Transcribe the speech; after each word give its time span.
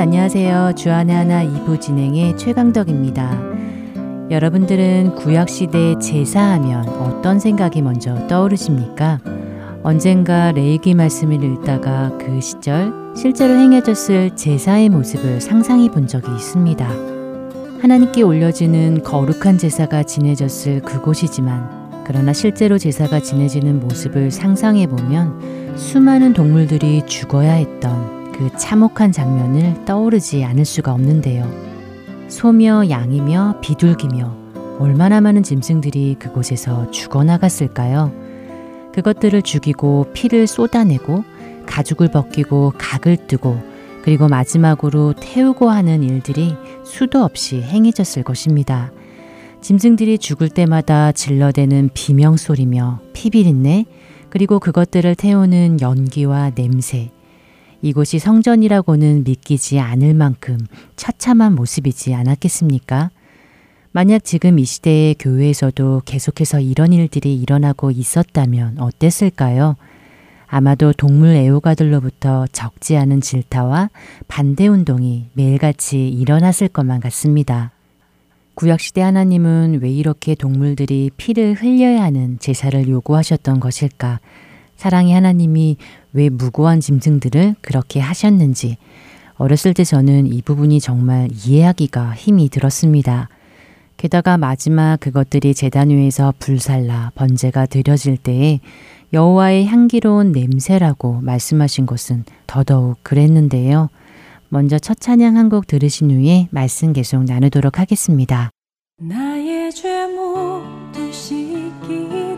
안녕하세요. 0.00 0.72
주안의 0.76 1.14
하나 1.14 1.44
2부 1.44 1.78
진행의 1.78 2.38
최강덕입니다. 2.38 3.38
여러분들은 4.30 5.14
구약시대 5.16 5.98
제사하면 5.98 6.88
어떤 6.88 7.38
생각이 7.38 7.82
먼저 7.82 8.26
떠오르십니까? 8.26 9.20
언젠가 9.82 10.52
레이기 10.52 10.94
말씀을 10.94 11.44
읽다가 11.44 12.16
그 12.16 12.40
시절 12.40 12.94
실제로 13.14 13.52
행해졌을 13.52 14.34
제사의 14.36 14.88
모습을 14.88 15.42
상상해 15.42 15.90
본 15.90 16.06
적이 16.06 16.34
있습니다. 16.34 16.88
하나님께 17.82 18.22
올려지는 18.22 19.02
거룩한 19.02 19.58
제사가 19.58 20.04
지내졌을 20.04 20.80
그곳이지만 20.80 22.04
그러나 22.06 22.32
실제로 22.32 22.78
제사가 22.78 23.20
지내지는 23.20 23.80
모습을 23.80 24.30
상상해 24.30 24.86
보면 24.86 25.76
수많은 25.76 26.32
동물들이 26.32 27.02
죽어야 27.04 27.52
했던 27.52 28.19
그 28.40 28.48
참혹한 28.56 29.12
장면을 29.12 29.84
떠오르지 29.84 30.44
않을 30.44 30.64
수가 30.64 30.94
없는데요. 30.94 31.46
소며 32.28 32.88
양이며 32.88 33.60
비둘기며 33.60 34.34
얼마나 34.78 35.20
많은 35.20 35.42
짐승들이 35.42 36.16
그곳에서 36.18 36.90
죽어나갔을까요? 36.90 38.10
그것들을 38.94 39.42
죽이고 39.42 40.06
피를 40.14 40.46
쏟아내고 40.46 41.22
가죽을 41.66 42.10
벗기고 42.10 42.72
각을 42.78 43.26
뜨고 43.26 43.60
그리고 44.02 44.26
마지막으로 44.26 45.12
태우고 45.20 45.68
하는 45.68 46.02
일들이 46.02 46.54
수도 46.82 47.22
없이 47.22 47.60
행해졌을 47.60 48.22
것입니다. 48.22 48.90
짐승들이 49.60 50.16
죽을 50.16 50.48
때마다 50.48 51.12
질러대는 51.12 51.90
비명소리며 51.92 53.00
피비린내, 53.12 53.84
그리고 54.30 54.58
그것들을 54.58 55.14
태우는 55.16 55.82
연기와 55.82 56.52
냄새, 56.54 57.10
이곳이 57.82 58.18
성전이라고는 58.18 59.24
믿기지 59.24 59.78
않을 59.78 60.14
만큼 60.14 60.58
처참한 60.96 61.54
모습이지 61.54 62.14
않았겠습니까? 62.14 63.10
만약 63.92 64.22
지금 64.24 64.58
이 64.58 64.64
시대의 64.64 65.16
교회에서도 65.18 66.02
계속해서 66.04 66.60
이런 66.60 66.92
일들이 66.92 67.34
일어나고 67.34 67.90
있었다면 67.90 68.78
어땠을까요? 68.78 69.76
아마도 70.46 70.92
동물 70.92 71.30
애호가들로부터 71.30 72.46
적지 72.52 72.96
않은 72.96 73.20
질타와 73.20 73.90
반대 74.28 74.66
운동이 74.66 75.26
매일같이 75.32 76.08
일어났을 76.08 76.68
것만 76.68 77.00
같습니다. 77.00 77.72
구약시대 78.54 79.00
하나님은 79.00 79.78
왜 79.80 79.90
이렇게 79.90 80.34
동물들이 80.34 81.10
피를 81.16 81.54
흘려야 81.54 82.02
하는 82.02 82.38
제사를 82.40 82.88
요구하셨던 82.88 83.58
것일까? 83.58 84.20
사랑의 84.76 85.14
하나님이 85.14 85.76
왜 86.12 86.28
무고한 86.28 86.80
짐승들을 86.80 87.56
그렇게 87.60 88.00
하셨는지 88.00 88.76
어렸을 89.36 89.74
때 89.74 89.84
저는 89.84 90.26
이 90.26 90.42
부분이 90.42 90.80
정말 90.80 91.28
이해하기가 91.32 92.14
힘이 92.14 92.48
들었습니다. 92.48 93.28
게다가 93.96 94.36
마지막 94.38 94.98
그것들이 94.98 95.54
재단 95.54 95.90
위에서 95.90 96.32
불살라 96.38 97.12
번제가 97.14 97.66
드려질 97.66 98.16
때에 98.16 98.60
여호와의 99.12 99.66
향기로운 99.66 100.32
냄새라고 100.32 101.20
말씀하신 101.22 101.86
것은 101.86 102.24
더더욱 102.46 102.98
그랬는데요. 103.02 103.88
먼저 104.48 104.78
첫 104.78 104.98
찬양 105.00 105.36
한 105.36 105.48
곡 105.48 105.66
들으신 105.66 106.10
후에 106.10 106.48
말씀 106.50 106.92
계속 106.92 107.24
나누도록 107.24 107.78
하겠습니다. 107.78 108.50
나의 108.98 109.72
죄 109.72 110.06
모두 110.06 111.12
씻기 111.12 112.29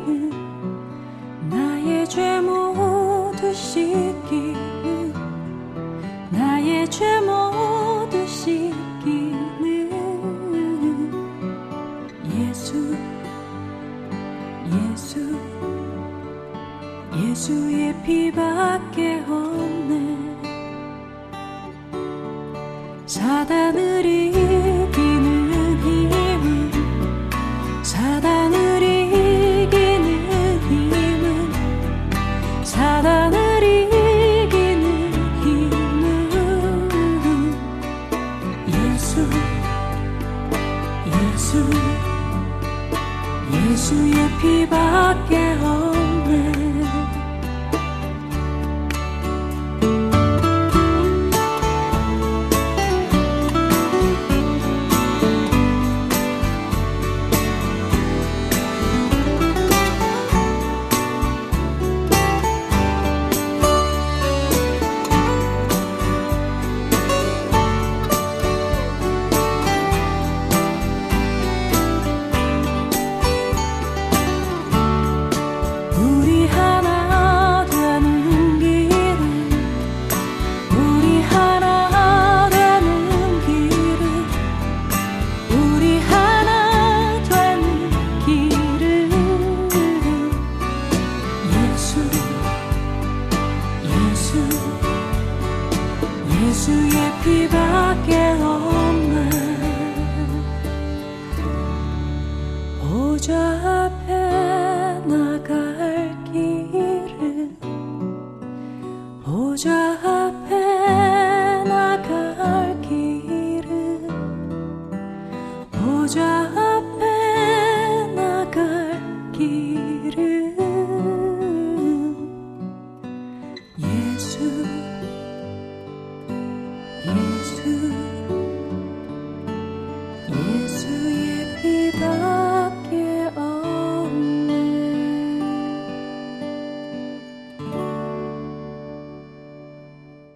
예수의 17.43 17.93
피밖 18.05 18.92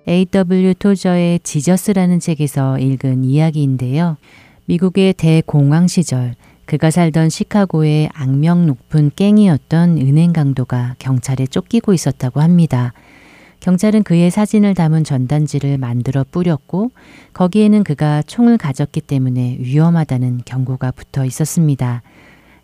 A.W. 0.08 0.74
토저의 0.74 1.40
지저스라는 1.40 2.20
책에서 2.20 2.78
읽은 2.78 3.24
이야기인데요. 3.24 4.16
미국의 4.66 5.14
대공황 5.14 5.88
시절 5.88 6.34
그가 6.64 6.90
살던 6.90 7.28
시카고의 7.28 8.10
악명 8.12 8.66
높은 8.66 9.10
깽이었던 9.14 9.98
은행 9.98 10.32
강도가 10.32 10.94
경찰에 10.98 11.46
쫓기고 11.46 11.92
있었다고 11.92 12.40
합니다. 12.40 12.92
경찰은 13.60 14.04
그의 14.04 14.30
사진을 14.30 14.74
담은 14.74 15.02
전단지를 15.02 15.78
만들어 15.78 16.24
뿌렸고 16.30 16.92
거기에는 17.32 17.82
그가 17.82 18.22
총을 18.22 18.58
가졌기 18.58 19.00
때문에 19.00 19.56
위험하다는 19.58 20.42
경고가 20.44 20.92
붙어 20.92 21.24
있었습니다. 21.24 22.02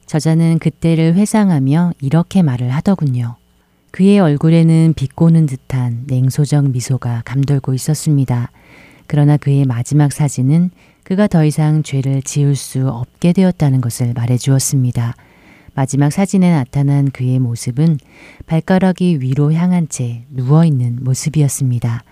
저자는 0.07 0.59
그때를 0.61 1.15
회상하며 1.15 1.95
이렇게 2.01 2.43
말을 2.43 2.71
하더군요. 2.71 3.37
그의 3.93 4.21
얼굴에는 4.21 4.95
비꼬는 4.97 5.45
듯한 5.45 6.05
냉소적 6.07 6.71
미소가 6.71 7.23
감돌고 7.27 7.75
있었습니다. 7.75 8.51
그러나 9.07 9.37
그의 9.37 9.67
마지막 9.67 10.13
사진은 10.13 10.71
그가 11.05 11.27
더 11.27 11.45
이상 11.45 11.83
죄를 11.83 12.23
지을 12.23 12.57
수 12.57 12.89
없게 12.89 13.35
되었다는 13.35 13.83
것을 13.83 14.15
말해 14.15 14.39
주었습니다. 14.39 15.15
마지막 15.75 16.11
사진에 16.11 16.51
나타난 16.51 17.11
그의 17.11 17.39
모습은 17.39 17.99
발가락이 18.47 19.19
위로 19.21 19.53
향한 19.53 19.87
채 19.91 20.25
누워 20.31 20.65
있는 20.65 20.99
모습이었습니다. 21.03 22.03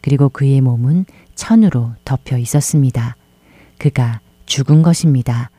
그리고 0.00 0.30
그의 0.30 0.62
몸은 0.62 1.04
천으로 1.34 1.92
덮여 2.06 2.38
있었습니다. 2.38 3.14
그가 3.76 4.20
죽은 4.46 4.80
것입니다. 4.80 5.50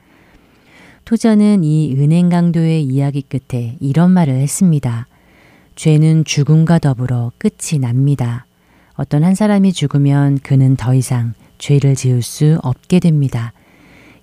토저는 1.05 1.63
이 1.63 1.93
은행 1.99 2.29
강도의 2.29 2.83
이야기 2.83 3.21
끝에 3.21 3.77
이런 3.79 4.09
말을 4.09 4.33
했습니다. 4.37 5.07
죄는 5.77 6.25
죽음과 6.25 6.79
더불어 6.79 7.31
끝이 7.37 7.79
납니다. 7.79 8.47
어떤 8.95 9.23
한 9.23 9.35
사람이 9.35 9.73
죽으면 9.73 10.39
그는 10.39 10.75
더 10.75 10.95
이상 10.95 11.35
죄를 11.59 11.93
지을 11.93 12.23
수 12.23 12.59
없게 12.63 12.99
됩니다. 12.99 13.53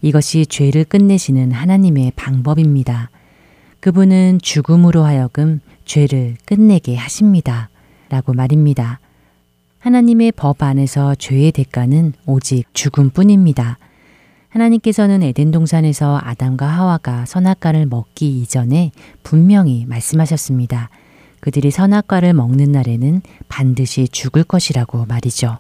이것이 0.03 0.47
죄를 0.47 0.85
끝내시는 0.85 1.53
하나님의 1.53 2.13
방법입니다. 2.17 3.09
그분은 3.79 4.41
죽음으로 4.43 5.05
하여금 5.05 5.61
죄를 5.85 6.35
끝내게 6.45 6.97
하십니다. 6.97 7.71
라고 8.09 8.33
말입니다. 8.33 8.99
하나님의 9.79 10.33
법 10.33 10.61
안에서 10.61 11.15
죄의 11.15 11.53
대가는 11.53 12.15
오직 12.27 12.65
죽음뿐입니다. 12.75 13.79
하나님께서는 14.49 15.23
에덴 15.23 15.53
동산에서 15.53 16.21
아담과 16.21 16.67
하와가 16.67 17.25
선악과를 17.27 17.87
먹기 17.87 18.41
이전에 18.41 18.91
분명히 19.23 19.87
말씀하셨습니다. 19.87 20.91
그들이 21.45 21.71
선악과를 21.71 22.33
먹는 22.33 22.73
날에는 22.73 23.21
반드시 23.49 24.09
죽을 24.09 24.45
것이라고 24.45 25.05
말이죠. 25.05 25.59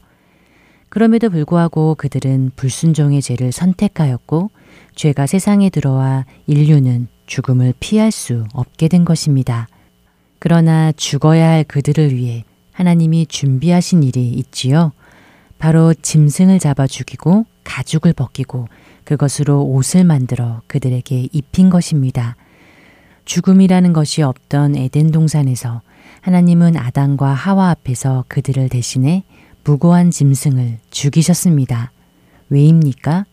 그럼에도 0.88 1.28
불구하고 1.28 1.94
그들은 1.96 2.52
불순종의 2.56 3.20
죄를 3.20 3.52
선택하였고 3.52 4.50
죄가 4.94 5.26
세상에 5.26 5.68
들어와 5.68 6.24
인류는 6.46 7.08
죽음을 7.26 7.74
피할 7.80 8.12
수 8.12 8.46
없게 8.54 8.88
된 8.88 9.04
것입니다. 9.04 9.68
그러나 10.38 10.90
죽어야 10.92 11.50
할 11.50 11.64
그들을 11.64 12.14
위해 12.14 12.44
하나님이 12.72 13.26
준비하신 13.26 14.04
일이 14.04 14.30
있지요. 14.30 14.92
바로 15.58 15.92
짐승을 15.92 16.60
잡아 16.60 16.86
죽이고 16.86 17.44
가죽을 17.62 18.14
벗기고 18.14 18.68
그것으로 19.04 19.62
옷을 19.66 20.04
만들어 20.04 20.62
그들에게 20.66 21.28
입힌 21.30 21.68
것입니다. 21.68 22.36
죽음이라는 23.24 23.92
것이 23.92 24.22
없던 24.22 24.76
에덴 24.76 25.10
동산에서 25.10 25.82
하나님은 26.20 26.76
아담과 26.76 27.32
하와 27.32 27.70
앞에서 27.70 28.24
그들을 28.28 28.68
대신해 28.68 29.24
무고한 29.64 30.10
짐승을 30.10 30.78
죽이셨습니다. 30.90 31.92
왜입니까? 32.50 33.26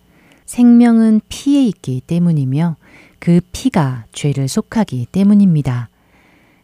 생명은 0.46 1.22
피에 1.30 1.66
있기 1.68 2.02
때문이며 2.06 2.76
그 3.20 3.40
피가 3.52 4.06
죄를 4.12 4.48
속하기 4.48 5.08
때문입니다. 5.12 5.90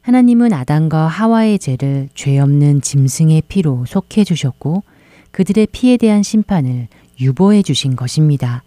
하나님은 0.02 0.54
아담과 0.54 1.08
하와의 1.08 1.60
죄를 1.60 2.10
죄 2.16 2.40
없는 2.40 2.82
짐승의 2.82 3.44
피로 3.48 3.86
속해 3.86 4.24
주셨고 4.24 4.84
그들의 5.32 5.68
피에 5.72 5.98
대한 5.98 6.24
심판을 6.24 6.88
유보해 7.20 7.62
주신 7.62 7.96
것입니다. 7.96 8.64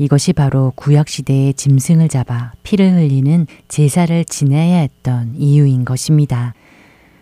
이것이 0.00 0.32
바로 0.32 0.72
구약시대의 0.76 1.52
짐승을 1.52 2.08
잡아 2.08 2.52
피를 2.62 2.94
흘리는 2.94 3.46
제사를 3.68 4.24
지내야 4.24 4.78
했던 4.78 5.34
이유인 5.36 5.84
것입니다. 5.84 6.54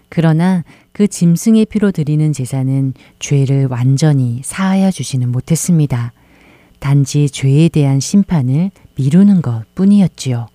그러나 0.08 0.62
그 0.92 1.08
짐승의 1.08 1.66
피로 1.66 1.90
드리는 1.90 2.32
제사는 2.32 2.94
죄를 3.19 3.66
완전히 3.66 4.42
사하여 4.44 4.92
주지는 4.92 5.32
못했습니다. 5.32 6.12
단지 6.78 7.28
죄에 7.28 7.69
대한 7.69 7.98
심판을 7.98 8.70
미루는 8.94 9.42
것 9.42 9.64
뿐이었지요. 9.74 10.46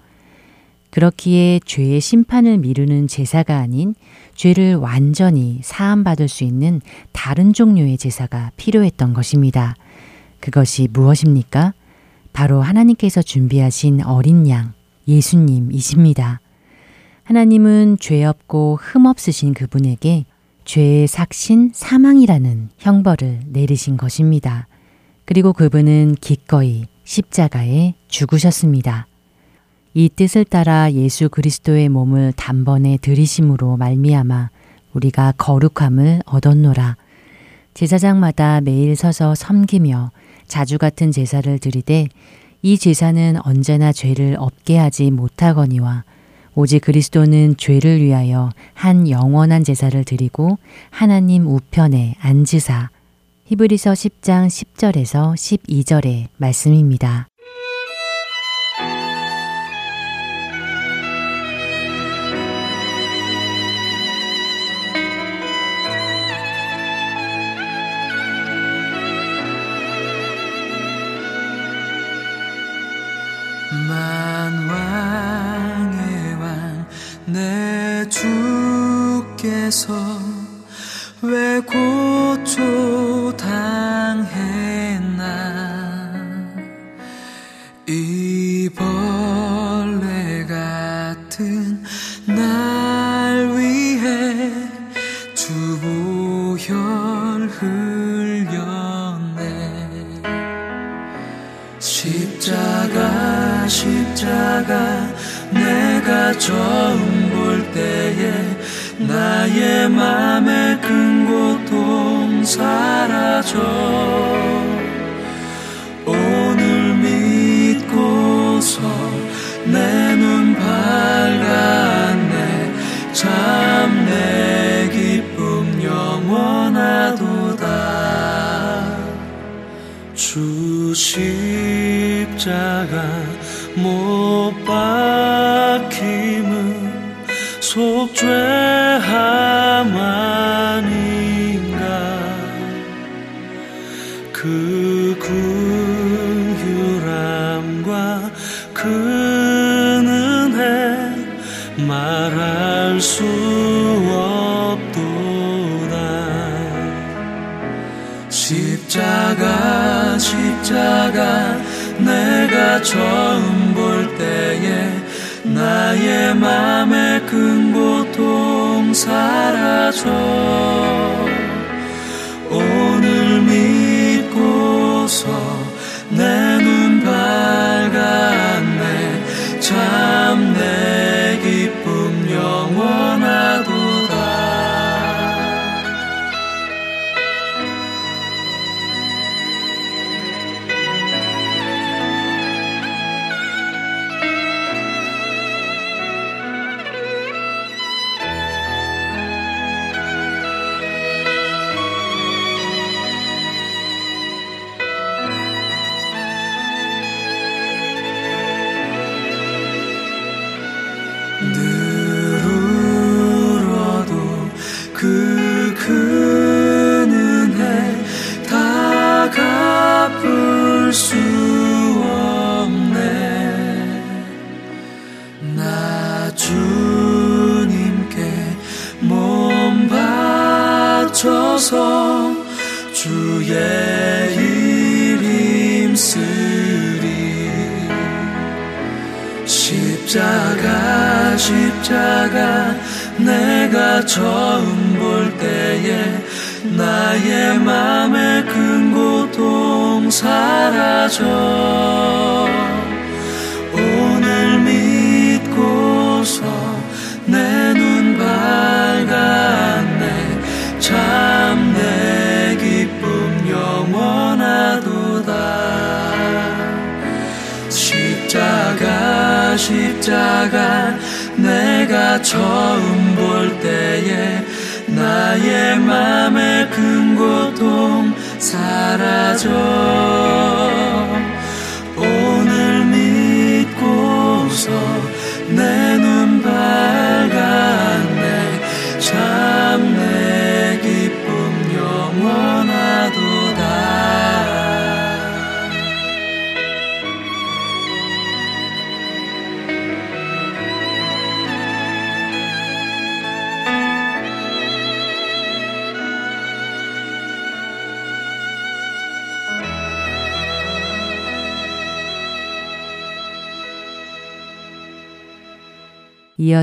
그렇기에 0.92 1.60
죄의 1.66 2.00
심판을 2.00 2.58
미루는 2.58 3.10
제사가 3.10 3.58
아닌 3.58 3.96
죄를 4.36 4.76
완전히 4.76 5.60
사함받을 5.62 6.30
수 6.30 6.46
있는 6.46 6.80
다른 7.12 7.52
종류의 7.52 7.98
제사가 7.98 8.52
필요했던 8.56 9.14
것입니다. 9.14 9.76
그것이 10.40 10.88
무엇입니까? 10.90 11.74
바로 12.34 12.62
하나님께서 12.62 13.22
준비하신 13.22 14.04
어린 14.04 14.50
양, 14.50 14.74
예수님이십니다. 15.08 16.42
하나님은 17.24 17.98
죄 18.00 18.24
없고 18.26 18.80
흠 18.82 19.06
없으신 19.06 19.54
그분에게 19.54 20.26
죄의 20.66 21.08
삭신 21.08 21.72
사망이라는 21.74 22.70
형벌을 22.78 23.42
내리신 23.48 23.98
것입니다. 23.98 24.68
그리고 25.26 25.54
그분은 25.54 26.16
기꺼이 26.20 26.86
십자가에 27.04 27.94
죽으셨습니다. 28.08 29.08
이 29.94 30.10
뜻을 30.10 30.44
따라 30.44 30.92
예수 30.92 31.30
그리스도의 31.30 31.90
몸을 31.90 32.34
단번에 32.36 32.98
들이심으로 33.02 33.78
말미암아 33.78 34.50
우리가 34.94 35.34
거룩함을 35.38 36.24
얻었노라. 36.26 36.98
제사장마다 37.74 38.62
매일 38.62 38.96
서서 38.96 39.36
섬기며 39.36 40.12
자주 40.54 40.78
같은 40.78 41.12
제사를 41.12 41.58
드리되 41.58 42.06
이 42.62 42.78
제사는 42.78 43.38
언제나 43.44 43.92
죄를 43.92 44.36
없게 44.38 44.78
하지 44.78 45.10
못하거니와 45.10 46.04
오직 46.54 46.82
그리스도는 46.82 47.58
죄를 47.58 48.04
위하여 48.04 48.52
한 48.76 49.10
영원한 49.10 49.64
제사를 49.64 50.04
드리고 50.04 50.60
하나님 50.92 51.48
우편에 51.48 52.14
앉으사 52.20 52.92
히브리서 53.46 53.94
10장 53.94 54.46
10절에서 54.46 55.34
12절의 55.34 56.28
말씀입니다. 56.38 57.28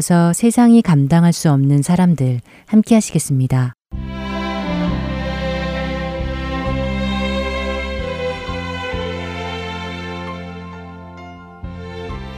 이어서 0.00 0.32
세상이 0.32 0.80
감당할 0.80 1.30
수 1.34 1.50
없는 1.50 1.82
사람들 1.82 2.40
함께 2.66 2.94
하시겠습니다. 2.94 3.74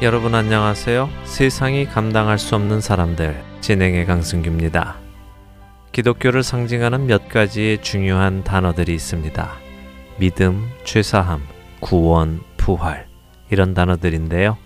여러분 0.02 0.34
안녕하세요. 0.34 1.08
세상이 1.22 1.86
감당할 1.86 2.40
수 2.40 2.56
없는 2.56 2.80
사람들 2.80 3.40
진행의 3.60 4.06
강승규입니다. 4.06 4.96
기독교를 5.92 6.42
상징하는 6.42 7.06
몇 7.06 7.28
가지의 7.28 7.80
중요한 7.80 8.42
단어들이 8.42 8.92
있습니다. 8.92 9.52
믿음, 10.18 10.68
죄사함, 10.82 11.42
구원, 11.78 12.40
부활 12.56 13.06
이런 13.50 13.72
단어들인데요. 13.72 14.56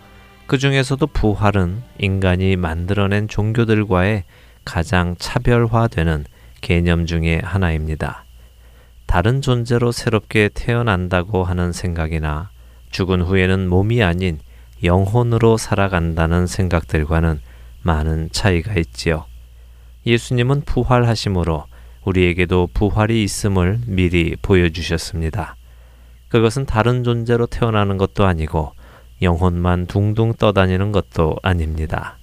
그 0.47 0.59
중에서도 0.59 1.05
부활은 1.09 1.83
인간이 1.99 2.55
만들어낸 2.55 3.27
종교들과의 3.27 4.23
가장 4.65 5.17
차별화되는 5.19 6.25
개념 6.61 7.05
중의 7.05 7.41
하나입니다. 7.43 8.25
다른 9.07 9.43
존재로 9.43 9.91
새롭게 9.91 10.49
태어난다고 10.55 11.43
하는 11.43 11.73
생각이나 11.73 12.51
죽은 12.91 13.23
후에는 13.23 13.69
몸이 13.69 14.03
아닌 14.05 14.39
영혼으로 14.85 15.57
살아간다는 15.57 16.47
생각들과는 16.47 17.41
많은 17.83 18.29
차이가 18.31 18.75
있지요. 18.75 19.25
예수님은 20.07 20.63
부활하심으로 20.63 21.65
우리에게도 22.05 22.69
부활이 22.73 23.25
있음을 23.25 23.81
미리 23.87 24.37
보여주셨습니다. 24.41 25.57
그것은 26.29 26.67
다른 26.67 27.03
존재로 27.03 27.47
태어나는 27.47 27.97
것도 27.97 28.27
아니고 28.27 28.76
영혼만 29.23 29.87
둥둥 29.87 30.35
떠다니는 30.35 30.93
것도 30.93 31.37
아닙니다. 31.43 32.19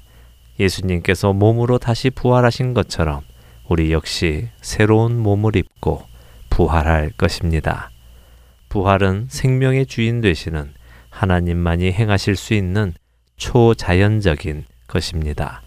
예수님께서 0.60 1.34
몸으로 1.34 1.78
다시 1.78 2.10
부활하신 2.10 2.74
것처럼 2.74 3.22
우리 3.68 3.92
역시 3.92 4.50
새로운 4.62 5.18
몸을 5.18 5.56
입고 5.56 6.04
부활할 6.50 7.12
것입니다. 7.18 7.90
부활은 8.70 9.28
생명의 9.30 9.86
주인 9.86 10.22
되시는 10.22 10.74
하나님만이 11.10 11.92
행하실 11.92 12.36
수 12.36 12.54
있는 12.54 12.94
초자연적인 13.38 14.66
것입니다. 14.88 15.62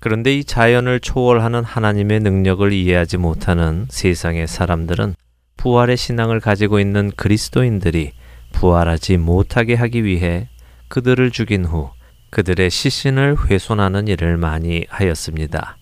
그런데 0.00 0.36
이 0.36 0.44
자연을 0.44 1.00
초월하는 1.00 1.64
하나님의 1.64 2.20
능력을 2.20 2.72
이해하지 2.72 3.16
못하는 3.16 3.86
세상의 3.90 4.46
사람들은 4.46 5.14
부활의 5.56 5.96
신앙을 5.96 6.40
가지고 6.40 6.78
있는 6.78 7.10
그리스도인들이 7.16 8.12
부활하지 8.52 9.16
못하게 9.16 9.74
하기 9.74 10.04
위해 10.04 10.48
그들을 10.88 11.30
죽인 11.30 11.64
후 11.64 11.90
그들의 12.30 12.70
시신을 12.70 13.36
훼손하는 13.46 14.08
일을 14.08 14.36
많이 14.36 14.84
하였습니다. 14.88 15.76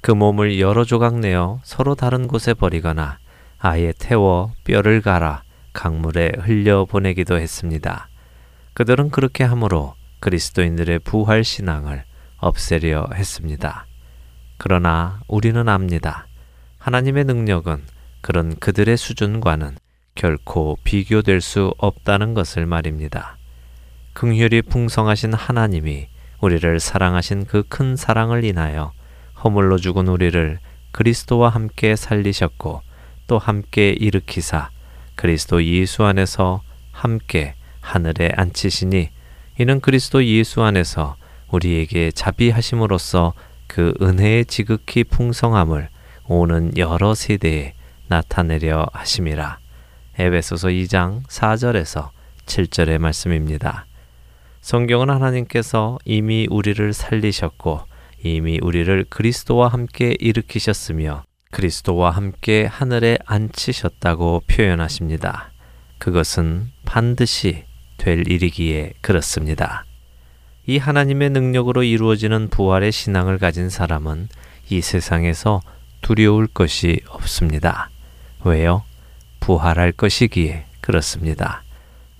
그 0.00 0.10
몸을 0.10 0.58
여러 0.58 0.84
조각 0.84 1.20
내어 1.20 1.60
서로 1.62 1.94
다른 1.94 2.26
곳에 2.26 2.54
버리거나 2.54 3.18
아예 3.58 3.92
태워 3.96 4.52
뼈를 4.64 5.00
갈아 5.00 5.44
강물에 5.72 6.32
흘려 6.40 6.84
보내기도 6.84 7.38
했습니다. 7.38 8.08
그들은 8.74 9.10
그렇게 9.10 9.44
함으로 9.44 9.94
그리스도인들의 10.20 11.00
부활 11.00 11.44
신앙을 11.44 12.04
없애려 12.38 13.10
했습니다. 13.14 13.86
그러나 14.58 15.20
우리는 15.28 15.68
압니다. 15.68 16.26
하나님의 16.78 17.24
능력은 17.24 17.82
그런 18.20 18.56
그들의 18.56 18.96
수준과는 18.96 19.76
결코 20.14 20.76
비교될 20.84 21.40
수 21.40 21.74
없다는 21.78 22.34
것을 22.34 22.66
말입니다. 22.66 23.36
긍휼이 24.14 24.62
풍성하신 24.62 25.34
하나님이 25.34 26.08
우리를 26.40 26.80
사랑하신 26.80 27.46
그 27.46 27.62
큰 27.68 27.96
사랑을 27.96 28.44
인하여 28.44 28.92
허물로 29.42 29.78
죽은 29.78 30.08
우리를 30.08 30.58
그리스도와 30.90 31.48
함께 31.48 31.96
살리셨고 31.96 32.82
또 33.26 33.38
함께 33.38 33.90
일으키사 33.90 34.70
그리스도 35.14 35.64
예수 35.64 36.04
안에서 36.04 36.62
함께 36.90 37.54
하늘에 37.80 38.30
앉히시니 38.36 39.08
이는 39.58 39.80
그리스도 39.80 40.24
예수 40.24 40.62
안에서 40.62 41.16
우리에게 41.50 42.10
자비하심으로써 42.12 43.34
그 43.66 43.94
은혜의 44.00 44.46
지극히 44.46 45.04
풍성함을 45.04 45.88
오는 46.26 46.76
여러 46.76 47.14
세대에 47.14 47.74
나타내려 48.08 48.86
하심이라. 48.92 49.58
에베소서 50.18 50.68
2장 50.68 51.26
4절에서 51.26 52.10
7절의 52.46 52.98
말씀입니다. 52.98 53.86
성경은 54.62 55.10
하나님께서 55.10 55.98
이미 56.04 56.46
우리를 56.48 56.92
살리셨고 56.92 57.80
이미 58.22 58.60
우리를 58.62 59.06
그리스도와 59.10 59.66
함께 59.66 60.14
일으키셨으며 60.20 61.24
그리스도와 61.50 62.12
함께 62.12 62.64
하늘에 62.66 63.18
앉히셨다고 63.26 64.44
표현하십니다. 64.46 65.50
그것은 65.98 66.70
반드시 66.84 67.64
될 67.98 68.30
일이기에 68.30 68.92
그렇습니다. 69.00 69.84
이 70.66 70.78
하나님의 70.78 71.30
능력으로 71.30 71.82
이루어지는 71.82 72.48
부활의 72.48 72.92
신앙을 72.92 73.38
가진 73.38 73.68
사람은 73.68 74.28
이 74.70 74.80
세상에서 74.80 75.60
두려울 76.02 76.46
것이 76.46 77.00
없습니다. 77.08 77.90
왜요? 78.44 78.84
부활할 79.40 79.90
것이기에 79.90 80.66
그렇습니다. 80.80 81.64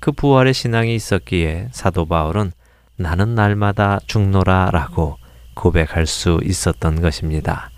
그 0.03 0.11
부활의 0.11 0.53
신앙이 0.53 0.97
있었기에 0.97 1.69
사도 1.71 2.07
바울은 2.07 2.51
나는 2.97 3.37
날마다 3.37 4.01
죽노라 4.09 4.71
라고 4.73 5.17
고백할 5.55 6.07
수 6.07 6.41
있었던 6.43 7.01
것입니다. 7.01 7.71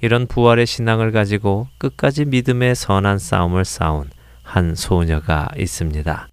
이런 0.00 0.28
부활의 0.28 0.64
신앙을 0.64 1.10
가지고 1.10 1.66
끝까지 1.78 2.24
믿음의 2.26 2.76
선한 2.76 3.18
싸움을 3.18 3.64
싸운 3.64 4.08
한 4.44 4.76
소녀가 4.76 5.48
있습니다. 5.58 6.28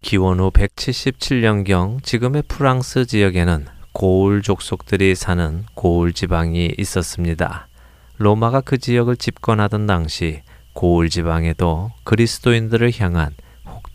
기원 0.00 0.40
후 0.40 0.50
177년경 0.50 2.02
지금의 2.02 2.44
프랑스 2.48 3.04
지역에는 3.04 3.66
고울 3.92 4.40
족속들이 4.40 5.16
사는 5.16 5.66
고울 5.74 6.14
지방이 6.14 6.72
있었습니다. 6.78 7.68
로마가 8.16 8.62
그 8.62 8.78
지역을 8.78 9.18
집권하던 9.18 9.86
당시 9.86 10.40
고울 10.72 11.10
지방에도 11.10 11.90
그리스도인들을 12.04 12.90
향한 12.98 13.34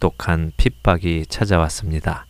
혹독한 0.02 0.52
핍박이 0.58 1.28
찾아왔습니다. 1.30 2.26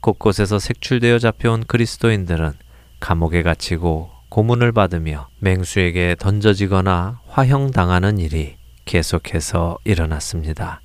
곳곳에서 0.00 0.58
색출되어 0.58 1.18
잡혀온 1.18 1.64
그리스도인들은 1.66 2.52
감옥에 3.00 3.42
갇히고 3.42 4.10
고문을 4.28 4.72
받으며 4.72 5.28
맹수에게 5.40 6.16
던져지거나 6.18 7.20
화형당하는 7.26 8.18
일이 8.18 8.54
계속해서 8.84 9.78
일어났습니다. 9.84 10.80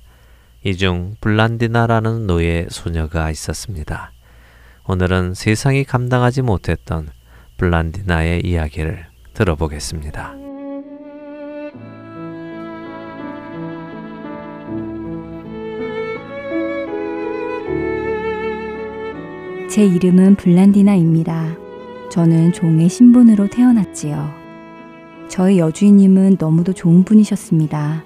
이 0.64 0.74
중 0.74 1.14
블란디나라는 1.20 2.26
노예 2.26 2.66
소녀가 2.68 3.30
있었습니다. 3.30 4.12
오늘은 4.86 5.34
세상이 5.34 5.84
감당하지 5.84 6.42
못했던 6.42 7.08
블란디나의 7.58 8.42
이야기를 8.44 9.06
들어보겠습니다. 9.34 10.57
제 19.68 19.84
이름은 19.84 20.36
블란디나입니다. 20.36 21.58
저는 22.10 22.54
종의 22.54 22.88
신분으로 22.88 23.48
태어났지요. 23.48 24.30
저희 25.28 25.58
여주인님은 25.58 26.38
너무도 26.40 26.72
좋은 26.72 27.04
분이셨습니다. 27.04 28.02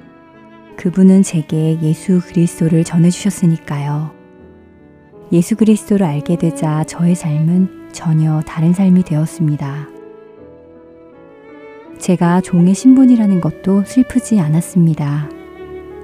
그분은 0.77 1.23
제게 1.23 1.79
예수 1.81 2.21
그리스도를 2.27 2.83
전해주셨으니까요. 2.83 4.11
예수 5.31 5.55
그리스도를 5.55 6.05
알게 6.05 6.37
되자 6.37 6.83
저의 6.83 7.15
삶은 7.15 7.93
전혀 7.93 8.41
다른 8.41 8.73
삶이 8.73 9.05
되었습니다. 9.05 9.89
제가 11.99 12.41
종의 12.41 12.75
신분이라는 12.75 13.41
것도 13.41 13.85
슬프지 13.85 14.41
않았습니다. 14.41 15.31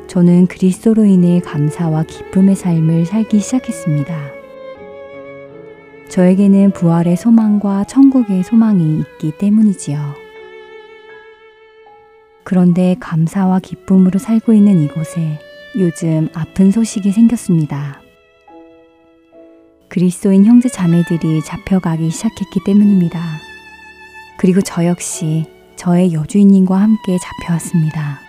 저는 0.06 0.46
그리스도로 0.46 1.04
인해 1.04 1.40
감사와 1.40 2.04
기쁨의 2.04 2.54
삶을 2.54 3.06
살기 3.06 3.40
시작했습니다. 3.40 4.37
저에게는 6.08 6.72
부활의 6.72 7.16
소망과 7.16 7.84
천국의 7.84 8.42
소망이 8.42 9.00
있기 9.00 9.32
때문이지요. 9.38 9.98
그런데 12.44 12.96
감사와 12.98 13.60
기쁨으로 13.60 14.18
살고 14.18 14.54
있는 14.54 14.80
이곳에 14.80 15.38
요즘 15.78 16.30
아픈 16.32 16.70
소식이 16.70 17.12
생겼습니다. 17.12 18.00
그리스도인 19.88 20.46
형제 20.46 20.68
자매들이 20.68 21.42
잡혀가기 21.42 22.10
시작했기 22.10 22.60
때문입니다. 22.64 23.20
그리고 24.38 24.62
저 24.62 24.86
역시 24.86 25.44
저의 25.76 26.14
여주인님과 26.14 26.74
함께 26.74 27.18
잡혀왔습니다. 27.18 28.20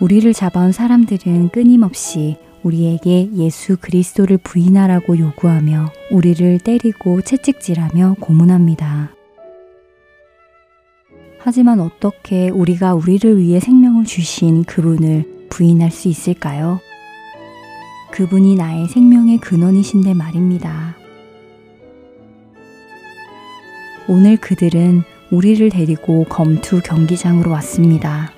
우리를 0.00 0.32
잡아온 0.32 0.72
사람들은 0.72 1.50
끊임없이 1.50 2.36
우리에게 2.66 3.30
예수 3.34 3.76
그리스도를 3.76 4.38
부인하라고 4.38 5.18
요구하며 5.18 5.92
우리를 6.10 6.58
때리고 6.60 7.20
채찍질하며 7.22 8.16
고문합니다. 8.20 9.12
하지만 11.38 11.78
어떻게 11.80 12.48
우리가 12.48 12.94
우리를 12.94 13.38
위해 13.38 13.60
생명을 13.60 14.04
주신 14.04 14.64
그분을 14.64 15.46
부인할 15.48 15.92
수 15.92 16.08
있을까요? 16.08 16.80
그분이 18.10 18.56
나의 18.56 18.88
생명의 18.88 19.38
근원이신데 19.38 20.14
말입니다. 20.14 20.96
오늘 24.08 24.36
그들은 24.36 25.02
우리를 25.30 25.68
데리고 25.70 26.24
검투 26.24 26.80
경기장으로 26.82 27.50
왔습니다. 27.52 28.35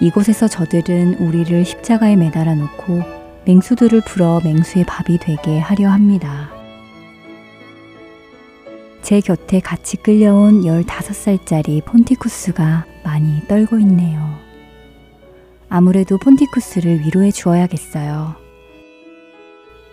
이곳에서 0.00 0.46
저들은 0.46 1.14
우리를 1.14 1.64
십자가에 1.64 2.16
매달아 2.16 2.54
놓고 2.54 3.02
맹수들을 3.46 4.02
풀어 4.02 4.40
맹수의 4.44 4.84
밥이 4.86 5.18
되게 5.18 5.58
하려 5.58 5.88
합니다. 5.88 6.50
제 9.02 9.20
곁에 9.20 9.60
같이 9.60 9.96
끌려온 9.96 10.62
15살짜리 10.62 11.84
폰티쿠스가 11.84 12.84
많이 13.04 13.40
떨고 13.46 13.78
있네요. 13.78 14.36
아무래도 15.68 16.18
폰티쿠스를 16.18 17.00
위로해 17.00 17.30
주어야겠어요. 17.30 18.34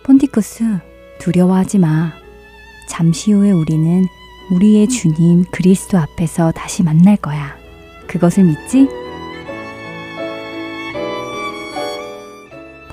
폰티쿠스, 0.04 0.80
두려워하지 1.20 1.78
마. 1.78 2.12
잠시 2.90 3.32
후에 3.32 3.52
우리는 3.52 4.04
우리의 4.52 4.88
주님 4.90 5.46
그리스도 5.52 5.98
앞에서 5.98 6.52
다시 6.52 6.84
만날 6.84 7.16
거야. 7.16 7.56
그것을 8.08 8.44
믿지? 8.44 8.88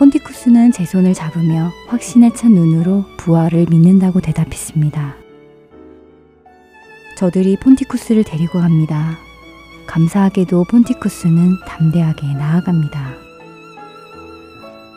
폰티쿠스는 0.01 0.73
제 0.73 0.87
손을 0.87 1.13
잡으며 1.13 1.71
확신에 1.89 2.33
찬 2.33 2.55
눈으로 2.55 3.05
부활을 3.19 3.67
믿는다고 3.69 4.23
대답했습니다. 4.23 5.15
저들이 7.19 7.59
폰티쿠스를 7.59 8.25
데리고 8.25 8.61
갑니다. 8.61 9.19
감사하게도 9.87 10.65
폰티쿠스는 10.71 11.57
담대하게 11.67 12.33
나아갑니다. 12.33 13.13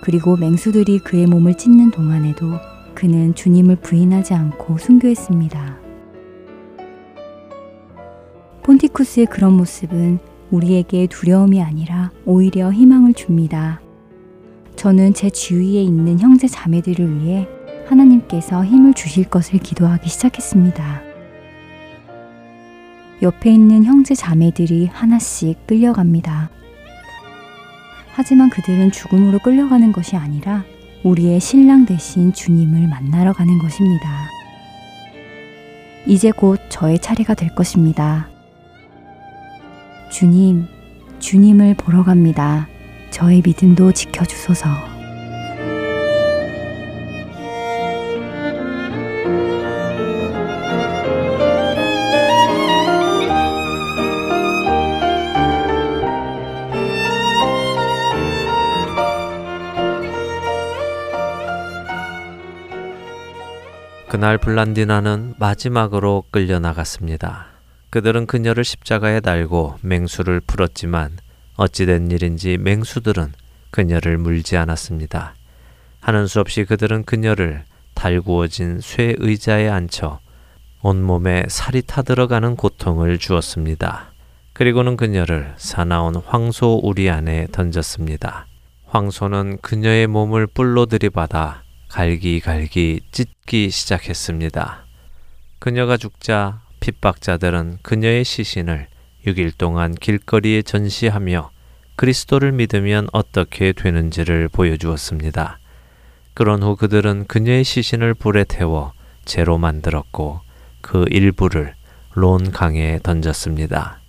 그리고 0.01 0.37
맹수들이 0.37 0.99
그의 0.99 1.25
몸을 1.25 1.55
찢는 1.55 1.91
동안에도 1.91 2.53
그는 2.95 3.35
주님을 3.35 3.75
부인하지 3.81 4.33
않고 4.35 4.77
순교했습니다. 4.77 5.79
폰티쿠스의 8.63 9.25
그런 9.25 9.51
모습은 9.57 10.19
우리에게 10.49 11.07
두려움이 11.07 11.61
아니라 11.61 12.11
오히려 12.23 12.71
희망을 12.71 13.13
줍니다. 13.13 13.82
저는 14.75 15.13
제 15.13 15.29
주위에 15.29 15.81
있는 15.81 16.19
형제 16.19 16.47
자매들을 16.47 17.21
위해 17.21 17.47
하나님께서 17.87 18.65
힘을 18.65 18.93
주실 18.93 19.29
것을 19.29 19.59
기도하기 19.59 20.09
시작했습니다. 20.09 21.01
옆에 23.21 23.51
있는 23.51 23.85
형제 23.85 24.15
자매들이 24.15 24.87
하나씩 24.87 25.65
끌려갑니다. 25.65 26.49
하지만 28.15 28.49
그들은 28.49 28.91
죽음으로 28.91 29.39
끌려가는 29.39 29.91
것이 29.91 30.15
아니라 30.15 30.63
우리의 31.03 31.39
신랑 31.39 31.85
대신 31.85 32.33
주님을 32.33 32.87
만나러 32.87 33.33
가는 33.33 33.57
것입니다. 33.59 34.07
이제 36.05 36.31
곧 36.31 36.59
저의 36.69 36.99
차례가 36.99 37.33
될 37.33 37.55
것입니다. 37.55 38.29
주님, 40.11 40.67
주님을 41.19 41.75
보러 41.75 42.03
갑니다. 42.03 42.67
저의 43.13 43.43
믿음도 43.45 43.91
지켜주소서. 43.91 44.67
그날 64.09 64.39
블란디나는 64.39 65.35
마지막으로 65.37 66.23
끌려나갔습니다. 66.31 67.45
그들은 67.91 68.25
그녀를 68.25 68.63
십자가에 68.63 69.19
달고 69.19 69.75
맹수를 69.81 70.39
풀었지만 70.39 71.17
어찌된 71.55 72.11
일인지 72.11 72.57
맹수들은 72.57 73.33
그녀를 73.71 74.17
물지 74.17 74.57
않았습니다. 74.57 75.35
하는 75.99 76.27
수 76.27 76.39
없이 76.39 76.65
그들은 76.65 77.03
그녀를 77.03 77.63
달구어진 77.93 78.79
쇠 78.81 79.15
의자에 79.17 79.69
앉혀 79.69 80.19
온몸에 80.81 81.45
살이 81.47 81.81
타들어가는 81.81 82.55
고통을 82.55 83.17
주었습니다. 83.17 84.11
그리고는 84.53 84.97
그녀를 84.97 85.53
사나운 85.57 86.15
황소 86.15 86.81
우리 86.83 87.09
안에 87.09 87.47
던졌습니다. 87.51 88.47
황소는 88.85 89.59
그녀의 89.61 90.07
몸을 90.07 90.45
뿔로 90.47 90.85
들이받아 90.85 91.63
갈기갈기 91.87 93.01
찢기 93.11 93.69
시작했습니다. 93.69 94.85
그녀가 95.59 95.97
죽자 95.97 96.61
핍박자들은 96.79 97.79
그녀의 97.81 98.23
시신을 98.25 98.87
6일 99.25 99.57
동안 99.57 99.93
길거리에 99.95 100.61
전시하며 100.61 101.51
그리스도를 101.95 102.51
믿으면 102.51 103.07
어떻게 103.13 103.71
되는지를 103.71 104.49
보여주었습니다. 104.49 105.59
그런 106.33 106.63
후 106.63 106.75
그들은 106.75 107.25
그녀의 107.27 107.63
시신을 107.63 108.15
불에 108.15 108.43
태워 108.43 108.93
재로 109.25 109.57
만들었고 109.57 110.41
그 110.81 111.05
일부를 111.09 111.75
론 112.13 112.51
강에 112.51 112.99
던졌습니다. 113.01 113.99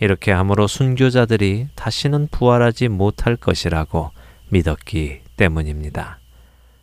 이렇게 0.00 0.32
함으로 0.32 0.66
순교자들이 0.66 1.68
다시는 1.74 2.28
부활하지 2.30 2.88
못할 2.88 3.36
것이라고 3.36 4.10
믿었기 4.48 5.20
때문입니다. 5.36 6.18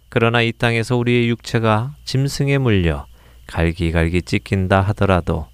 그러나 0.09 0.41
이 0.41 0.51
땅에서 0.51 0.95
우리의 0.97 1.29
육체가 1.29 1.93
짐승에 2.05 2.57
물려 2.57 3.05
갈기갈기 3.47 4.23
찢긴다 4.23 4.81
하더라도 4.81 5.47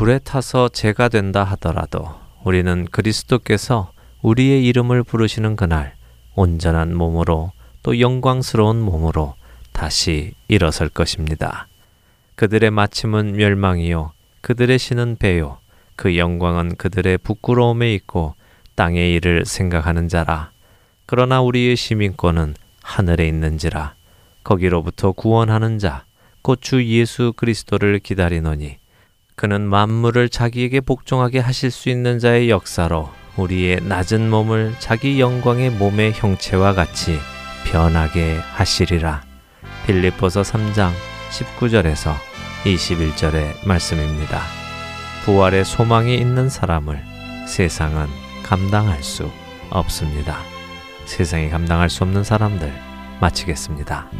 불에 0.00 0.18
타서 0.18 0.70
죄가 0.70 1.10
된다 1.10 1.44
하더라도 1.44 2.08
우리는 2.42 2.86
그리스도께서 2.90 3.92
우리의 4.22 4.64
이름을 4.64 5.02
부르시는 5.02 5.56
그날 5.56 5.94
온전한 6.34 6.96
몸으로 6.96 7.52
또 7.82 8.00
영광스러운 8.00 8.80
몸으로 8.80 9.34
다시 9.72 10.32
일어설 10.48 10.88
것입니다. 10.88 11.68
그들의 12.34 12.70
마침은 12.70 13.32
멸망이요 13.32 14.12
그들의 14.40 14.78
신은 14.78 15.16
배요. 15.18 15.58
그 15.96 16.16
영광은 16.16 16.76
그들의 16.76 17.18
부끄러움에 17.18 17.92
있고 17.96 18.34
땅의 18.76 19.12
일을 19.16 19.44
생각하는 19.44 20.08
자라. 20.08 20.50
그러나 21.04 21.42
우리의 21.42 21.76
시민권은 21.76 22.54
하늘에 22.82 23.28
있는지라. 23.28 23.96
거기로부터 24.44 25.12
구원하는 25.12 25.78
자 25.78 26.06
곧 26.42 26.62
주 26.62 26.82
예수 26.86 27.34
그리스도를 27.36 27.98
기다리노니 27.98 28.79
그는 29.40 29.62
만물을 29.62 30.28
자기에게 30.28 30.82
복종하게 30.82 31.38
하실 31.38 31.70
수 31.70 31.88
있는 31.88 32.18
자의 32.18 32.50
역사로 32.50 33.08
우리의 33.38 33.80
낮은 33.84 34.28
몸을 34.28 34.74
자기 34.80 35.18
영광의 35.18 35.70
몸의 35.70 36.12
형체와 36.12 36.74
같이 36.74 37.18
변하게 37.64 38.36
하시리라. 38.52 39.22
빌립보서 39.86 40.42
3장 40.42 40.90
19절에서 41.30 42.16
21절의 42.64 43.66
말씀입니다. 43.66 44.42
부활의 45.24 45.64
소망이 45.64 46.18
있는 46.18 46.50
사람을 46.50 47.02
세상은 47.48 48.08
감당할 48.42 49.02
수 49.02 49.30
없습니다. 49.70 50.36
세상이 51.06 51.48
감당할 51.48 51.88
수 51.88 52.04
없는 52.04 52.24
사람들 52.24 52.70
마치겠습니다. 53.22 54.10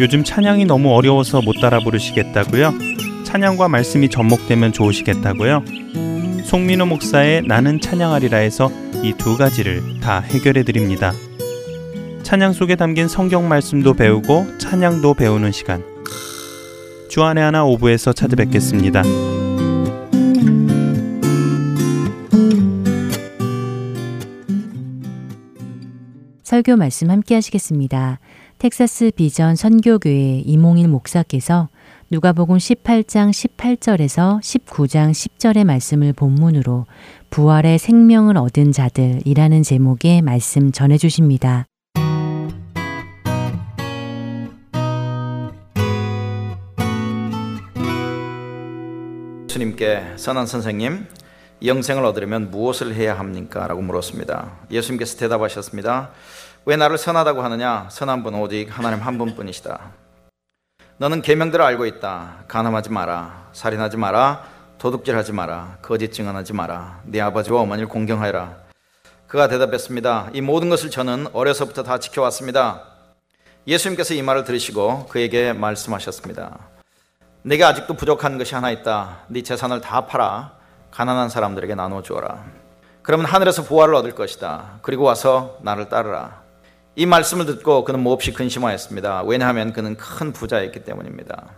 요즘 0.00 0.24
찬양이 0.24 0.64
너무 0.64 0.94
어려워서 0.94 1.42
못 1.42 1.60
따라 1.60 1.78
부르시겠다고요? 1.78 2.72
찬양과 3.24 3.68
말씀이 3.68 4.08
접목되면 4.08 4.72
좋으시겠다고요? 4.72 5.62
송민호 6.44 6.86
목사의 6.86 7.42
나는 7.46 7.80
찬양하리라에서 7.80 8.70
이 9.02 9.12
두 9.16 9.36
가지를 9.36 10.00
다 10.00 10.20
해결해 10.20 10.62
드립니다. 10.62 11.12
찬양 12.22 12.54
속에 12.54 12.76
담긴 12.76 13.08
성경 13.08 13.48
말씀도 13.48 13.94
배우고 13.94 14.58
찬양도 14.58 15.14
배우는 15.14 15.52
시간. 15.52 15.84
주안의 17.10 17.44
하나 17.44 17.64
오부에서 17.64 18.12
찾아뵙겠습니다. 18.12 19.02
설교 26.42 26.76
말씀 26.76 27.10
함께 27.10 27.34
하시겠습니다. 27.34 28.18
텍사스 28.60 29.12
비전 29.16 29.56
선교교회 29.56 30.42
이몽일 30.44 30.86
목사께서 30.88 31.70
누가복음 32.10 32.58
18장 32.58 33.30
18절에서 33.30 34.38
19장 34.40 35.12
10절의 35.12 35.64
말씀을 35.64 36.12
본문으로 36.12 36.84
부활의 37.30 37.78
생명을 37.78 38.36
얻은 38.36 38.72
자들이라는 38.72 39.62
제목의 39.62 40.20
말씀 40.20 40.72
전해 40.72 40.98
주십니다. 40.98 41.64
예수님께 49.48 50.16
선한 50.16 50.44
선생님 50.44 51.06
영생을 51.64 52.04
얻으려면 52.04 52.50
무엇을 52.50 52.94
해야 52.94 53.18
합니까? 53.18 53.66
라고 53.66 53.80
물었습니다. 53.80 54.58
예수님께서 54.70 55.16
대답하셨습니다. 55.16 56.10
왜 56.66 56.76
나를 56.76 56.98
선하다고 56.98 57.42
하느냐? 57.42 57.88
선한 57.90 58.22
분 58.22 58.34
오직 58.34 58.68
하나님 58.70 59.00
한 59.00 59.16
분뿐이시다. 59.16 59.80
너는 60.98 61.22
계명들을 61.22 61.64
알고 61.64 61.86
있다. 61.86 62.44
간음하지 62.48 62.90
마라. 62.90 63.48
살인하지 63.52 63.96
마라. 63.96 64.44
도둑질하지 64.78 65.32
마라. 65.32 65.78
거짓 65.80 66.12
증언하지 66.12 66.52
마라. 66.52 67.00
네 67.04 67.20
아버지와 67.20 67.62
어머니를 67.62 67.88
공경하여라. 67.88 68.56
그가 69.26 69.48
대답했습니다. 69.48 70.30
이 70.34 70.42
모든 70.42 70.68
것을 70.68 70.90
저는 70.90 71.28
어려서부터 71.32 71.82
다 71.82 71.98
지켜왔습니다. 71.98 72.82
예수님께서 73.66 74.12
이 74.12 74.20
말을 74.20 74.44
들으시고 74.44 75.06
그에게 75.06 75.54
말씀하셨습니다. 75.54 76.58
내게 77.42 77.64
아직도 77.64 77.94
부족한 77.94 78.36
것이 78.36 78.54
하나 78.54 78.70
있다. 78.70 79.20
네 79.28 79.42
재산을 79.42 79.80
다 79.80 80.04
팔아 80.04 80.52
가난한 80.90 81.30
사람들에게 81.30 81.74
나누어 81.74 82.02
주어라. 82.02 82.44
그러면 83.02 83.24
하늘에서 83.24 83.64
보화를 83.64 83.94
얻을 83.94 84.14
것이다. 84.14 84.80
그리고 84.82 85.04
와서 85.04 85.58
나를 85.62 85.88
따르라. 85.88 86.49
이 86.96 87.06
말씀을 87.06 87.46
듣고 87.46 87.84
그는 87.84 88.00
몹시 88.00 88.32
근심하였습니다. 88.32 89.22
왜냐하면 89.22 89.72
그는 89.72 89.96
큰 89.96 90.32
부자였기 90.32 90.84
때문입니다. 90.84 91.50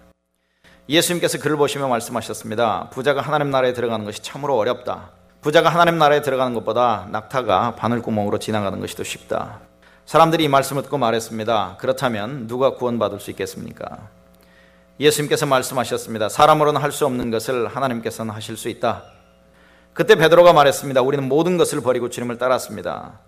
예수님께서 0.88 1.38
그를 1.38 1.57
보시며 1.57 1.88
말씀하셨습니다. 1.88 2.90
부자가 2.90 3.23
하나님 3.23 3.51
나라에 3.51 3.73
들어가는 3.73 4.05
것이 4.05 4.23
참으로 4.23 4.57
어렵다. 4.59 5.11
부자가 5.40 5.71
하나님 5.71 5.99
나라에 5.99 6.21
들어가는 6.21 6.55
것보다 6.55 7.09
낙타가 7.11 7.77
바늘구멍으로 7.77 8.38
지나가는 8.38 8.79
것이 8.79 8.95
더 8.95 9.03
쉽다. 9.05 9.61
사람들이 10.05 10.45
이 10.45 10.49
말씀을 10.49 10.83
듣고 10.83 10.99
말했습니다. 10.99 11.77
그렇다면 11.81 12.47
누가 12.47 12.75
구원받을 12.75 13.18
수 13.18 13.31
있겠습니까? 13.31 14.11
예수님께서 15.01 15.47
말씀하셨습니다. 15.47 16.29
사람으로는 16.29 16.81
할 16.81 16.92
수 16.92 17.07
없는 17.07 17.31
것을 17.31 17.68
하나님께서는 17.68 18.35
하실 18.35 18.57
수 18.57 18.68
있다. 18.68 19.05
그때 19.95 20.14
베드로가 20.16 20.53
말했습니다. 20.53 21.01
우리는 21.01 21.27
모든 21.27 21.57
것을 21.57 21.81
버리고 21.81 22.11
주님을 22.11 22.38
따랐습니다. 22.38 23.21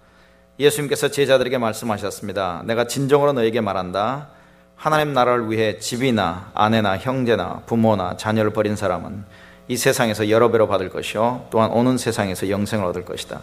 예수님께서 0.58 1.08
제자들에게 1.08 1.58
말씀하셨습니다. 1.58 2.62
내가 2.64 2.86
진정으로 2.86 3.32
너에게 3.32 3.60
말한다. 3.60 4.28
하나님 4.76 5.12
나라를 5.12 5.50
위해 5.50 5.78
집이나 5.78 6.50
아내나 6.54 6.98
형제나 6.98 7.62
부모나 7.66 8.16
자녀를 8.16 8.52
버린 8.52 8.76
사람은 8.76 9.24
이 9.68 9.76
세상에서 9.76 10.28
여러 10.30 10.50
배로 10.50 10.68
받을 10.68 10.90
것이요 10.90 11.46
또한 11.50 11.70
오는 11.70 11.96
세상에서 11.96 12.50
영생을 12.50 12.84
얻을 12.86 13.04
것이다. 13.04 13.40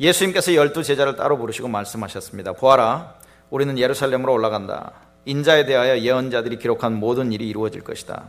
예수님께서 0.00 0.54
열두 0.54 0.82
제자를 0.82 1.16
따로 1.16 1.38
부르시고 1.38 1.68
말씀하셨습니다. 1.68 2.54
보아라, 2.54 3.14
우리는 3.50 3.78
예루살렘으로 3.78 4.32
올라간다. 4.32 4.92
인자에 5.24 5.66
대하여 5.66 5.98
예언자들이 5.98 6.58
기록한 6.58 6.94
모든 6.94 7.30
일이 7.30 7.48
이루어질 7.48 7.82
것이다. 7.82 8.24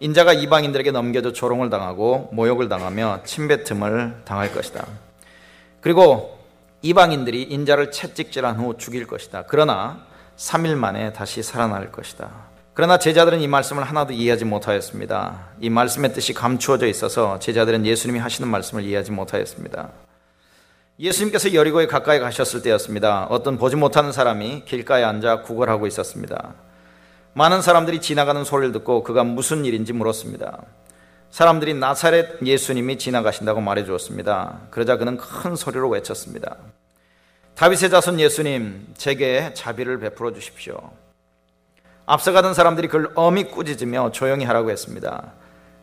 인자가 0.00 0.32
이방인들에게 0.32 0.90
넘겨져 0.90 1.32
조롱을 1.32 1.70
당하고 1.70 2.30
모욕을 2.32 2.68
당하며 2.68 3.20
침뱉음을 3.24 4.22
당할 4.24 4.52
것이다. 4.52 4.84
그리고 5.80 6.39
이방인들이 6.82 7.42
인자를 7.42 7.90
채찍질한 7.90 8.56
후 8.56 8.76
죽일 8.78 9.06
것이다. 9.06 9.44
그러나 9.46 10.04
3일 10.36 10.74
만에 10.76 11.12
다시 11.12 11.42
살아날 11.42 11.92
것이다. 11.92 12.30
그러나 12.72 12.98
제자들은 12.98 13.40
이 13.40 13.48
말씀을 13.48 13.84
하나도 13.84 14.14
이해하지 14.14 14.46
못하였습니다. 14.46 15.48
이 15.60 15.68
말씀의 15.68 16.14
뜻이 16.14 16.32
감추어져 16.32 16.86
있어서 16.86 17.38
제자들은 17.38 17.84
예수님이 17.84 18.18
하시는 18.20 18.48
말씀을 18.48 18.84
이해하지 18.84 19.10
못하였습니다. 19.10 19.90
예수님께서 20.98 21.52
여리고에 21.52 21.86
가까이 21.86 22.20
가셨을 22.20 22.62
때였습니다. 22.62 23.26
어떤 23.28 23.58
보지 23.58 23.76
못하는 23.76 24.12
사람이 24.12 24.64
길가에 24.64 25.02
앉아 25.02 25.42
구걸하고 25.42 25.86
있었습니다. 25.86 26.54
많은 27.34 27.62
사람들이 27.62 28.00
지나가는 28.00 28.42
소리를 28.44 28.72
듣고 28.72 29.02
그가 29.02 29.24
무슨 29.24 29.64
일인지 29.64 29.92
물었습니다. 29.92 30.58
사람들이 31.30 31.74
나사렛 31.74 32.42
예수님이 32.44 32.98
지나가신다고 32.98 33.60
말해 33.60 33.84
주었습니다. 33.84 34.62
그러자 34.70 34.96
그는 34.96 35.16
큰 35.16 35.54
소리로 35.54 35.88
외쳤습니다. 35.88 36.56
다윗의 37.54 37.90
자손 37.90 38.18
예수님, 38.18 38.94
제게 38.96 39.54
자비를 39.54 40.00
베풀어 40.00 40.32
주십시오. 40.32 40.90
앞서가던 42.06 42.54
사람들이 42.54 42.88
그를 42.88 43.10
엄히 43.14 43.44
꾸짖으며 43.44 44.10
조용히 44.10 44.44
하라고 44.44 44.70
했습니다. 44.70 45.32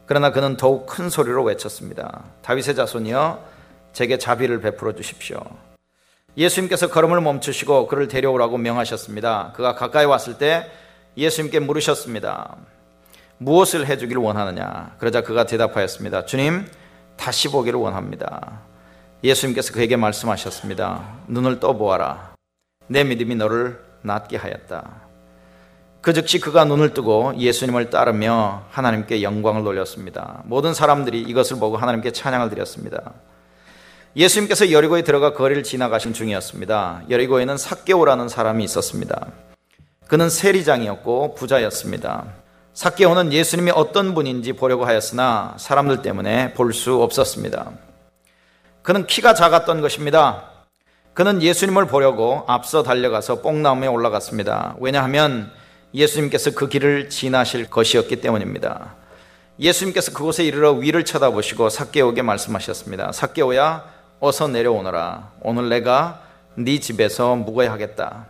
그러나 0.05 0.31
그는 0.31 0.57
더욱 0.57 0.85
큰 0.85 1.09
소리로 1.09 1.43
외쳤습니다. 1.43 2.23
다윗의 2.41 2.75
자손이여, 2.75 3.43
제게 3.93 4.17
자비를 4.17 4.59
베풀어 4.59 4.93
주십시오. 4.93 5.39
예수님께서 6.35 6.89
걸음을 6.89 7.21
멈추시고 7.21 7.87
그를 7.87 8.07
데려오라고 8.07 8.57
명하셨습니다. 8.57 9.53
그가 9.55 9.75
가까이 9.75 10.05
왔을 10.05 10.37
때 10.37 10.69
예수님께 11.15 11.59
물으셨습니다. 11.59 12.57
무엇을 13.39 13.85
해주기를 13.87 14.21
원하느냐? 14.21 14.95
그러자 14.97 15.21
그가 15.21 15.45
대답하였습니다. 15.45 16.25
주님, 16.25 16.65
다시 17.15 17.49
보기를 17.49 17.79
원합니다. 17.79 18.61
예수님께서 19.23 19.73
그에게 19.73 19.95
말씀하셨습니다. 19.95 21.03
눈을 21.27 21.59
떠보아라. 21.59 22.35
내 22.87 23.03
믿음이 23.03 23.35
너를 23.35 23.79
낫게 24.01 24.37
하였다. 24.37 25.07
그 26.01 26.13
즉시 26.13 26.39
그가 26.39 26.63
눈을 26.63 26.93
뜨고 26.93 27.33
예수님을 27.37 27.89
따르며 27.89 28.63
하나님께 28.69 29.23
영광을 29.23 29.63
돌렸습니다. 29.63 30.41
모든 30.45 30.73
사람들이 30.73 31.21
이것을 31.21 31.57
보고 31.59 31.75
하나님께 31.75 32.11
찬양을 32.11 32.49
드렸습니다. 32.49 33.13
예수님께서 34.15 34.71
여리고에 34.71 35.01
들어가 35.01 35.33
거리를 35.33 35.61
지나가신 35.63 36.13
중이었습니다. 36.13 37.03
여리고에는 37.09 37.57
삭개오라는 37.57 38.29
사람이 38.29 38.63
있었습니다. 38.63 39.27
그는 40.07 40.29
세리장이었고 40.29 41.35
부자였습니다. 41.35 42.25
삭개오는 42.77 43.33
예수님이 43.33 43.71
어떤 43.71 44.13
분인지 44.13 44.53
보려고 44.53 44.85
하였으나 44.85 45.55
사람들 45.57 46.03
때문에 46.03 46.53
볼 46.53 46.73
수 46.73 47.01
없었습니다. 47.01 47.71
그는 48.83 49.07
키가 49.07 49.33
작았던 49.33 49.81
것입니다. 49.81 50.43
그는 51.15 51.41
예수님을 51.41 51.87
보려고 51.87 52.43
앞서 52.45 52.83
달려가서 52.83 53.41
뽕나무에 53.41 53.87
올라갔습니다. 53.87 54.75
왜냐하면 54.79 55.51
예수님께서 55.95 56.51
그 56.51 56.69
길을 56.69 57.09
지나실 57.09 57.67
것이었기 57.71 58.17
때문입니다. 58.17 58.93
예수님께서 59.59 60.13
그곳에 60.13 60.43
이르러 60.45 60.73
위를 60.73 61.03
쳐다보시고 61.03 61.69
삭개오에게 61.69 62.21
말씀하셨습니다. 62.21 63.11
삭개오야 63.11 63.85
어서 64.19 64.47
내려오너라. 64.47 65.31
오늘 65.41 65.69
내가 65.69 66.21
네 66.53 66.79
집에서 66.79 67.35
묵어야 67.37 67.71
하겠다. 67.71 68.27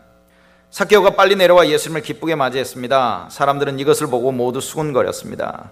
사케오가 0.78 1.16
빨리 1.16 1.36
내려와 1.36 1.70
예수님을 1.70 2.04
기쁘게 2.04 2.36
맞이했습니다. 2.36 3.30
사람들은 3.32 3.80
이것을 3.80 4.06
보고 4.12 4.32
모두 4.32 4.62
수군거렸습니다. 4.62 5.72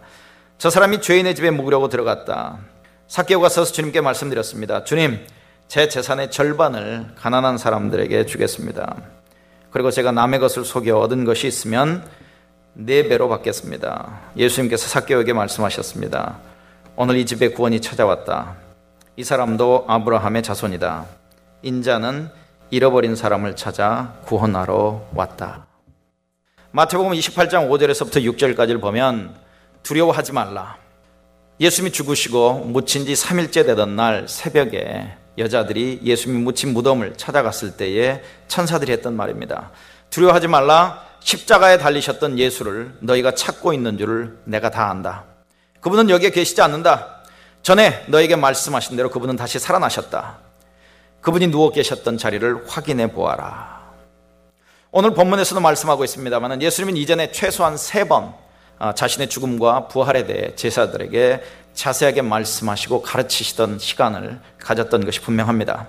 저 0.58 0.72
사람이 0.72 1.02
죄인의 1.02 1.36
집에 1.36 1.52
묵으려고 1.52 1.90
들어갔다. 1.90 2.58
사케오가 3.06 3.48
서서 3.48 3.72
주님께 3.72 4.02
말씀드렸습니다. 4.02 4.84
주님, 4.84 5.24
제 5.68 5.90
재산의 5.90 6.32
절반을 6.32 7.10
가난한 7.16 7.60
사람들에게 7.60 8.26
주겠습니다. 8.26 8.96
그리고 9.70 9.92
제가 9.92 10.12
남의 10.12 10.40
것을 10.40 10.66
속여 10.66 10.98
얻은 10.98 11.24
것이 11.24 11.46
있으면 11.46 12.04
네 12.74 13.08
배로 13.08 13.30
받겠습니다. 13.30 14.22
예수님께서 14.36 14.88
사케오에게 14.88 15.34
말씀하셨습니다. 15.34 16.40
오늘 16.96 17.18
이 17.18 17.28
집에 17.28 17.50
구원이 17.50 17.80
찾아왔다. 17.80 18.56
이 19.18 19.24
사람도 19.24 19.86
아브라함의 19.88 20.42
자손이다. 20.42 21.06
인자는 21.62 22.32
잃어버린 22.72 23.16
사람을 23.16 23.56
찾아 23.56 24.14
구원하러 24.26 25.02
왔다. 25.14 25.68
마태복음 26.72 27.14
28장 27.14 27.70
5절에서부터 27.70 28.24
6절까지를 28.36 28.82
보면 28.82 29.36
두려워하지 29.84 30.34
말라. 30.34 30.78
예수님이 31.60 31.94
죽으시고 31.94 32.66
묻힌 32.66 33.06
지 33.06 33.14
3일째 33.14 33.66
되던 33.66 33.96
날 33.96 34.28
새벽에 34.28 35.16
여자들이 35.38 36.02
예수님이 36.04 36.44
묻힌 36.44 36.74
무덤을 36.74 37.16
찾아갔을 37.18 37.78
때에 37.78 38.22
천사들이 38.48 38.92
했던 38.92 39.16
말입니다. 39.16 39.72
두려워하지 40.10 40.48
말라. 40.48 41.04
십자가에 41.22 41.78
달리셨던 41.78 42.38
예수를 42.38 42.98
너희가 43.00 43.36
찾고 43.36 43.74
있는 43.74 43.98
줄을 43.98 44.38
내가 44.44 44.70
다 44.70 44.90
안다. 44.90 45.24
그분은 45.82 46.10
여기에 46.10 46.32
계시지 46.32 46.62
않는다. 46.62 47.24
전에 47.64 48.06
너에게 48.08 48.36
말씀하신 48.36 48.96
대로 48.96 49.10
그분은 49.10 49.36
다시 49.36 49.60
살아나셨다. 49.60 50.45
그분이 51.26 51.48
누워 51.48 51.72
계셨던 51.72 52.20
자리를 52.20 52.68
확인해 52.68 53.12
보아라. 53.12 53.82
오늘 54.92 55.16
본문에서도 55.16 55.60
말씀하고 55.60 56.04
있습니다만 56.04 56.62
예수님은 56.62 56.98
이전에 56.98 57.32
최소한 57.32 57.78
세번 57.78 58.36
아, 58.78 58.94
자신의 58.94 59.30
죽음과 59.30 59.88
부활에 59.88 60.28
대해 60.28 60.54
제사들에게 60.56 61.42
자세하게 61.74 62.22
말씀하시고 62.22 63.02
가르치시던 63.02 63.80
시간을 63.80 64.40
가졌던 64.60 65.04
것이 65.04 65.20
분명합니다. 65.20 65.88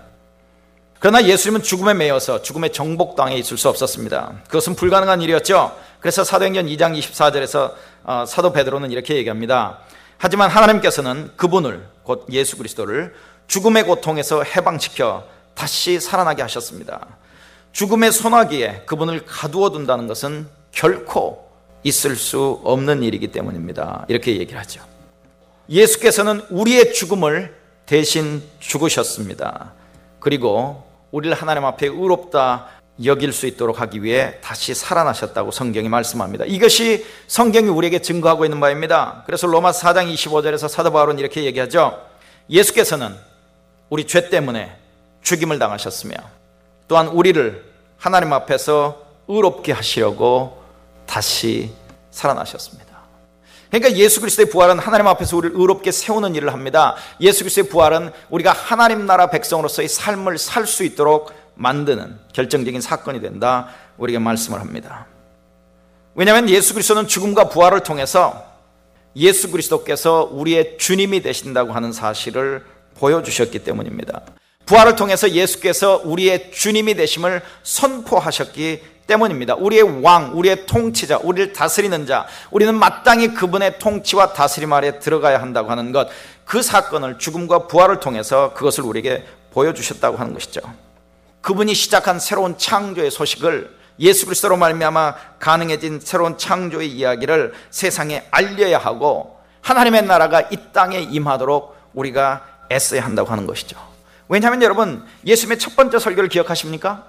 그러나 1.00 1.22
예수님은 1.22 1.62
죽음에 1.62 1.92
매여서 1.92 2.40
죽음의 2.40 2.72
정복당에 2.72 3.36
있을 3.36 3.58
수 3.58 3.68
없었습니다. 3.68 4.40
그것은 4.46 4.74
불가능한 4.74 5.20
일이었죠. 5.20 5.76
그래서 6.00 6.24
사도행전 6.24 6.66
2장 6.66 6.98
24절에서 6.98 7.74
어, 8.04 8.24
사도 8.26 8.54
베드로는 8.54 8.90
이렇게 8.90 9.16
얘기합니다. 9.16 9.80
하지만 10.16 10.48
하나님께서는 10.48 11.32
그분을 11.36 11.86
곧 12.04 12.26
예수 12.30 12.56
그리스도를 12.56 13.14
죽음의 13.46 13.84
고통에서 13.84 14.42
해방시켜 14.42 15.24
다시 15.54 16.00
살아나게 16.00 16.42
하셨습니다. 16.42 17.06
죽음의 17.72 18.12
소나기에 18.12 18.82
그분을 18.86 19.24
가두어 19.26 19.70
둔다는 19.70 20.06
것은 20.06 20.48
결코 20.72 21.50
있을 21.82 22.16
수 22.16 22.60
없는 22.64 23.02
일이기 23.02 23.28
때문입니다. 23.28 24.06
이렇게 24.08 24.36
얘기를 24.38 24.58
하죠. 24.60 24.82
예수께서는 25.68 26.42
우리의 26.50 26.92
죽음을 26.92 27.56
대신 27.86 28.42
죽으셨습니다. 28.60 29.72
그리고 30.18 30.84
우리를 31.12 31.34
하나님 31.36 31.64
앞에 31.64 31.86
의롭다 31.86 32.68
여길 33.04 33.32
수 33.32 33.46
있도록 33.46 33.80
하기 33.80 34.02
위해 34.02 34.38
다시 34.40 34.74
살아나셨다고 34.74 35.50
성경이 35.50 35.88
말씀합니다. 35.88 36.44
이것이 36.46 37.06
성경이 37.26 37.68
우리에게 37.68 38.00
증거하고 38.00 38.44
있는 38.44 38.58
바입니다. 38.58 39.22
그래서 39.26 39.46
로마 39.46 39.70
4장 39.70 40.12
25절에서 40.12 40.68
사도 40.68 40.92
바울은 40.92 41.18
이렇게 41.18 41.44
얘기하죠. 41.44 42.00
예수께서는 42.48 43.14
우리 43.88 44.06
죄 44.06 44.28
때문에 44.28 44.76
죽임을 45.22 45.58
당하셨으며 45.58 46.14
또한 46.88 47.08
우리를 47.08 47.64
하나님 47.98 48.32
앞에서 48.32 49.02
의롭게 49.28 49.72
하시려고 49.72 50.62
다시 51.06 51.72
살아나셨습니다. 52.10 52.86
그러니까 53.70 53.96
예수 53.98 54.20
그리스도의 54.20 54.48
부활은 54.48 54.78
하나님 54.78 55.06
앞에서 55.08 55.36
우리를 55.36 55.56
의롭게 55.58 55.90
세우는 55.90 56.34
일을 56.34 56.52
합니다. 56.52 56.94
예수 57.20 57.40
그리스도의 57.40 57.68
부활은 57.68 58.12
우리가 58.30 58.52
하나님 58.52 59.06
나라 59.06 59.28
백성으로서의 59.28 59.88
삶을 59.88 60.38
살 60.38 60.66
수 60.66 60.84
있도록 60.84 61.32
만드는 61.56 62.18
결정적인 62.32 62.80
사건이 62.80 63.20
된다. 63.20 63.68
우리가 63.96 64.20
말씀을 64.20 64.60
합니다. 64.60 65.06
왜냐하면 66.14 66.48
예수 66.48 66.74
그리스도는 66.74 67.08
죽음과 67.08 67.48
부활을 67.48 67.80
통해서 67.80 68.44
예수 69.16 69.50
그리스도께서 69.50 70.28
우리의 70.30 70.76
주님이 70.78 71.22
되신다고 71.22 71.72
하는 71.72 71.92
사실을 71.92 72.64
보여주셨기 72.98 73.60
때문입니다. 73.60 74.22
부활을 74.66 74.96
통해서 74.96 75.30
예수께서 75.30 76.02
우리의 76.04 76.50
주님이 76.50 76.94
되심을 76.94 77.40
선포하셨기 77.62 78.82
때문입니다. 79.06 79.54
우리의 79.54 80.02
왕, 80.02 80.32
우리의 80.34 80.66
통치자, 80.66 81.18
우리를 81.22 81.52
다스리는 81.52 82.06
자, 82.06 82.26
우리는 82.50 82.74
마땅히 82.74 83.34
그분의 83.34 83.78
통치와 83.78 84.32
다스림 84.32 84.72
아래 84.72 84.98
들어가야 84.98 85.40
한다고 85.40 85.70
하는 85.70 85.92
것, 85.92 86.08
그 86.44 86.62
사건을 86.62 87.18
죽음과 87.18 87.68
부활을 87.68 88.00
통해서 88.00 88.52
그것을 88.54 88.82
우리에게 88.84 89.24
보여주셨다고 89.52 90.16
하는 90.16 90.34
것이죠. 90.34 90.60
그분이 91.40 91.74
시작한 91.74 92.18
새로운 92.18 92.58
창조의 92.58 93.12
소식을 93.12 93.76
예수 94.00 94.26
그리스도로 94.26 94.56
말미암아 94.56 95.14
가능해진 95.38 96.00
새로운 96.02 96.36
창조의 96.36 96.90
이야기를 96.90 97.54
세상에 97.70 98.26
알려야 98.30 98.78
하고 98.78 99.38
하나님의 99.62 100.02
나라가 100.02 100.42
이 100.42 100.56
땅에 100.72 100.98
임하도록 101.00 101.76
우리가 101.94 102.55
애써야 102.70 103.04
한다고 103.04 103.30
하는 103.30 103.46
것이죠. 103.46 103.76
왜냐하면 104.28 104.62
여러분 104.62 105.04
예수님의 105.24 105.58
첫 105.58 105.76
번째 105.76 105.98
설교를 105.98 106.28
기억하십니까? 106.28 107.04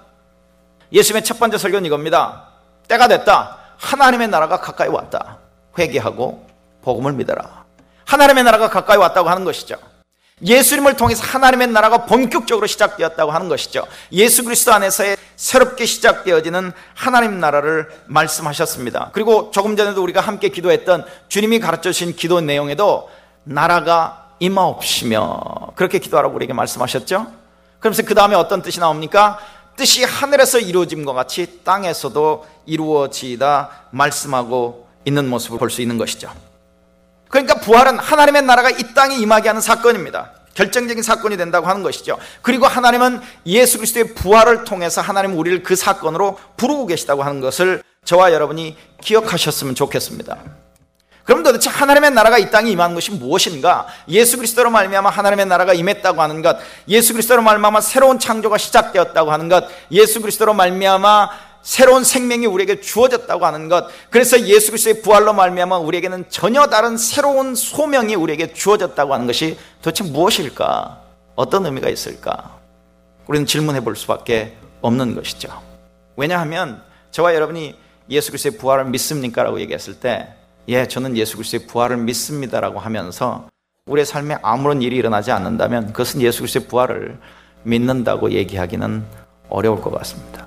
예수님의 0.92 1.24
첫 1.24 1.38
번째 1.38 1.58
설교는 1.58 1.86
이겁니다. 1.86 2.48
때가 2.86 3.08
됐다. 3.08 3.58
하나님의 3.76 4.28
나라가 4.28 4.60
가까이 4.60 4.88
왔다. 4.88 5.38
회개하고 5.78 6.46
복음을 6.82 7.12
믿어라. 7.12 7.64
하나님의 8.04 8.44
나라가 8.44 8.68
가까이 8.70 8.96
왔다고 8.96 9.28
하는 9.28 9.44
것이죠. 9.44 9.76
예수님을 10.44 10.96
통해서 10.96 11.24
하나님의 11.24 11.68
나라가 11.68 12.06
본격적으로 12.06 12.66
시작되었다고 12.66 13.32
하는 13.32 13.48
것이죠. 13.48 13.84
예수 14.12 14.44
그리스도 14.44 14.72
안에서의 14.72 15.16
새롭게 15.36 15.84
시작되어지는 15.84 16.72
하나님 16.94 17.40
나라를 17.40 17.88
말씀하셨습니다. 18.06 19.10
그리고 19.12 19.50
조금 19.50 19.76
전에도 19.76 20.02
우리가 20.02 20.20
함께 20.20 20.48
기도했던 20.48 21.04
주님이 21.28 21.58
가르쳐 21.58 21.90
주신 21.90 22.14
기도 22.14 22.40
내용에도 22.40 23.10
나라가 23.44 24.27
임하옵시며 24.40 25.72
그렇게 25.74 25.98
기도하라고 25.98 26.34
우리에게 26.36 26.52
말씀하셨죠. 26.52 27.26
그러면서 27.80 28.02
그 28.02 28.14
다음에 28.14 28.34
어떤 28.34 28.62
뜻이 28.62 28.80
나옵니까? 28.80 29.38
뜻이 29.76 30.02
하늘에서 30.04 30.58
이루어짐과 30.58 31.12
같이 31.12 31.60
땅에서도 31.64 32.46
이루어지다 32.66 33.70
말씀하고 33.92 34.88
있는 35.04 35.28
모습을 35.28 35.58
볼 35.58 35.70
수 35.70 35.82
있는 35.82 35.96
것이죠. 35.98 36.30
그러니까 37.28 37.54
부활은 37.60 37.98
하나님의 37.98 38.42
나라가 38.42 38.70
이 38.70 38.94
땅에 38.94 39.16
임하게 39.16 39.48
하는 39.48 39.60
사건입니다. 39.60 40.32
결정적인 40.54 41.02
사건이 41.04 41.36
된다고 41.36 41.68
하는 41.68 41.84
것이죠. 41.84 42.18
그리고 42.42 42.66
하나님은 42.66 43.20
예수 43.46 43.78
그리스도의 43.78 44.14
부활을 44.14 44.64
통해서 44.64 45.00
하나님 45.00 45.38
우리를 45.38 45.62
그 45.62 45.76
사건으로 45.76 46.38
부르고 46.56 46.86
계시다고 46.86 47.22
하는 47.22 47.40
것을 47.40 47.82
저와 48.04 48.32
여러분이 48.32 48.76
기억하셨으면 49.00 49.76
좋겠습니다. 49.76 50.38
그럼 51.28 51.42
도대체 51.42 51.68
하나님의 51.68 52.12
나라가 52.12 52.38
이 52.38 52.50
땅에 52.50 52.70
임한 52.70 52.94
것이 52.94 53.10
무엇인가? 53.10 53.86
예수 54.08 54.38
그리스도로 54.38 54.70
말미암아 54.70 55.10
하나님의 55.10 55.44
나라가 55.44 55.74
임했다고 55.74 56.22
하는 56.22 56.40
것, 56.40 56.56
예수 56.88 57.12
그리스도로 57.12 57.42
말미암아 57.42 57.82
새로운 57.82 58.18
창조가 58.18 58.56
시작되었다고 58.56 59.30
하는 59.30 59.50
것, 59.50 59.66
예수 59.90 60.22
그리스도로 60.22 60.54
말미암아 60.54 61.28
새로운 61.60 62.02
생명이 62.02 62.46
우리에게 62.46 62.80
주어졌다고 62.80 63.44
하는 63.44 63.68
것. 63.68 63.88
그래서 64.08 64.40
예수 64.40 64.68
그리스도의 64.70 65.02
부활로 65.02 65.34
말미암아 65.34 65.76
우리에게는 65.76 66.30
전혀 66.30 66.66
다른 66.68 66.96
새로운 66.96 67.54
소명이 67.54 68.14
우리에게 68.14 68.54
주어졌다고 68.54 69.12
하는 69.12 69.26
것이 69.26 69.58
도대체 69.82 70.04
무엇일까? 70.04 71.02
어떤 71.36 71.66
의미가 71.66 71.90
있을까? 71.90 72.56
우리는 73.26 73.44
질문해 73.44 73.80
볼 73.80 73.96
수밖에 73.96 74.56
없는 74.80 75.14
것이죠. 75.14 75.50
왜냐하면 76.16 76.82
저와 77.10 77.34
여러분이 77.34 77.78
예수 78.08 78.30
그리스도의 78.30 78.56
부활을 78.56 78.86
믿습니까라고 78.86 79.60
얘기했을 79.60 80.00
때 80.00 80.37
예, 80.68 80.86
저는 80.86 81.16
예수 81.16 81.36
그리스도의 81.36 81.66
부활을 81.66 81.96
믿습니다라고 81.96 82.78
하면서 82.78 83.48
우리의 83.86 84.04
삶에 84.04 84.36
아무런 84.42 84.82
일이 84.82 84.96
일어나지 84.96 85.32
않는다면 85.32 85.88
그것은 85.88 86.20
예수 86.20 86.40
그리스도의 86.40 86.66
부활을 86.68 87.18
믿는다고 87.62 88.32
얘기하기는 88.32 89.02
어려울 89.48 89.80
것 89.80 89.90
같습니다. 89.90 90.46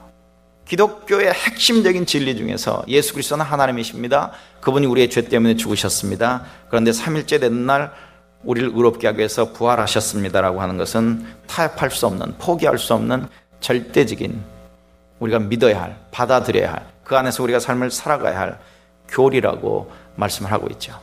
기독교의 0.66 1.34
핵심적인 1.34 2.06
진리 2.06 2.38
중에서 2.38 2.84
예수 2.88 3.14
그리스도는 3.14 3.44
하나님이십니다. 3.44 4.32
그분이 4.62 4.86
우리의 4.86 5.10
죄 5.10 5.24
때문에 5.24 5.56
죽으셨습니다. 5.56 6.46
그런데 6.70 6.92
3일째 6.92 7.42
되는 7.42 7.66
날 7.66 7.92
우리를 8.44 8.70
의롭게 8.76 9.08
하기 9.08 9.18
위해서 9.18 9.52
부활하셨습니다라고 9.54 10.62
하는 10.62 10.78
것은 10.78 11.26
타협할 11.48 11.90
수 11.90 12.06
없는, 12.06 12.36
포기할 12.38 12.78
수 12.78 12.94
없는 12.94 13.28
절대적인 13.60 14.40
우리가 15.20 15.40
믿어야 15.40 15.82
할, 15.82 15.98
받아들여야 16.12 16.74
할, 16.74 16.86
그 17.04 17.18
안에서 17.18 17.42
우리가 17.42 17.60
삶을 17.60 17.90
살아가야 17.90 18.40
할 18.40 18.60
교리라고 19.10 19.92
말씀을 20.16 20.52
하고 20.52 20.68
있죠. 20.72 21.00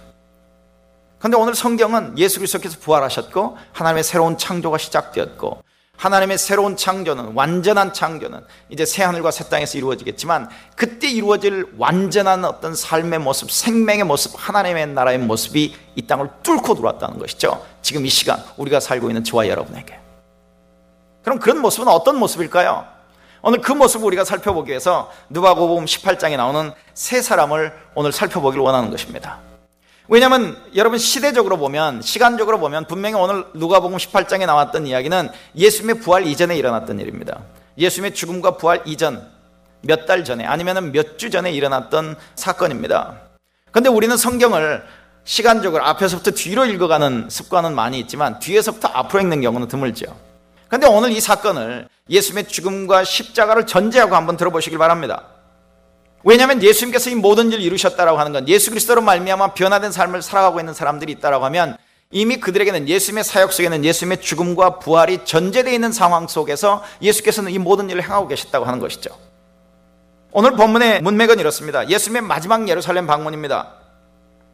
그런데 1.19 1.37
오늘 1.37 1.55
성경은 1.55 2.19
예수 2.19 2.39
그리스도께서 2.39 2.79
부활하셨고 2.81 3.57
하나님의 3.73 4.05
새로운 4.05 4.39
창조가 4.39 4.79
시작되었고 4.79 5.63
하나님의 5.97 6.39
새로운 6.39 6.77
창조는 6.77 7.33
완전한 7.35 7.93
창조는 7.93 8.45
이제 8.69 8.87
새 8.87 9.03
하늘과 9.03 9.33
새 9.33 9.49
땅에서 9.49 9.77
이루어지겠지만 9.79 10.49
그때 10.77 11.11
이루어질 11.11 11.75
완전한 11.77 12.45
어떤 12.45 12.77
삶의 12.77 13.19
모습, 13.19 13.51
생명의 13.51 14.05
모습, 14.05 14.33
하나님의 14.37 14.87
나라의 14.89 15.19
모습이 15.19 15.77
이 15.97 16.03
땅을 16.03 16.31
뚫고 16.45 16.77
들어왔다는 16.77 17.19
것이죠. 17.19 17.67
지금 17.83 18.07
이 18.07 18.09
시간 18.09 18.41
우리가 18.57 18.79
살고 18.79 19.11
있는 19.11 19.25
저와 19.25 19.49
여러분에게. 19.49 19.99
그럼 21.25 21.41
그런 21.41 21.59
모습은 21.59 21.89
어떤 21.89 22.17
모습일까요? 22.17 22.98
오늘 23.49 23.63
그 23.63 23.73
모습을 23.73 24.07
우리가 24.09 24.27
살펴보기 24.27 24.69
위해서 24.69 25.11
누가복음 25.31 25.87
18장에 25.87 26.37
나오는 26.37 26.71
세 26.93 27.23
사람을 27.23 27.73
오늘 27.95 28.13
살펴보기를 28.13 28.63
원하는 28.63 28.91
것입니다. 28.91 29.39
왜냐하면 30.07 30.63
여러분 30.77 30.99
시대적으로 30.99 31.57
보면 31.57 32.03
시간적으로 32.03 32.59
보면 32.59 32.85
분명히 32.87 33.15
오늘 33.15 33.47
누가복음 33.55 33.97
18장에 33.97 34.45
나왔던 34.45 34.87
이야기는 34.87 35.31
예수님의 35.57 36.01
부활 36.01 36.27
이전에 36.27 36.59
일어났던 36.59 37.01
일입니다. 37.01 37.41
예수님의 37.79 38.13
죽음과 38.13 38.59
부활 38.59 38.83
이전 38.85 39.27
몇 39.81 40.05
달 40.05 40.25
전에 40.25 40.45
아니면 40.45 40.93
몇 40.93 41.17
주 41.17 41.31
전에 41.31 41.51
일어났던 41.51 42.17
사건입니다. 42.35 43.15
그런데 43.71 43.89
우리는 43.89 44.15
성경을 44.15 44.85
시간적으로 45.25 45.87
앞에서부터 45.87 46.33
뒤로 46.33 46.67
읽어가는 46.67 47.29
습관은 47.31 47.75
많이 47.75 47.99
있지만 48.01 48.41
뒤에서부터 48.41 48.89
앞으로 48.89 49.23
읽는 49.23 49.41
경우는 49.41 49.69
드물죠. 49.69 50.05
그런데 50.67 50.87
오늘 50.87 51.13
이 51.13 51.21
사건을 51.23 51.89
예수님의 52.11 52.49
죽음과 52.49 53.05
십자가를 53.05 53.67
전제하고 53.67 54.17
한번 54.17 54.37
들어보시길 54.37 54.79
바랍니다. 54.79 55.25
왜냐하면 56.25 56.63
예수님께서 56.63 57.11
이 57.11 57.15
모든 57.15 57.53
일을 57.53 57.63
이루셨다라고 57.63 58.19
하는 58.19 58.33
건 58.33 58.49
예수 58.49 58.71
그리스도로 58.71 59.01
말미암아 59.03 59.55
변화된 59.55 59.93
삶을 59.93 60.23
살아가고 60.23 60.61
있는 60.61 60.75
사람들이 60.75 61.13
있다라고 61.13 61.45
하면 61.47 61.77
이미 62.11 62.41
그들에게는 62.41 62.89
예수님의 62.89 63.23
사역 63.23 63.53
속에는 63.53 63.85
예수님의 63.85 64.21
죽음과 64.23 64.79
부활이 64.79 65.25
전제되어 65.25 65.73
있는 65.73 65.93
상황 65.93 66.27
속에서 66.27 66.83
예수께서는 67.03 67.53
이 67.53 67.59
모든 67.59 67.91
일을 67.91 68.03
행하고 68.03 68.27
계셨다고 68.29 68.65
하는 68.65 68.79
것이죠. 68.79 69.11
오늘 70.33 70.53
본문의 70.53 71.03
문맥은 71.03 71.39
이렇습니다. 71.39 71.89
예수님의 71.89 72.23
마지막 72.23 72.69
예루살렘 72.69 73.07
방문입니다. 73.07 73.75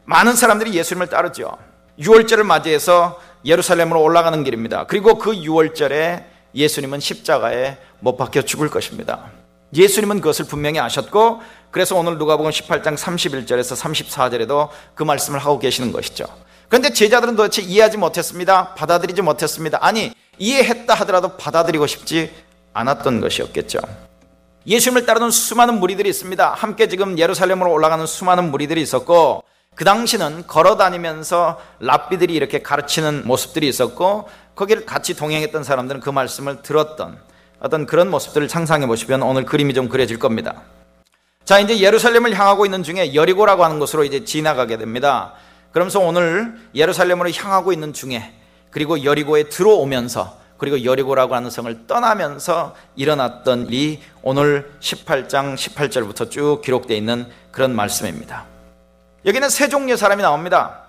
많은 0.05 0.34
사람들이 0.34 0.74
예수님을 0.74 1.09
따르죠. 1.09 1.57
6월절을 1.98 2.42
맞이해서 2.42 3.20
예루살렘으로 3.44 4.02
올라가는 4.02 4.42
길입니다. 4.42 4.84
그리고 4.86 5.18
그 5.18 5.32
6월절에 5.32 6.34
예수님은 6.55 7.00
십자가에 7.00 7.78
못 8.00 8.16
박혀 8.16 8.42
죽을 8.42 8.70
것입니다. 8.70 9.30
예수님은 9.74 10.20
그것을 10.20 10.44
분명히 10.44 10.78
아셨고 10.78 11.40
그래서 11.70 11.96
오늘 11.96 12.18
누가복음 12.18 12.50
18장 12.50 12.96
31절에서 12.96 13.76
34절에도 13.76 14.68
그 14.94 15.02
말씀을 15.02 15.40
하고 15.40 15.59
계시는 15.59 15.90
것이죠. 15.90 16.24
그런데 16.68 16.92
제자들은 16.92 17.36
도대체 17.36 17.62
이해하지 17.62 17.98
못했습니다. 17.98 18.74
받아들이지 18.74 19.22
못했습니다. 19.22 19.78
아니 19.80 20.12
이해했다 20.38 20.94
하더라도 20.94 21.36
받아들이고 21.36 21.86
싶지 21.86 22.32
않았던 22.72 23.20
것이었겠죠. 23.20 23.80
예수님을 24.66 25.05
따르는 25.05 25.30
수많은 25.30 25.78
무리들이 25.78 26.09
있습니다. 26.09 26.55
함께 26.55 26.88
지금 26.88 27.18
예루살렘으로 27.18 27.70
올라가는 27.70 28.07
수많은 28.07 28.50
무리들이 28.50 28.80
있었고 28.80 29.44
그 29.74 29.84
당시는 29.84 30.46
걸어 30.46 30.76
다니면서 30.76 31.61
랍비들이 31.80 32.32
이렇게 32.32 32.62
가르치는 32.62 33.22
모습들이 33.26 33.68
있었고 33.68 34.28
거기를 34.55 34.86
같이 34.86 35.14
동행했던 35.14 35.64
사람들은 35.64 36.00
그 36.00 36.11
말씀을 36.11 36.62
들었던 36.62 37.18
어떤 37.61 37.86
그런 37.86 38.11
모습들을 38.11 38.48
상상해 38.48 38.86
보시면 38.86 39.22
오늘 39.22 39.44
그림이 39.44 39.74
좀 39.74 39.88
그려질 39.88 40.18
겁니다. 40.18 40.62
자, 41.44 41.59
이제 41.59 41.80
예루살렘을 41.80 42.34
향하고 42.34 42.64
있는 42.64 42.82
중에 42.82 43.14
여리고라고 43.14 43.64
하는 43.64 43.78
곳으로 43.78 44.05
이제 44.05 44.24
지나가게 44.24 44.78
됩니다. 44.78 45.34
그러면서 45.72 46.00
오늘 46.00 46.55
예루살렘으로 46.74 47.30
향하고 47.30 47.72
있는 47.72 47.92
중에 47.92 48.32
그리고 48.70 49.05
여리고에 49.05 49.48
들어오면서 49.48 50.38
그리고 50.57 50.84
여리고라고 50.84 51.34
하는 51.34 51.50
성을 51.50 51.86
떠나면서 51.86 52.74
일어났던 52.96 53.66
일이 53.66 54.00
오늘 54.22 54.72
18장 54.80 55.57
18절부터 55.57 56.30
쭉 56.30 56.62
기록되어 56.62 56.96
있는 56.96 57.26
그런 57.50 57.74
말씀입니다. 57.74 58.46
여기는 59.26 59.48
세 59.48 59.68
종류의 59.68 59.98
사람이 59.98 60.22
나옵니다. 60.22 60.82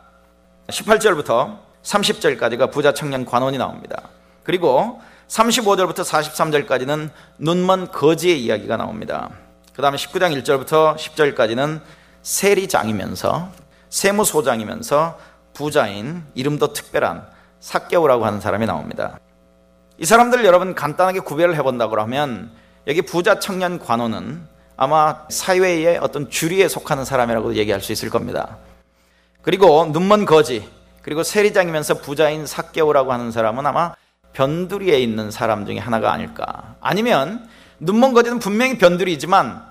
18절부터 0.67 1.64
30절까지가 1.85 2.71
부자 2.71 2.93
청년 2.93 3.25
관원이 3.25 3.57
나옵니다. 3.57 4.09
그리고 4.43 5.01
35절부터 5.27 6.03
43절까지는 6.03 7.09
눈먼 7.37 7.91
거지의 7.91 8.43
이야기가 8.43 8.77
나옵니다. 8.77 9.29
그 9.73 9.81
다음에 9.81 9.97
19장 9.97 10.41
1절부터 10.41 10.95
10절까지는 10.97 11.81
세리장이면서 12.21 13.49
세무소장이면서 13.89 15.17
부자인 15.53 16.23
이름도 16.33 16.73
특별한 16.73 17.25
사개오라고 17.59 18.25
하는 18.25 18.41
사람이 18.41 18.65
나옵니다. 18.65 19.19
이 19.97 20.05
사람들 20.05 20.43
여러분 20.43 20.75
간단하게 20.75 21.21
구별을 21.21 21.55
해본다고 21.55 21.99
하면 22.01 22.51
여기 22.87 23.01
부자 23.01 23.39
청년 23.39 23.79
관원은 23.79 24.47
아마 24.77 25.25
사회의 25.29 25.97
어떤 25.97 26.29
주류에 26.29 26.67
속하는 26.67 27.05
사람이라고 27.05 27.55
얘기할 27.55 27.81
수 27.81 27.91
있을 27.91 28.09
겁니다. 28.09 28.57
그리고 29.41 29.85
눈먼 29.85 30.25
거지, 30.25 30.67
그리고 31.05 31.21
세리장이면서 31.21 31.99
부자인 31.99 32.47
사개오라고 32.47 33.13
하는 33.13 33.29
사람은 33.29 33.63
아마 33.67 33.93
변두리에 34.33 34.99
있는 34.99 35.29
사람 35.29 35.67
중에 35.67 35.77
하나가 35.77 36.11
아닐까. 36.11 36.73
아니면 36.81 37.47
눈먼 37.79 38.13
거지는 38.13 38.39
분명히 38.39 38.79
변두리지만 38.79 39.63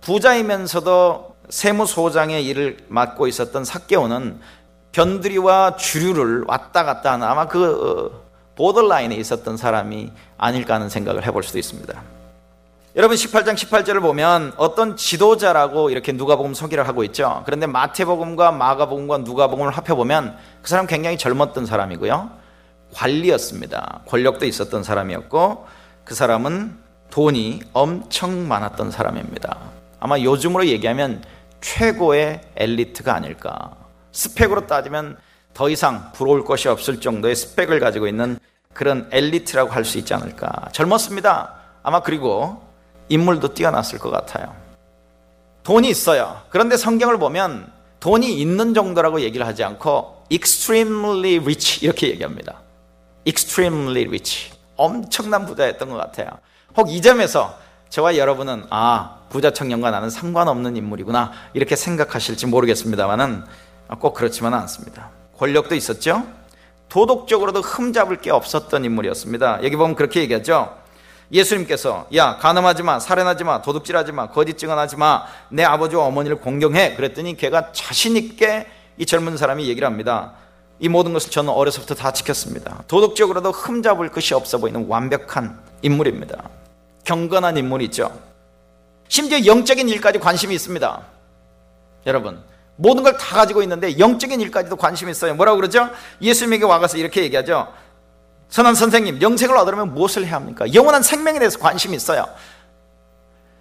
부자이면서도 0.00 1.36
세무소장의 1.50 2.44
일을 2.44 2.78
맡고 2.88 3.28
있었던 3.28 3.64
사개오는 3.64 4.40
변두리와 4.90 5.76
주류를 5.76 6.46
왔다 6.48 6.82
갔다 6.82 7.12
하는 7.12 7.28
아마 7.28 7.46
그 7.46 8.10
어, 8.10 8.26
보더라인에 8.56 9.14
있었던 9.14 9.56
사람이 9.56 10.10
아닐까 10.36 10.74
하는 10.74 10.88
생각을 10.88 11.24
해볼 11.26 11.44
수도 11.44 11.60
있습니다. 11.60 12.15
여러분 12.96 13.14
18장 13.14 13.56
18절을 13.56 14.00
보면 14.00 14.54
어떤 14.56 14.96
지도자라고 14.96 15.90
이렇게 15.90 16.12
누가복음 16.12 16.54
소개를 16.54 16.88
하고 16.88 17.04
있죠. 17.04 17.42
그런데 17.44 17.66
마태복음과 17.66 18.52
마가복음과 18.52 19.18
누가복음을 19.18 19.70
합해 19.70 19.88
보면 19.88 20.34
그 20.62 20.70
사람 20.70 20.86
굉장히 20.86 21.18
젊었던 21.18 21.66
사람이고요. 21.66 22.30
관리였습니다. 22.94 24.00
권력도 24.06 24.46
있었던 24.46 24.82
사람이었고 24.82 25.66
그 26.04 26.14
사람은 26.14 26.78
돈이 27.10 27.60
엄청 27.74 28.48
많았던 28.48 28.90
사람입니다. 28.90 29.58
아마 30.00 30.18
요즘으로 30.18 30.64
얘기하면 30.64 31.22
최고의 31.60 32.40
엘리트가 32.56 33.14
아닐까. 33.14 33.72
스펙으로 34.12 34.66
따지면 34.66 35.18
더 35.52 35.68
이상 35.68 36.12
부러울 36.14 36.44
것이 36.44 36.70
없을 36.70 36.98
정도의 36.98 37.36
스펙을 37.36 37.78
가지고 37.78 38.06
있는 38.06 38.38
그런 38.72 39.06
엘리트라고 39.12 39.70
할 39.70 39.84
수 39.84 39.98
있지 39.98 40.14
않을까. 40.14 40.70
젊었습니다. 40.72 41.52
아마 41.82 42.00
그리고 42.00 42.64
인물도 43.08 43.54
뛰어났을 43.54 43.98
것 43.98 44.10
같아요. 44.10 44.54
돈이 45.62 45.88
있어요. 45.88 46.42
그런데 46.50 46.76
성경을 46.76 47.18
보면 47.18 47.70
돈이 48.00 48.40
있는 48.40 48.74
정도라고 48.74 49.20
얘기를 49.20 49.46
하지 49.46 49.64
않고 49.64 50.24
extremely 50.30 51.38
rich 51.38 51.84
이렇게 51.84 52.08
얘기합니다. 52.10 52.60
extremely 53.26 54.06
rich. 54.06 54.52
엄청난 54.76 55.46
부자였던 55.46 55.88
것 55.90 55.96
같아요. 55.96 56.28
혹 56.76 56.88
이 56.90 57.00
점에서 57.00 57.56
저와 57.88 58.16
여러분은 58.16 58.66
아 58.70 59.18
부자 59.28 59.50
청년과 59.52 59.90
나는 59.90 60.10
상관없는 60.10 60.76
인물이구나 60.76 61.32
이렇게 61.54 61.76
생각하실지 61.76 62.46
모르겠습니다만은 62.46 63.44
꼭 63.98 64.14
그렇지만은 64.14 64.58
않습니다. 64.58 65.10
권력도 65.38 65.74
있었죠. 65.74 66.24
도덕적으로도 66.88 67.60
흠잡을 67.62 68.18
게 68.20 68.30
없었던 68.30 68.84
인물이었습니다. 68.84 69.64
여기 69.64 69.76
보면 69.76 69.96
그렇게 69.96 70.20
얘기하죠. 70.20 70.76
예수님께서 71.32 72.06
야 72.14 72.36
가늠하지 72.38 72.82
마 72.82 73.00
살인하지 73.00 73.44
마 73.44 73.60
도둑질하지 73.62 74.12
마 74.12 74.28
거짓 74.28 74.56
증언하지 74.58 74.96
마 74.96 75.26
내 75.48 75.64
아버지와 75.64 76.04
어머니를 76.04 76.38
공경해. 76.40 76.94
그랬더니 76.94 77.36
걔가 77.36 77.72
자신 77.72 78.16
있게 78.16 78.66
이 78.96 79.06
젊은 79.06 79.36
사람이 79.36 79.68
얘기를 79.68 79.86
합니다. 79.86 80.32
이 80.78 80.88
모든 80.88 81.12
것을 81.12 81.30
저는 81.30 81.50
어려서부터 81.52 81.94
다 81.94 82.12
지켰습니다. 82.12 82.82
도덕적으로도 82.88 83.50
흠잡을 83.50 84.10
것이 84.10 84.34
없어 84.34 84.58
보이는 84.58 84.86
완벽한 84.88 85.58
인물입니다. 85.82 86.48
경건한 87.04 87.56
인물이죠. 87.56 88.10
심지어 89.08 89.44
영적인 89.46 89.88
일까지 89.88 90.18
관심이 90.18 90.54
있습니다. 90.54 91.00
여러분 92.06 92.42
모든 92.76 93.02
걸 93.02 93.16
다 93.16 93.36
가지고 93.36 93.62
있는데 93.62 93.98
영적인 93.98 94.40
일까지도 94.40 94.76
관심이 94.76 95.10
있어요. 95.10 95.34
뭐라고 95.34 95.56
그러죠? 95.56 95.88
예수님에게 96.20 96.64
와가서 96.64 96.98
이렇게 96.98 97.22
얘기하죠 97.22 97.72
선한 98.48 98.74
선생님, 98.74 99.20
영생을 99.20 99.56
얻으려면 99.56 99.94
무엇을 99.94 100.24
해야 100.24 100.36
합니까? 100.36 100.72
영원한 100.72 101.02
생명에 101.02 101.38
대해서 101.38 101.58
관심이 101.58 101.96
있어요. 101.96 102.26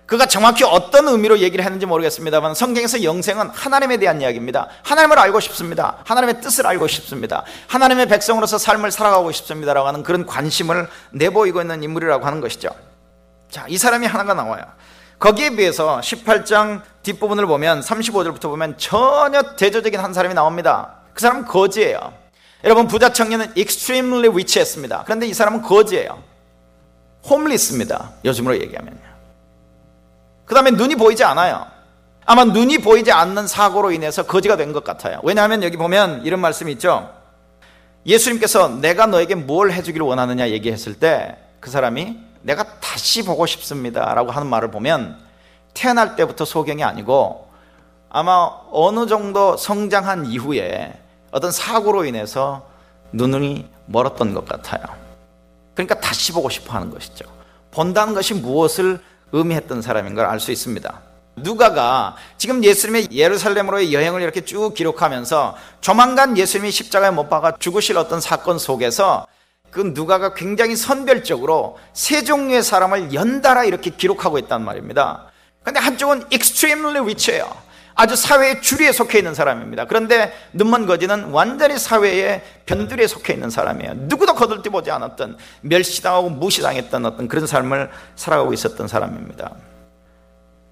그가 0.06 0.28
정확히 0.28 0.64
어떤 0.64 1.08
의미로 1.08 1.40
얘기를 1.40 1.66
했는지 1.66 1.88
모르겠습니다만 1.88 2.54
성경에서 2.54 3.04
영생은 3.04 3.50
하나님에 3.50 3.98
대한 3.98 4.22
이야기입니다. 4.22 4.68
하나님을 4.84 5.18
알고 5.18 5.40
싶습니다. 5.40 5.98
하나님의 6.06 6.42
뜻을 6.42 6.68
알고 6.68 6.88
싶습니다. 6.88 7.44
하나님의 7.68 8.08
백성으로서 8.08 8.60
삶을 8.60 8.92
살아가고 8.92 9.32
싶습니다라고 9.32 9.88
하는 9.88 10.04
그런 10.04 10.28
관심을 10.28 10.88
내보이고 11.12 11.62
있는 11.62 11.82
인물이라고 11.82 12.24
하는 12.24 12.40
것이죠. 12.40 12.70
자, 13.50 13.66
이 13.68 13.78
사람이 13.78 14.06
하나가 14.06 14.36
나와요. 14.36 14.64
거기에 15.18 15.52
비해서 15.52 16.00
18장 16.02 16.82
뒷부분을 17.02 17.48
보면 17.48 17.80
35절부터 17.80 18.44
보면 18.44 18.78
전혀 18.78 19.56
대조적인 19.56 20.00
한 20.00 20.14
사람이 20.14 20.36
나옵니다. 20.36 20.98
그 21.14 21.22
사람은 21.22 21.46
거지예요. 21.46 22.14
여러분 22.66 22.88
부자 22.88 23.14
청년은 23.14 23.54
extremely 23.56 24.28
rich했습니다. 24.28 25.04
그런데 25.06 25.28
이 25.28 25.34
사람은 25.34 25.62
거지예요. 25.62 26.22
홈리스입니다. 27.30 28.12
요즘으로 28.26 28.56
얘기하면요. 28.60 29.00
그 30.46 30.54
다음에 30.54 30.72
눈이 30.72 30.96
보이지 30.96 31.24
않아요. 31.24 31.66
아마 32.26 32.44
눈이 32.44 32.80
보이지 32.80 33.12
않는 33.12 33.48
사고로 33.48 33.92
인해서 33.92 34.24
거지가 34.24 34.58
된 34.58 34.74
것 34.74 34.84
같아요. 34.84 35.20
왜냐하면 35.24 35.62
여기 35.64 35.78
보면 35.78 36.26
이런 36.26 36.40
말씀이 36.40 36.72
있죠. 36.74 37.10
예수님께서 38.06 38.68
내가 38.70 39.06
너에게 39.06 39.36
뭘 39.36 39.72
해주기를 39.72 40.06
원하느냐 40.06 40.50
얘기했을 40.50 40.96
때 40.96 41.38
그 41.60 41.72
사람이 41.72 42.16
내가 42.44 42.80
다시 42.80 43.26
보고 43.26 43.48
싶습니다 43.48 44.14
라고 44.14 44.30
하는 44.30 44.46
말을 44.48 44.70
보면 44.70 45.18
태어날 45.74 46.16
때부터 46.16 46.46
소경이 46.46 46.84
아니고 46.84 47.50
아마 48.08 48.52
어느 48.72 49.08
정도 49.08 49.58
성장한 49.58 50.28
이후에 50.28 50.94
어떤 51.36 51.52
사고로 51.52 52.06
인해서 52.06 52.66
눈이 53.12 53.70
멀었던 53.88 54.34
것 54.34 54.46
같아요. 54.46 54.82
그러니까 55.74 56.00
다시 56.00 56.32
보고 56.32 56.50
싶어 56.50 56.74
하는 56.74 56.90
것이죠. 56.90 57.26
본다는 57.72 58.14
것이 58.14 58.34
무엇을 58.34 59.02
의미했던 59.34 59.82
사람인 59.82 60.16
걸 60.16 60.26
알 60.26 60.40
수 60.40 60.54
있습니다. 60.54 61.02
누가가 61.36 62.16
지금 62.38 62.64
예수님의 62.64 63.10
예루살렘으로의 63.12 63.94
여행을 63.94 64.22
이렇게 64.22 64.46
쭉 64.46 64.74
기록하면서 64.74 65.58
조만간 65.82 66.38
예수님이 66.38 66.72
십자가에 66.72 67.12
못 67.12 67.28
박아 67.28 67.58
죽으실 67.60 67.98
어떤 67.98 68.22
사건 68.22 68.58
속에서 68.58 69.28
그 69.72 69.92
누가가 69.94 70.34
굉장히 70.34 70.78
선별적으로 70.78 71.78
세 71.92 72.24
종류의 72.24 72.64
사람을 72.64 73.14
연달아 73.14 73.66
이렇게 73.66 73.90
기록하고 73.90 74.40
있단 74.40 74.64
말입니다. 74.64 75.26
근데 75.64 75.82
한쪽은 75.82 76.28
extremely 76.32 77.00
rich해요. 77.00 77.65
아주 77.96 78.16
사회의 78.18 78.62
주류에 78.62 78.92
속해 78.92 79.20
있는 79.20 79.34
사람입니다. 79.34 79.86
그런데 79.86 80.34
눈먼 80.52 80.86
거지는 80.86 81.32
완전히 81.32 81.80
사회의 81.80 82.44
변두리에 82.66 83.08
속해 83.08 83.34
있는 83.34 83.50
사람이에요. 83.50 83.94
누구도 83.96 84.36
거들떠보지 84.36 84.92
않았던 84.92 85.38
멸시당하고 85.62 86.30
무시당했던 86.30 87.06
어떤 87.06 87.28
그런 87.30 87.48
삶을 87.48 87.90
살아가고 88.16 88.52
있었던 88.54 88.88
사람입니다. 88.90 89.52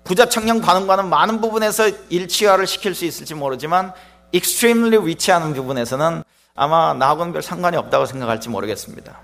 부자 0.03 0.27
청년 0.27 0.61
관원과는 0.61 1.07
많은 1.07 1.39
부분에서 1.39 1.89
일치화를 2.09 2.67
시킬 2.67 2.93
수 2.93 3.05
있을지 3.05 3.35
모르지만 3.35 3.93
extremely 4.33 5.07
위치하는 5.07 5.53
부분에서는 5.53 6.23
아마 6.55 6.93
나하고는 6.93 7.31
별 7.31 7.41
상관이 7.41 7.77
없다고 7.77 8.05
생각할지 8.05 8.49
모르겠습니다. 8.49 9.17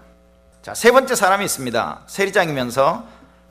자, 0.61 0.73
세 0.73 0.91
번째 0.91 1.15
사람이 1.15 1.43
있습니다. 1.43 2.03
세리장이면서 2.07 3.03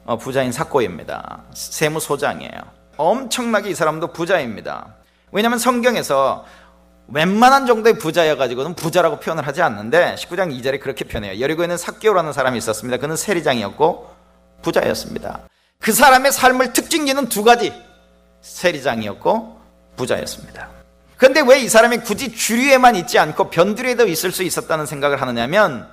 어, 0.06 0.16
부자인 0.16 0.52
사고입니다. 0.52 1.42
세무소장이에요. 1.52 2.77
엄청나게 2.98 3.70
이 3.70 3.74
사람도 3.74 4.12
부자입니다. 4.12 4.94
왜냐하면 5.32 5.58
성경에서 5.58 6.44
웬만한 7.08 7.66
정도의 7.66 7.98
부자여가지고는 7.98 8.74
부자라고 8.74 9.18
표현을 9.18 9.46
하지 9.46 9.62
않는데 9.62 10.14
19장 10.18 10.54
2절에 10.60 10.80
그렇게 10.80 11.04
표현해요. 11.06 11.40
여리고에는 11.40 11.78
삭개오라는 11.78 12.34
사람이 12.34 12.58
있었습니다. 12.58 12.98
그는 12.98 13.16
세리장이었고 13.16 14.10
부자였습니다. 14.62 15.40
그 15.80 15.92
사람의 15.92 16.32
삶을 16.32 16.74
특징지는 16.74 17.28
두 17.28 17.44
가지. 17.44 17.72
세리장이었고 18.42 19.58
부자였습니다. 19.96 20.68
그런데 21.16 21.40
왜 21.40 21.62
이 21.62 21.68
사람이 21.68 21.98
굳이 21.98 22.34
주류에만 22.34 22.94
있지 22.96 23.18
않고 23.18 23.50
변두리에도 23.50 24.06
있을 24.06 24.30
수 24.30 24.42
있었다는 24.42 24.86
생각을 24.86 25.20
하느냐면 25.20 25.88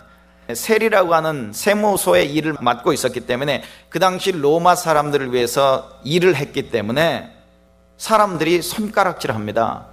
세리라고 0.53 1.15
하는 1.15 1.51
세무소의 1.53 2.33
일을 2.33 2.55
맡고 2.59 2.93
있었기 2.93 3.21
때문에 3.21 3.63
그 3.89 3.99
당시 3.99 4.31
로마 4.31 4.75
사람들을 4.75 5.33
위해서 5.33 5.99
일을 6.03 6.35
했기 6.35 6.69
때문에 6.69 7.31
사람들이 7.97 8.61
손가락질 8.61 9.31
합니다. 9.31 9.87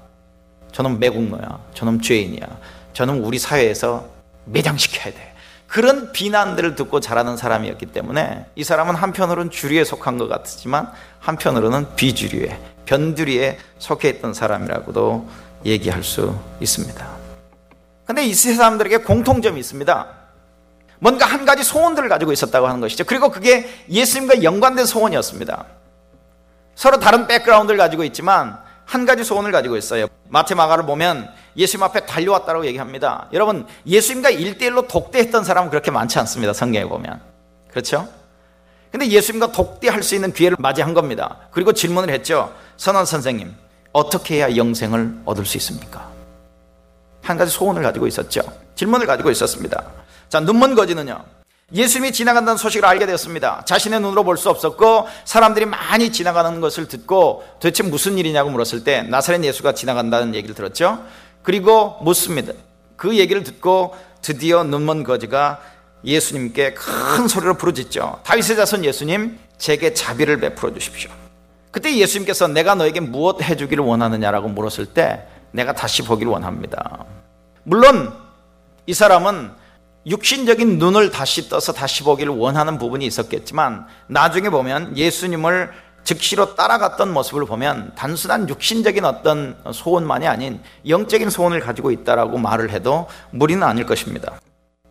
저는 0.72 0.98
매국노야. 0.98 1.59
저는 1.74 2.03
죄인이야. 2.03 2.46
저는 2.92 3.22
우리 3.22 3.38
사회에서 3.38 4.09
매장시켜야 4.44 5.12
돼. 5.14 5.32
그런 5.66 6.12
비난들을 6.12 6.74
듣고 6.74 7.00
자라는 7.00 7.38
사람이었기 7.38 7.86
때문에 7.86 8.44
이 8.57 8.64
사람은 8.64 8.94
한편으로는 8.94 9.50
주류에 9.50 9.84
속한 9.84 10.18
것 10.18 10.28
같지만 10.28 10.90
한편으로는 11.20 11.94
비주류에 11.96 12.59
변두리에 12.84 13.59
속해 13.78 14.11
있던 14.11 14.34
사람이라고도 14.34 15.26
얘기할 15.64 16.03
수 16.03 16.38
있습니다. 16.61 17.09
근데 18.05 18.26
이 18.26 18.34
세 18.34 18.53
사람들에게 18.55 18.98
공통점이 18.98 19.59
있습니다. 19.61 20.21
뭔가 21.03 21.26
한 21.26 21.44
가지 21.44 21.64
소원들을 21.64 22.09
가지고 22.09 22.30
있었다고 22.30 22.68
하는 22.68 22.80
것이죠. 22.80 23.03
그리고 23.03 23.28
그게 23.28 23.68
예수님과 23.90 24.44
연관된 24.44 24.86
소원이었습니다. 24.86 25.64
서로 26.76 27.00
다른 27.00 27.26
백그라운드를 27.26 27.76
가지고 27.76 28.05
있지만 28.05 28.57
한 28.84 29.05
가지 29.05 29.24
소원을 29.24 29.50
가지고 29.50 29.76
있어요. 29.76 30.07
마테마가를 30.28 30.86
보면 30.86 31.28
예수님 31.57 31.82
앞에 31.82 32.07
달려왔다고 32.07 32.66
얘기합니다. 32.66 33.26
여러분, 33.32 33.66
예수님과 33.84 34.30
일대일로 34.30 34.86
독대했던 34.86 35.42
사람은 35.42 35.70
그렇게 35.70 35.90
많지 35.90 36.20
않습니다. 36.20 36.53
성경에 36.53 36.86
보면. 36.86 37.20
그렇죠? 37.68 38.09
근데 38.92 39.09
예수님과 39.09 39.50
독대할 39.50 40.05
수 40.05 40.14
있는 40.14 40.32
기회를 40.32 40.57
맞이한 40.61 40.94
겁니다. 40.94 41.38
그리고 41.50 41.72
질문을 41.72 42.14
했죠. 42.14 42.55
선원 42.76 43.07
선생님, 43.07 43.53
어떻게 43.92 44.36
해야 44.36 44.55
영생을 44.55 45.22
얻을 45.24 45.46
수 45.46 45.57
있습니까? 45.57 46.09
한 47.22 47.36
가지 47.36 47.50
소원을 47.50 47.82
가지고 47.82 48.07
있었죠. 48.07 48.42
질문을 48.76 49.09
가지고 49.09 49.32
있었습니다. 49.32 49.82
자, 50.32 50.40
눈먼 50.40 50.74
거지는요. 50.74 51.22
예수님이 51.74 52.10
지나간다는 52.10 52.56
소식을 52.56 52.86
알게 52.88 53.04
되었습니다. 53.04 53.64
자신의 53.66 54.00
눈으로 54.00 54.24
볼 54.24 54.38
수 54.38 54.48
없었고 54.48 55.06
사람들이 55.26 55.66
많이 55.66 56.10
지나가는 56.10 56.58
것을 56.58 56.88
듣고 56.88 57.44
도대체 57.60 57.82
무슨 57.82 58.16
일이냐고 58.16 58.48
물었을 58.48 58.82
때 58.82 59.02
나사렛 59.02 59.44
예수가 59.44 59.74
지나간다는 59.74 60.34
얘기를 60.34 60.54
들었죠. 60.54 61.04
그리고 61.42 61.98
묻습니다. 62.00 62.54
그 62.96 63.18
얘기를 63.18 63.42
듣고 63.42 63.94
드디어 64.22 64.64
눈먼 64.64 65.04
거지가 65.04 65.60
예수님께 66.02 66.72
큰 66.72 67.28
소리로 67.28 67.58
부르짖죠. 67.58 68.20
다윗의 68.22 68.56
자손 68.56 68.86
예수님, 68.86 69.38
제게 69.58 69.92
자비를 69.92 70.40
베풀어 70.40 70.72
주십시오. 70.72 71.10
그때 71.70 71.94
예수님께서 71.94 72.48
내가 72.48 72.74
너에게 72.74 73.00
무엇 73.00 73.42
해주기를 73.42 73.84
원하느냐라고 73.84 74.48
물었을 74.48 74.86
때 74.86 75.26
내가 75.50 75.74
다시 75.74 76.02
보기를 76.02 76.32
원합니다. 76.32 77.04
물론 77.64 78.14
이 78.86 78.94
사람은 78.94 79.60
육신적인 80.07 80.78
눈을 80.78 81.11
다시 81.11 81.48
떠서 81.48 81.72
다시 81.72 82.03
보기를 82.03 82.32
원하는 82.34 82.78
부분이 82.78 83.07
있었겠지만 83.07 83.86
나중에 84.09 84.50
보면 84.50 84.96
예수님을 84.96 85.70
즉시로 86.05 86.57
따라갔던 86.57 87.12
모습을 87.12 87.46
보면 87.46 87.92
단순한 87.94 88.48
육신적인 88.48 89.05
어떤 89.05 89.57
소원만이 89.72 90.26
아닌 90.26 90.61
영적인 90.88 91.30
소원을 91.30 91.61
가지고 91.61 91.92
있다라고 91.92 92.38
말을 92.38 92.70
해도 92.70 93.07
무리는 93.30 93.62
아닐 93.62 93.86
것입니다. 93.86 94.40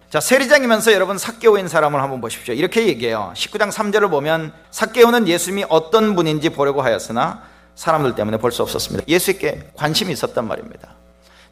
자, 0.10 0.20
세리장이면서 0.20 0.94
여러분 0.94 1.18
삭개오인 1.18 1.68
사람을 1.68 2.02
한번 2.02 2.22
보십시오. 2.22 2.54
이렇게 2.54 2.88
얘기해요. 2.88 3.34
19장 3.36 3.72
3절을 3.72 4.10
보면 4.10 4.54
삭개오는 4.72 5.28
예수님이 5.28 5.66
어떤 5.70 6.16
분인지 6.16 6.50
보려고 6.50 6.82
하였으나 6.82 7.44
사람들 7.76 8.16
때문에 8.16 8.38
볼 8.38 8.52
수 8.52 8.62
없었습니다. 8.62 9.06
예수께 9.08 9.72
관심이 9.76 10.12
있었단 10.14 10.48
말입니다. 10.48 10.96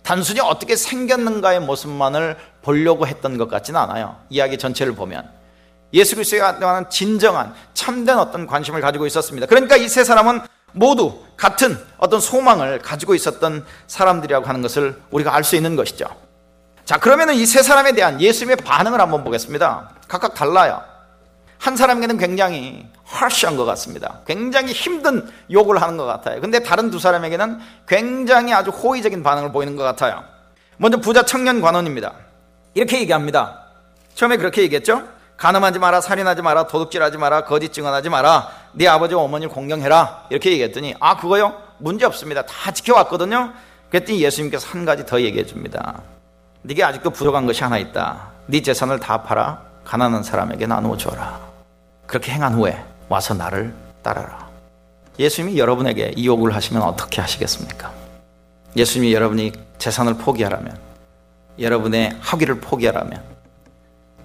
단순히 0.04 0.40
어떻게 0.40 0.76
생겼는가의 0.76 1.60
모습만을 1.62 2.38
보려고 2.62 3.06
했던 3.08 3.38
것 3.38 3.50
같지는 3.50 3.80
않아요. 3.82 4.18
이야기 4.30 4.58
전체를 4.58 4.94
보면. 4.96 5.30
예수 5.94 6.16
그리스도에 6.16 6.40
관한 6.40 6.90
진정한 6.90 7.54
참된 7.74 8.18
어떤 8.18 8.46
관심을 8.48 8.82
가지고 8.82 9.06
있었습니다. 9.08 9.48
그러니까 9.48 9.76
이 9.76 9.88
세 9.88 10.04
사람은 10.04 10.42
모두 10.72 11.24
같은 11.36 11.78
어떤 11.98 12.20
소망을 12.20 12.80
가지고 12.80 13.16
있었던 13.16 13.66
사람들이라고 13.88 14.46
하는 14.46 14.62
것을 14.62 15.02
우리가 15.10 15.36
알 15.36 15.44
수 15.44 15.56
있는 15.56 15.76
것이죠. 15.76 16.06
자, 16.86 16.98
그러면 16.98 17.32
이세 17.34 17.62
사람에 17.64 17.92
대한 17.94 18.20
예수님의 18.22 18.58
반응을 18.58 19.00
한번 19.00 19.24
보겠습니다. 19.24 19.92
각각 20.08 20.34
달라요. 20.34 20.82
한 21.58 21.76
사람에게는 21.76 22.18
굉장히 22.18 22.88
harsh한 23.12 23.58
것 23.58 23.66
같습니다. 23.66 24.20
굉장히 24.26 24.72
힘든 24.72 25.30
욕을 25.52 25.82
하는 25.82 25.98
것 25.98 26.06
같아요. 26.06 26.40
근데 26.42 26.62
다른 26.62 26.92
두 26.92 27.00
사람에게는 27.00 27.60
굉장히 27.88 28.54
아주 28.54 28.70
호의적인 28.70 29.24
반응을 29.24 29.52
보이는 29.52 29.76
것 29.76 29.84
같아요. 29.84 30.24
먼저 30.78 30.98
부자 30.98 31.24
청년 31.24 31.62
관원입니다. 31.62 32.14
이렇게 32.74 33.00
얘기합니다. 33.02 33.66
처음에 34.14 34.38
그렇게 34.38 34.62
얘기했죠? 34.62 35.04
가늠하지 35.38 35.80
마라, 35.80 36.02
살인하지 36.02 36.42
마라, 36.42 36.68
도둑질하지 36.68 37.18
마라, 37.18 37.46
거짓 37.46 37.72
증언하지 37.72 38.10
마라, 38.10 38.50
네 38.74 38.88
아버지와 38.88 39.22
어머니를 39.24 39.52
공경해라. 39.52 40.26
이렇게 40.30 40.52
얘기했더니 40.52 40.96
아 41.00 41.18
그거요? 41.18 41.56
문제 41.78 42.06
없습니다. 42.06 42.46
다 42.46 42.72
지켜왔거든요. 42.72 43.54
그랬더니 43.90 44.22
예수님께서 44.22 44.68
한 44.70 44.86
가지 44.86 45.06
더 45.06 45.22
얘기해 45.22 45.46
줍니다. 45.46 46.02
네게 46.62 46.84
아직도 46.84 47.10
부족한 47.10 47.46
것이 47.46 47.64
하나 47.64 47.78
있다. 47.78 48.32
네 48.48 48.62
재산을 48.62 49.00
다 49.00 49.24
팔아 49.24 49.62
가난한 49.86 50.24
사람에게 50.24 50.68
나누어 50.68 50.98
줘라. 50.98 51.40
그렇게 52.06 52.34
행한 52.34 52.54
후에 52.54 52.84
와서 53.10 53.34
나를 53.34 53.74
따라라. 54.04 54.48
예수님이 55.18 55.58
여러분에게 55.58 56.14
이 56.16 56.28
요구를 56.28 56.56
하시면 56.56 56.82
어떻게 56.84 57.20
하시겠습니까? 57.20 57.92
예수님이 58.76 59.14
여러분이 59.14 59.52
재산을 59.80 60.14
포기하라면, 60.14 60.78
여러분의 61.60 62.16
학위를 62.22 62.62
포기하라면, 62.62 63.22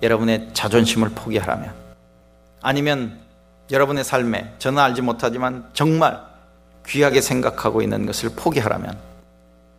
여러분의 0.02 0.50
자존심을 0.52 1.08
포기하라면, 1.10 1.72
아니면 2.60 3.18
여러분의 3.70 4.04
삶에 4.04 4.54
저는 4.58 4.80
알지 4.80 5.00
못하지만 5.02 5.68
정말 5.72 6.20
귀하게 6.86 7.22
생각하고 7.22 7.80
있는 7.82 8.04
것을 8.06 8.30
포기하라면, 8.36 8.96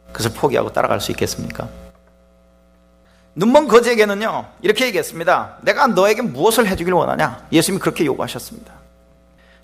그것을 0.08 0.32
포기하고 0.32 0.74
따라갈 0.74 0.99
수 0.99 1.12
있겠습니까? 1.12 1.70
눈먼 3.36 3.68
거지에게는요, 3.68 4.47
이렇게 4.62 4.88
얘기했습니다. 4.88 5.60
내가 5.62 5.88
너에게 5.88 6.24
무엇을 6.24 6.68
해주길 6.68 6.93
원하냐? 6.93 7.47
예수님이 7.51 7.80
그렇게 7.80 8.06
요구하셨습니다. 8.06 8.84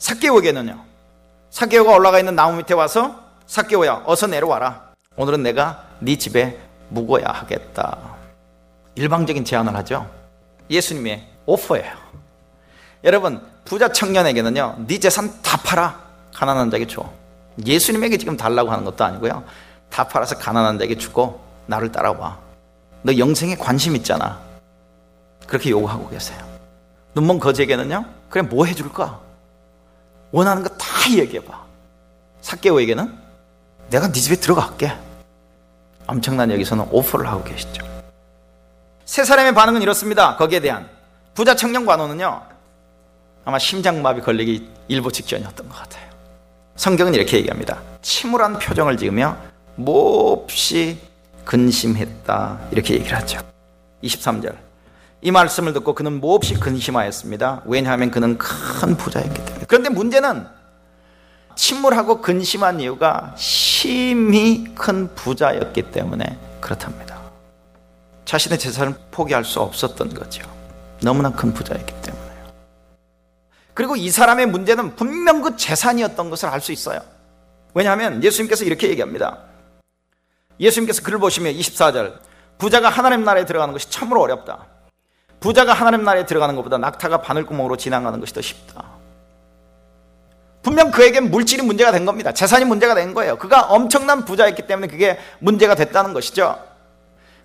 사개오에게는요, 0.02 0.84
사개오가 1.52 1.94
올라가 1.94 2.18
있는 2.18 2.36
나무 2.36 2.58
밑에 2.58 2.74
와서 2.74 3.24
사개오야, 3.46 4.02
어서 4.08 4.26
내려와라. 4.26 4.94
오늘은 5.16 5.44
내가 5.44 5.86
네 6.00 6.18
집에 6.18 6.60
묵어야 6.90 7.28
하겠다. 7.28 8.00
일방적인 8.96 9.46
제안을 9.46 9.76
하죠. 9.76 10.10
예수님의 10.72 11.28
오퍼예요. 11.46 11.94
여러분, 13.04 13.46
부자 13.64 13.90
청년에게는요, 13.90 14.86
네 14.88 14.98
재산 14.98 15.40
다 15.44 15.58
팔아. 15.64 16.00
가난한 16.34 16.72
자에게 16.72 16.88
줘. 16.88 17.08
예수님에게 17.64 18.18
지금 18.18 18.36
달라고 18.36 18.72
하는 18.72 18.84
것도 18.84 19.06
아니고요. 19.06 19.44
다 19.92 20.08
팔아서 20.08 20.36
가난한 20.40 20.80
자에게 20.80 20.98
주고 20.98 21.40
나를 21.68 21.92
따라와. 21.92 22.40
너 23.04 23.16
영생에 23.16 23.56
관심 23.56 23.96
있잖아. 23.96 24.40
그렇게 25.46 25.70
요구하고 25.70 26.10
계세요. 26.10 26.44
눈먼 27.14 27.40
거지에게는요, 27.40 28.04
그래, 28.32 28.42
뭐 28.42 28.66
해줄까? 28.66 29.30
원하는 30.32 30.64
거 30.64 30.70
다 30.78 31.12
얘기해봐. 31.12 31.66
사개오에게는 32.42 33.18
내가 33.90 34.08
네 34.12 34.20
집에 34.20 34.36
들어갈게. 34.36 34.94
엄청난 36.08 36.52
여기서는 36.52 36.88
오퍼를 36.92 37.28
하고 37.28 37.44
계시죠. 37.44 37.86
세 39.06 39.24
사람의 39.24 39.54
반응은 39.54 39.82
이렇습니다. 39.82 40.36
거기에 40.38 40.60
대한. 40.60 40.90
부자 41.34 41.56
청년 41.56 41.86
관원은요, 41.86 42.42
아마 43.46 43.58
심장마비 43.60 44.22
걸리기 44.22 44.70
일보 44.90 45.12
직전이었던 45.12 45.68
것 45.70 45.76
같아요. 45.76 46.10
성경은 46.76 47.14
이렇게 47.14 47.38
얘기합니다. 47.38 47.82
침울한 48.02 48.60
표정을 48.60 48.98
지으며 48.98 49.38
몹시 49.76 51.00
근심했다. 51.46 52.60
이렇게 52.72 52.96
얘기를 52.96 53.18
하죠. 53.18 53.40
23절. 54.04 54.56
이 55.22 55.30
말씀을 55.30 55.74
듣고 55.74 55.94
그는 55.94 56.20
몹시 56.20 56.56
근심하였습니다. 56.56 57.62
왜냐하면 57.66 58.10
그는 58.10 58.38
큰 58.38 58.98
부자였기 58.98 59.46
때문에. 59.46 59.66
그런데 59.68 59.90
문제는 59.90 60.48
침울하고 61.56 62.22
근심한 62.22 62.80
이유가 62.80 63.34
심히 63.38 64.74
큰 64.74 65.14
부자였기 65.14 65.92
때문에 65.92 66.40
그렇답니다. 66.60 67.20
자신의 68.26 68.58
재산을 68.58 68.96
포기할 69.12 69.44
수 69.44 69.60
없었던 69.60 70.14
거죠. 70.14 70.44
너무나 71.02 71.32
큰 71.32 71.54
부자였기 71.54 71.94
때문에요. 72.02 72.32
그리고 73.76 73.96
이 73.96 74.10
사람의 74.10 74.48
문제는 74.48 74.96
분명 74.96 75.42
그 75.42 75.56
재산이었던 75.56 76.30
것을 76.30 76.50
알 76.50 76.62
수 76.62 76.72
있어요. 76.72 77.00
왜냐하면 77.74 78.24
예수님께서 78.24 78.66
이렇게 78.66 78.90
얘기합니다. 78.90 79.38
예수님께서 80.60 81.04
글을 81.04 81.20
보시면 81.20 81.54
24절 81.54 82.20
부자가 82.58 82.90
하나님 82.90 83.24
나라에 83.24 83.46
들어가는 83.46 83.72
것이 83.72 83.90
참으로 83.90 84.22
어렵다. 84.22 84.68
부자가 85.42 85.74
하나님 85.74 86.06
나라에 86.06 86.26
들어가는 86.26 86.56
것보다 86.56 86.78
낙타가 86.78 87.22
바늘구멍으로 87.22 87.76
지나가는 87.76 88.18
것이 88.20 88.34
더 88.34 88.42
쉽다. 88.42 88.86
분명 90.62 90.92
그에겐 90.92 91.32
물질이 91.32 91.64
문제가 91.64 91.92
된 91.92 92.06
겁니다. 92.06 92.32
재산이 92.32 92.66
문제가 92.66 92.94
된 92.94 93.16
거예요. 93.16 93.38
그가 93.38 93.64
엄청난 93.64 94.24
부자였기 94.24 94.68
때문에 94.68 94.88
그게 94.88 95.20
문제가 95.40 95.74
됐다는 95.74 96.14
것이죠. 96.14 96.58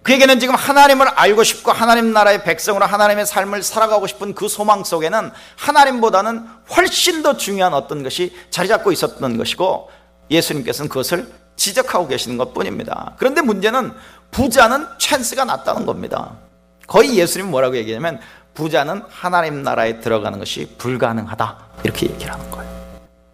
그에게는 0.03 0.39
지금 0.39 0.55
하나님을 0.55 1.09
알고 1.09 1.43
싶고 1.43 1.73
하나님 1.73 2.13
나라의 2.13 2.45
백성으로 2.45 2.85
하나님의 2.85 3.25
삶을 3.25 3.63
살아가고 3.63 4.07
싶은 4.07 4.35
그 4.35 4.47
소망 4.47 4.85
속에는 4.85 5.33
하나님보다는 5.57 6.47
훨씬 6.77 7.23
더 7.23 7.39
중요한 7.39 7.73
어떤 7.73 8.03
것이 8.03 8.37
자리 8.51 8.69
잡고 8.69 8.93
있었던 8.93 9.39
것이고 9.39 9.91
예수님께서는 10.31 10.91
그것을 10.91 11.33
지적하고 11.57 12.07
계시는 12.09 12.37
것 12.37 12.53
뿐입니다. 12.53 13.15
그런데 13.17 13.41
문제는 13.41 13.95
부자는 14.31 14.87
찬스가 14.99 15.47
낮다는 15.47 15.87
겁니다. 15.87 16.35
거의 16.87 17.19
예수님은 17.19 17.51
뭐라고 17.51 17.77
얘기하냐면 17.77 18.21
부자는 18.55 19.03
하나님 19.09 19.63
나라에 19.63 20.01
들어가는 20.01 20.39
것이 20.39 20.75
불가능하다. 20.79 21.59
이렇게 21.85 22.07
얘기를 22.07 22.33
하는 22.33 22.51
거예요. 22.51 22.67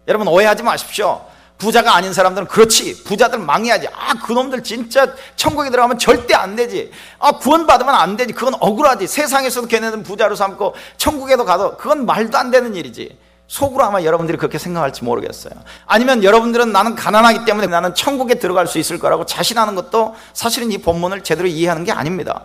여러분 0.07 0.27
오해하지 0.27 0.63
마십시오. 0.63 1.21
부자가 1.57 1.95
아닌 1.95 2.11
사람들은 2.11 2.47
그렇지. 2.47 3.03
부자들 3.05 3.39
망해야지. 3.39 3.87
아 3.87 4.15
그놈들 4.25 4.63
진짜 4.63 5.13
천국에 5.37 5.69
들어가면 5.69 5.97
절대 5.97 6.33
안 6.33 6.57
되지. 6.57 6.91
아 7.19 7.31
구원받으면 7.33 7.95
안 7.95 8.17
되지. 8.17 8.33
그건 8.33 8.55
억울하지. 8.59 9.07
세상에서도 9.07 9.67
걔네는 9.67 10.03
부자로 10.03 10.35
삼고 10.35 10.75
천국에도 10.97 11.45
가도 11.45 11.77
그건 11.77 12.05
말도 12.05 12.37
안 12.37 12.51
되는 12.51 12.75
일이지. 12.75 13.17
속으로 13.47 13.83
아마 13.85 14.03
여러분들이 14.03 14.37
그렇게 14.37 14.57
생각할지 14.57 15.03
모르겠어요. 15.03 15.53
아니면 15.85 16.23
여러분들은 16.23 16.71
나는 16.71 16.95
가난하기 16.95 17.45
때문에 17.45 17.67
나는 17.67 17.93
천국에 17.93 18.35
들어갈 18.35 18.67
수 18.67 18.79
있을 18.79 18.99
거라고 18.99 19.25
자신하는 19.25 19.75
것도 19.75 20.15
사실은 20.33 20.71
이 20.71 20.79
본문을 20.79 21.23
제대로 21.23 21.47
이해하는 21.47 21.83
게 21.83 21.91
아닙니다 21.91 22.41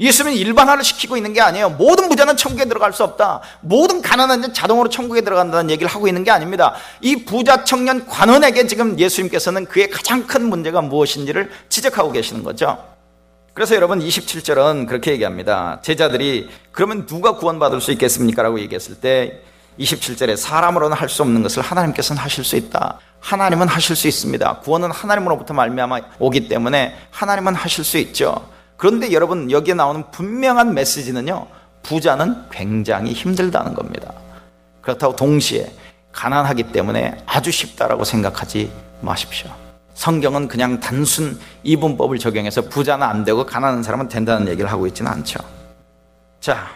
예수님은 0.00 0.36
일반화를 0.38 0.82
시키고 0.82 1.16
있는 1.16 1.34
게 1.34 1.40
아니에요. 1.42 1.70
모든 1.70 2.08
부자는 2.08 2.36
천국에 2.36 2.64
들어갈 2.64 2.92
수 2.92 3.04
없다. 3.04 3.42
모든 3.60 4.00
가난한 4.00 4.40
자는 4.40 4.54
자동으로 4.54 4.88
천국에 4.88 5.20
들어간다는 5.20 5.70
얘기를 5.70 5.90
하고 5.90 6.08
있는 6.08 6.24
게 6.24 6.30
아닙니다. 6.30 6.74
이 7.02 7.24
부자 7.24 7.64
청년 7.64 8.06
관원에게 8.06 8.66
지금 8.66 8.98
예수님께서는 8.98 9.66
그의 9.66 9.90
가장 9.90 10.26
큰 10.26 10.48
문제가 10.48 10.80
무엇인지를 10.80 11.50
지적하고 11.68 12.12
계시는 12.12 12.42
거죠. 12.42 12.82
그래서 13.52 13.74
여러분 13.74 13.98
27절은 14.00 14.86
그렇게 14.86 15.12
얘기합니다. 15.12 15.80
제자들이 15.82 16.48
그러면 16.72 17.04
누가 17.04 17.36
구원받을 17.36 17.80
수 17.82 17.92
있겠습니까? 17.92 18.42
라고 18.42 18.58
얘기했을 18.60 18.94
때 18.94 19.42
27절에 19.78 20.36
사람으로는 20.36 20.96
할 20.96 21.08
수 21.08 21.22
없는 21.22 21.42
것을 21.42 21.62
하나님께서는 21.62 22.22
하실 22.22 22.44
수 22.44 22.56
있다. 22.56 22.98
하나님은 23.20 23.68
하실 23.68 23.96
수 23.96 24.08
있습니다. 24.08 24.60
구원은 24.60 24.90
하나님으로부터 24.92 25.52
말미암아 25.52 26.00
오기 26.18 26.48
때문에 26.48 26.96
하나님은 27.10 27.54
하실 27.54 27.84
수 27.84 27.98
있죠. 27.98 28.48
그런데 28.80 29.12
여러분 29.12 29.50
여기에 29.50 29.74
나오는 29.74 30.10
분명한 30.10 30.72
메시지는요. 30.72 31.46
부자는 31.82 32.48
굉장히 32.50 33.12
힘들다는 33.12 33.74
겁니다. 33.74 34.14
그렇다고 34.80 35.14
동시에 35.14 35.70
가난하기 36.12 36.72
때문에 36.72 37.18
아주 37.26 37.50
쉽다라고 37.50 38.04
생각하지 38.04 38.72
마십시오. 39.02 39.50
성경은 39.92 40.48
그냥 40.48 40.80
단순 40.80 41.38
이분법을 41.62 42.18
적용해서 42.18 42.62
부자는 42.62 43.06
안 43.06 43.22
되고 43.22 43.44
가난한 43.44 43.82
사람은 43.82 44.08
된다는 44.08 44.48
얘기를 44.48 44.72
하고 44.72 44.86
있지는 44.86 45.12
않죠. 45.12 45.40
자, 46.40 46.68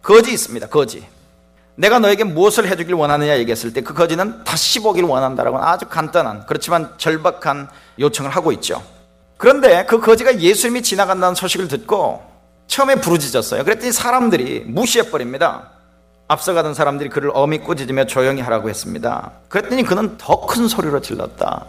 거지 0.00 0.32
있습니다. 0.32 0.66
거지. 0.68 1.06
내가 1.74 1.98
너에게 1.98 2.24
무엇을 2.24 2.68
해주길 2.68 2.94
원하느냐 2.94 3.36
얘기했을 3.36 3.74
때 3.74 3.82
그 3.82 3.92
거지는 3.92 4.44
다시 4.44 4.80
보길 4.80 5.04
원한다라고 5.04 5.58
아주 5.58 5.84
간단한 5.86 6.46
그렇지만 6.46 6.94
절박한 6.96 7.68
요청을 7.98 8.30
하고 8.30 8.50
있죠. 8.52 8.82
그런데 9.40 9.86
그 9.86 10.00
거지가 10.00 10.38
예수님이 10.38 10.82
지나간다는 10.82 11.34
소식을 11.34 11.66
듣고 11.68 12.22
처음에 12.66 12.96
부르짖었어요. 12.96 13.64
그랬더니 13.64 13.90
사람들이 13.90 14.64
무시해버립니다. 14.66 15.70
앞서가던 16.28 16.74
사람들이 16.74 17.08
그를 17.08 17.30
어미 17.32 17.60
꾸짖으며 17.60 18.04
조용히 18.04 18.42
하라고 18.42 18.68
했습니다. 18.68 19.32
그랬더니 19.48 19.82
그는 19.84 20.18
더 20.18 20.46
큰 20.46 20.68
소리로 20.68 21.00
질렀다. 21.00 21.64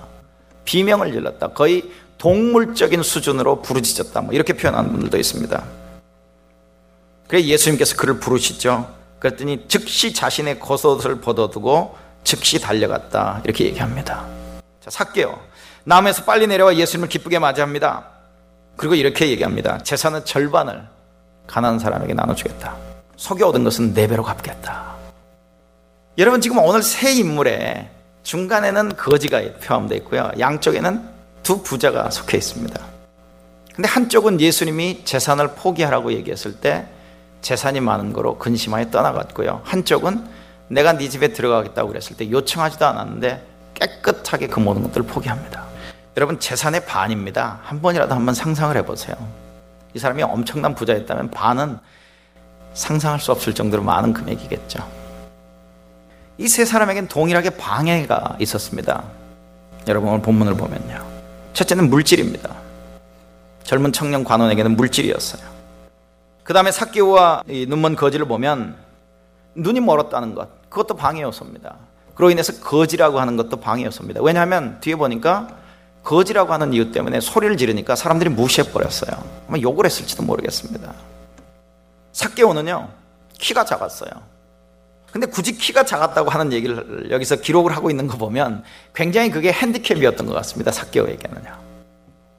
비명을 0.65 1.13
질렀다. 1.13 1.47
거의 1.53 1.89
동물적인 2.17 3.03
수준으로 3.03 3.61
부르짖었다. 3.61 4.19
뭐 4.19 4.34
이렇게 4.34 4.51
표현하는 4.51 4.91
분들도 4.91 5.17
있습니다. 5.17 5.63
그래 7.30 7.41
예수님께서 7.41 7.95
그를 7.95 8.19
부르시죠. 8.19 8.93
그랬더니 9.19 9.63
즉시 9.69 10.11
자신의 10.13 10.59
겉옷을 10.59 11.22
벗어두고 11.22 11.95
즉시 12.26 12.59
달려갔다. 12.59 13.39
이렇게 13.45 13.63
얘기합니다. 13.63 14.26
자, 14.82 14.89
삭개요. 14.89 15.39
남에서 15.84 16.23
빨리 16.23 16.47
내려와 16.47 16.75
예수님을 16.75 17.09
기쁘게 17.09 17.39
맞이합니다. 17.39 18.05
그리고 18.77 18.95
이렇게 18.95 19.29
얘기합니다. 19.29 19.79
재산의 19.79 20.25
절반을 20.25 20.88
가난한 21.47 21.79
사람에게 21.79 22.13
나눠주겠다. 22.13 22.75
속여 23.17 23.47
얻은 23.47 23.63
것은 23.63 23.93
네 23.93 24.07
배로 24.07 24.23
갚겠다. 24.23 24.95
여러분 26.17 26.41
지금 26.41 26.59
오늘 26.59 26.82
세 26.84 27.11
인물에 27.13 27.89
중간에는 28.23 28.95
거지가 28.95 29.41
포함되어 29.63 29.97
있고요. 29.99 30.32
양쪽에는 30.39 31.09
두 31.43 31.63
부자가 31.63 32.09
속해 32.09 32.38
있습니다. 32.38 32.79
근데 33.75 33.88
한쪽은 33.88 34.39
예수님이 34.39 35.05
재산을 35.05 35.55
포기하라고 35.55 36.13
얘기했을 36.13 36.53
때 36.53 36.86
재산이 37.41 37.79
많은 37.79 38.13
거로 38.13 38.38
근심하여 38.38 38.91
떠나갔고요. 38.91 39.61
한쪽은 39.63 40.27
내가 40.67 40.93
네 40.93 41.09
집에 41.09 41.29
들어가겠다고 41.29 41.88
그랬을 41.89 42.15
때 42.15 42.29
요청하지도 42.29 42.86
않았는데 42.86 43.43
깨끗하게 43.73 44.47
그 44.47 44.59
모든 44.59 44.84
것들을 44.84 45.07
포기합니다. 45.07 45.70
여러분 46.18 46.39
재산의 46.39 46.86
반입니다. 46.86 47.59
한 47.64 47.82
번이라도 47.82 48.14
한번 48.14 48.34
상상을 48.34 48.76
해보세요. 48.78 49.16
이 49.93 49.99
사람이 49.99 50.24
엄청난 50.24 50.76
부자였다면 50.76 51.32
반은 51.32 51.78
상상할 52.74 53.20
수 53.20 53.32
없을 53.32 53.53
정도로 53.53 53.84
많은 53.84 54.14
금액이겠죠. 54.14 54.80
이 56.38 56.47
세 56.47 56.66
사람에겐 56.66 57.07
동일하게 57.07 57.51
방해가 57.51 58.38
있었습니다. 58.39 59.03
여러분 59.88 60.09
오늘 60.09 60.22
본문을 60.22 60.55
보면요. 60.55 61.05
첫째는 61.53 61.89
물질입니다. 61.89 62.49
젊은 63.64 63.91
청년 63.91 64.24
관원에게는 64.24 64.76
물질이었어요. 64.76 65.43
그 66.43 66.53
다음에 66.53 66.72
사기와 66.72 67.43
눈먼 67.47 67.95
거지를 67.95 68.26
보면 68.26 68.76
눈이 69.55 69.82
멀었다는 69.82 70.34
것, 70.34 70.49
그것도 70.70 70.95
방해 70.95 71.22
요소입니다. 71.22 71.76
그로 72.16 72.32
인해서 72.32 72.53
거지라고 72.59 73.20
하는 73.20 73.38
것도 73.38 73.57
방해 73.57 73.86
요소입니다. 73.86 74.22
왜냐하면 74.24 74.80
뒤에 74.82 74.95
보니까 74.95 75.47
거지라고 76.04 76.54
하는 76.54 76.74
이유 76.74 76.91
때문에 76.91 77.20
소리를 77.20 77.58
지르니까 77.58 77.95
사람들이 77.95 78.30
무시해버렸어요. 78.30 79.12
아마 79.47 79.60
욕을 79.60 79.86
했을지도 79.86 80.24
모르겠습니다. 80.24 80.93
사개오는요, 82.12 82.89
키가 83.38 83.66
작았어요. 83.66 84.10
근데 85.12 85.28
굳이 85.28 85.58
키가 85.58 85.84
작았다고 85.84 86.30
하는 86.30 86.54
얘기를 86.54 87.12
여기서 87.12 87.38
기록을 87.38 87.76
하고 87.76 87.89
있는 87.89 88.08
거 88.08 88.18
보면 88.18 88.64
굉장히 88.95 89.30
그게 89.30 89.52
핸디캡이었던 89.52 90.26
것 90.26 90.34
같습니다. 90.34 90.72
사개오에게는요. 90.72 91.72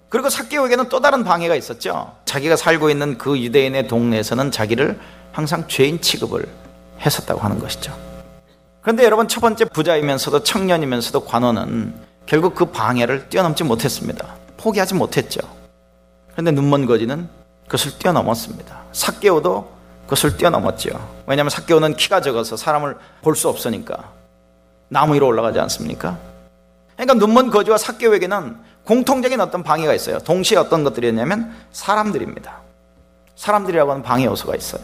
그리고 0.08 0.28
사개오에게는 0.30 0.88
또 0.88 1.00
다른 1.00 1.24
방해가 1.24 1.54
있었죠. 1.54 2.16
자기가 2.24 2.56
살고 2.56 2.90
있는 2.90 3.18
그 3.18 3.38
유대인의 3.38 3.88
동네에서는 3.88 4.50
자기를 4.50 4.98
항상 5.32 5.68
죄인 5.68 6.00
취급을 6.00 6.46
했었다고 7.00 7.40
하는 7.40 7.58
것이죠. 7.58 7.96
그런데 8.80 9.04
여러분 9.04 9.28
첫 9.28 9.40
번째 9.40 9.66
부자이면서도 9.66 10.42
청년이면서도 10.42 11.24
관원은 11.24 11.94
결국 12.26 12.54
그 12.54 12.66
방해를 12.66 13.28
뛰어넘지 13.28 13.64
못했습니다. 13.64 14.34
포기하지 14.56 14.94
못했죠. 14.94 15.40
그런데 16.32 16.50
눈먼 16.52 16.86
거지는 16.86 17.28
그것을 17.66 17.98
뛰어넘었습니다. 17.98 18.82
삭개오도 18.92 19.70
그것을 20.04 20.36
뛰어넘었죠. 20.36 20.90
왜냐하면 21.26 21.50
삭개오는 21.50 21.94
키가 21.96 22.20
적어서 22.20 22.56
사람을 22.56 22.96
볼 23.22 23.34
수 23.34 23.48
없으니까 23.48 24.10
나무 24.88 25.14
위로 25.14 25.26
올라가지 25.26 25.58
않습니까? 25.60 26.18
그러니까 26.96 27.14
눈먼 27.14 27.50
거지와 27.50 27.78
삭개오에게는 27.78 28.56
공통적인 28.84 29.40
어떤 29.40 29.62
방해가 29.62 29.94
있어요. 29.94 30.18
동시에 30.18 30.58
어떤 30.58 30.84
것들이었냐면 30.84 31.54
사람들입니다. 31.72 32.60
사람들이라고 33.36 33.90
하는 33.90 34.02
방해 34.02 34.26
요소가 34.26 34.54
있어요. 34.56 34.82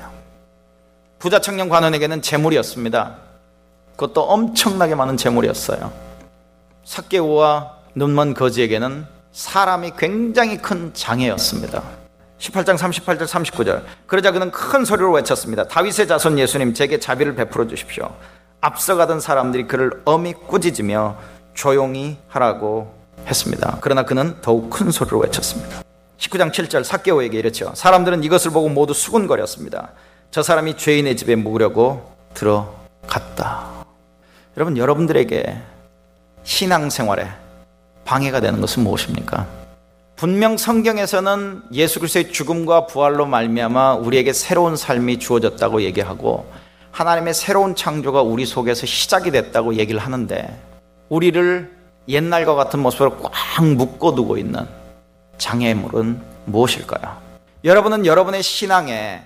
부자 1.19 1.41
청년 1.41 1.69
관원에게는 1.69 2.23
재물이었습니다. 2.23 3.17
그것도 3.97 4.23
엄청나게 4.23 4.95
많은 4.95 5.17
재물이었어요. 5.17 6.08
삭개오와 6.89 7.75
눈먼 7.95 8.33
거지에게는 8.33 9.07
사람이 9.33 9.93
굉장히 9.99 10.57
큰 10.57 10.93
장애였습니다. 10.95 11.83
18장 12.39 12.79
38절 12.79 13.27
39절 13.27 13.83
그러자 14.07 14.33
그는 14.33 14.51
큰 14.51 14.87
소리로 14.87 15.13
외쳤습니다. 15.13 15.69
다윗의 15.69 16.09
자손 16.09 16.39
예수님 16.39 16.73
제게 16.73 16.99
자비를 16.99 17.35
베풀어 17.35 17.67
주십시오. 17.67 18.11
앞서가던 18.63 19.21
사람들이 19.21 19.67
그를 19.67 20.01
엄히 20.07 20.33
꾸짖으며 20.33 21.19
조용히 21.53 22.17
하라고 22.29 22.95
했습니다. 23.27 23.79
그러나 23.83 24.05
그는 24.05 24.37
더욱 24.41 24.71
큰 24.71 24.91
소리로 24.91 25.19
외쳤습니다. 25.19 25.83
19장 26.17 26.51
7절 26.53 26.85
삭개오에게 26.85 27.39
이랬죠. 27.39 27.71
사람들은 27.75 28.25
이것을 28.25 28.51
보고 28.51 28.69
모두 28.71 28.95
수군거렸습니다. 28.95 29.91
저 30.31 30.43
사람이 30.43 30.79
죄인의 30.79 31.19
집에 31.19 31.37
묵으려고 31.37 32.11
들어갔다. 32.33 33.85
여러분 34.57 34.79
여러분들에게 34.79 35.78
신앙생활에 36.49 37.29
방해가 38.07 38.41
되는 38.41 38.61
것은 38.63 38.83
무엇입니까? 38.83 39.47
분명 40.17 40.57
성경에서는 40.57 41.63
예수 41.73 42.01
그리스도의 42.01 42.33
죽음과 42.33 42.87
부활로 42.87 43.27
말미암아 43.27 43.97
우리에게 43.97 44.33
새로운 44.33 44.75
삶이 44.75 45.19
주어졌다고 45.19 45.83
얘기하고 45.83 46.51
하나님의 46.91 47.35
새로운 47.35 47.77
창조가 47.77 48.23
우리 48.23 48.47
속에서 48.47 48.87
시작이 48.87 49.31
됐다고 49.31 49.75
얘기를 49.75 50.01
하는데 50.01 50.59
우리를 51.11 51.71
옛날과 52.09 52.55
같은 52.55 52.81
모습으로 52.81 53.19
꽉 53.19 53.65
묶어두고 53.65 54.39
있는 54.39 54.67
장애물은 55.37 56.21
무엇일까요? 56.47 57.19
여러분은 57.65 58.07
여러분의 58.07 58.43
신앙에 58.43 59.23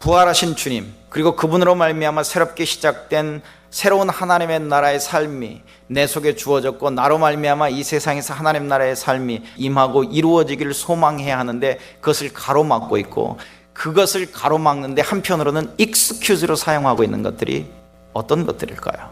부활하신 0.00 0.56
주님 0.56 0.92
그리고 1.08 1.36
그분으로 1.36 1.76
말미암아 1.76 2.24
새롭게 2.24 2.64
시작된 2.64 3.42
새로운 3.74 4.08
하나님의 4.08 4.60
나라의 4.60 5.00
삶이 5.00 5.60
내 5.88 6.06
속에 6.06 6.36
주어졌고 6.36 6.90
나로 6.90 7.18
말미암아 7.18 7.70
이 7.70 7.82
세상에서 7.82 8.32
하나님 8.32 8.68
나라의 8.68 8.94
삶이 8.94 9.42
임하고 9.56 10.04
이루어지기를 10.04 10.72
소망해야 10.72 11.36
하는데 11.40 11.80
그것을 12.00 12.32
가로막고 12.32 12.98
있고 12.98 13.36
그것을 13.72 14.30
가로막는데 14.30 15.02
한편으로는 15.02 15.74
익스큐즈로 15.78 16.54
사용하고 16.54 17.02
있는 17.02 17.24
것들이 17.24 17.66
어떤 18.12 18.46
것들일까요? 18.46 19.10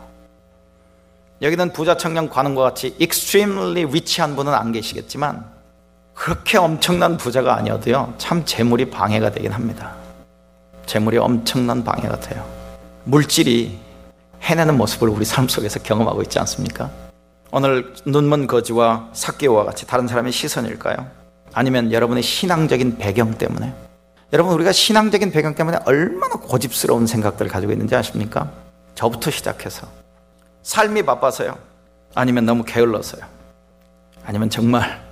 여기는 1.42 1.72
부자 1.72 1.96
청년 1.96 2.30
관원과 2.30 2.62
같이 2.62 2.94
extremely 3.00 3.84
rich한 3.86 4.36
분은 4.36 4.54
안 4.54 4.70
계시겠지만 4.70 5.44
그렇게 6.14 6.58
엄청난 6.58 7.16
부자가 7.16 7.56
아니어도요 7.56 8.14
참 8.16 8.44
재물이 8.44 8.90
방해가 8.90 9.32
되긴 9.32 9.50
합니다 9.50 9.96
재물이 10.86 11.18
엄청난 11.18 11.82
방해 11.82 12.06
같아요 12.06 12.46
물질이 13.02 13.81
해내는 14.42 14.76
모습을 14.76 15.08
우리 15.08 15.24
삶 15.24 15.48
속에서 15.48 15.78
경험하고 15.80 16.22
있지 16.22 16.38
않습니까? 16.40 16.90
오늘 17.52 17.94
눈먼 18.06 18.46
거지와 18.46 19.10
삭개오와 19.12 19.64
같이 19.64 19.86
다른 19.86 20.08
사람의 20.08 20.32
시선일까요? 20.32 21.06
아니면 21.52 21.92
여러분의 21.92 22.22
신앙적인 22.22 22.98
배경 22.98 23.32
때문에 23.36 23.72
여러분 24.32 24.54
우리가 24.54 24.72
신앙적인 24.72 25.30
배경 25.30 25.54
때문에 25.54 25.78
얼마나 25.84 26.36
고집스러운 26.36 27.06
생각들을 27.06 27.50
가지고 27.50 27.72
있는지 27.72 27.94
아십니까? 27.94 28.50
저부터 28.94 29.30
시작해서 29.30 29.86
삶이 30.62 31.02
바빠서요. 31.02 31.56
아니면 32.14 32.46
너무 32.46 32.64
게을러서요. 32.64 33.22
아니면 34.24 34.48
정말 34.48 35.02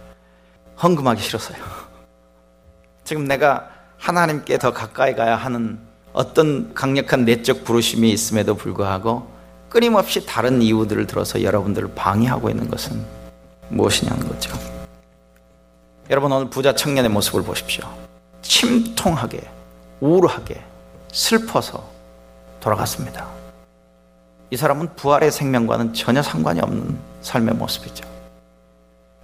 헌금하기 0.83 1.21
싫어서요. 1.21 1.59
지금 3.05 3.25
내가 3.25 3.69
하나님께 3.99 4.59
더 4.59 4.73
가까이 4.73 5.15
가야 5.15 5.37
하는 5.37 5.79
어떤 6.13 6.75
강력한 6.75 7.25
내적 7.25 7.65
부르심이 7.65 8.11
있음에도 8.11 8.57
불구하고 8.57 9.29
끊임없이 9.69 10.27
다른 10.27 10.61
이유들을 10.61 11.07
들어서 11.07 11.43
여러분들을 11.43 11.95
방해하고 11.95 12.51
있는 12.51 12.69
것은 12.69 13.01
무엇이냐는 13.69 14.29
거죠. 14.29 14.53
여러분 16.11 16.33
오늘 16.33 16.51
부자 16.51 16.75
청년의 16.75 17.11
모습을 17.11 17.45
보십시오. 17.45 17.85
침통하게, 18.43 19.49
우울하게, 20.01 20.61
슬퍼서 21.13 21.89
돌아갔습니다. 22.59 23.29
이 24.51 24.57
사람은 24.57 24.97
부활의 24.97 25.31
생명과는 25.31 25.95
전혀 25.95 26.21
상관이 26.21 26.61
없는 26.61 26.99
삶의 27.23 27.55
모습이죠. 27.55 28.05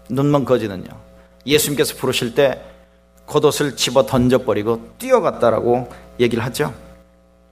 눈먼 0.09 0.45
거지는요. 0.45 0.89
예수님께서 1.45 1.97
부르실 1.97 2.37
때 2.37 2.63
겉옷을 3.27 3.77
집어 3.77 4.07
던져버리고 4.07 4.91
뛰어갔다라고 4.99 5.89
얘기를 6.21 6.45
하죠. 6.45 6.73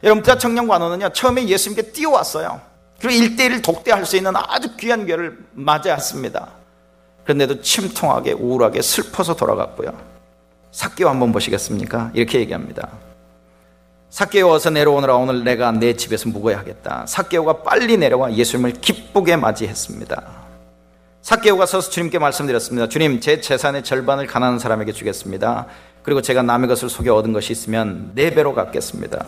여러분, 0.03 0.22
부자 0.22 0.39
청년 0.39 0.68
관원은요, 0.68 1.11
처음에 1.11 1.49
예수님께 1.49 1.93
뛰어왔어요. 1.93 2.61
그리고 3.01 3.22
일대일을 3.25 3.62
독대할 3.62 4.07
수 4.07 4.16
있는 4.16 4.33
아주 4.37 4.77
귀한 4.77 5.07
교를 5.07 5.39
맞이했습니다. 5.53 6.49
그런데도 7.25 7.62
침통하게, 7.62 8.33
우울하게, 8.33 8.83
슬퍼서 8.83 9.35
돌아갔고요. 9.35 9.93
삭개오 10.70 11.09
한번 11.09 11.33
보시겠습니까? 11.33 12.11
이렇게 12.14 12.41
얘기합니다. 12.41 12.89
삭개오 14.11 14.51
어서 14.51 14.70
내려오느라 14.70 15.16
오늘 15.16 15.43
내가 15.43 15.72
내 15.72 15.95
집에서 15.95 16.29
묵어야 16.29 16.59
하겠다. 16.59 17.05
삭개오가 17.07 17.62
빨리 17.62 17.97
내려와 17.97 18.35
예수님을 18.35 18.75
기쁘게 18.75 19.37
맞이했습니다. 19.37 20.44
삭개오가 21.25 21.64
서서 21.64 21.89
주님께 21.89 22.18
말씀드렸습니다. 22.18 22.87
주님, 22.87 23.18
제 23.18 23.41
재산의 23.41 23.83
절반을 23.83 24.27
가난한 24.27 24.59
사람에게 24.59 24.93
주겠습니다. 24.93 25.68
그리고 26.03 26.20
제가 26.20 26.43
남의 26.43 26.68
것을 26.68 26.91
속여 26.91 27.14
얻은 27.14 27.33
것이 27.33 27.51
있으면 27.51 28.12
네 28.14 28.35
배로 28.35 28.55
갚겠습니다. 28.55 29.25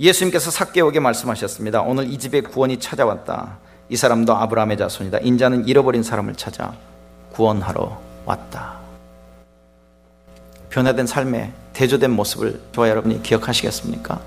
예수님께서 0.00 0.50
삭개오에게 0.50 0.98
말씀하셨습니다. 0.98 1.82
오늘 1.82 2.12
이 2.12 2.18
집에 2.18 2.40
구원이 2.40 2.80
찾아왔다. 2.80 3.58
이 3.88 3.94
사람도 3.94 4.34
아브라함의 4.34 4.78
자손이다. 4.78 5.18
인자는 5.18 5.68
잃어버린 5.68 6.02
사람을 6.02 6.34
찾아 6.34 6.74
구원하러 7.30 7.96
왔다. 8.24 8.80
변화된 10.70 11.06
삶의 11.06 11.52
대조된 11.72 12.10
모습을 12.10 12.60
저와 12.72 12.88
여러분이 12.88 13.22
기억하시겠습니까? 13.22 14.20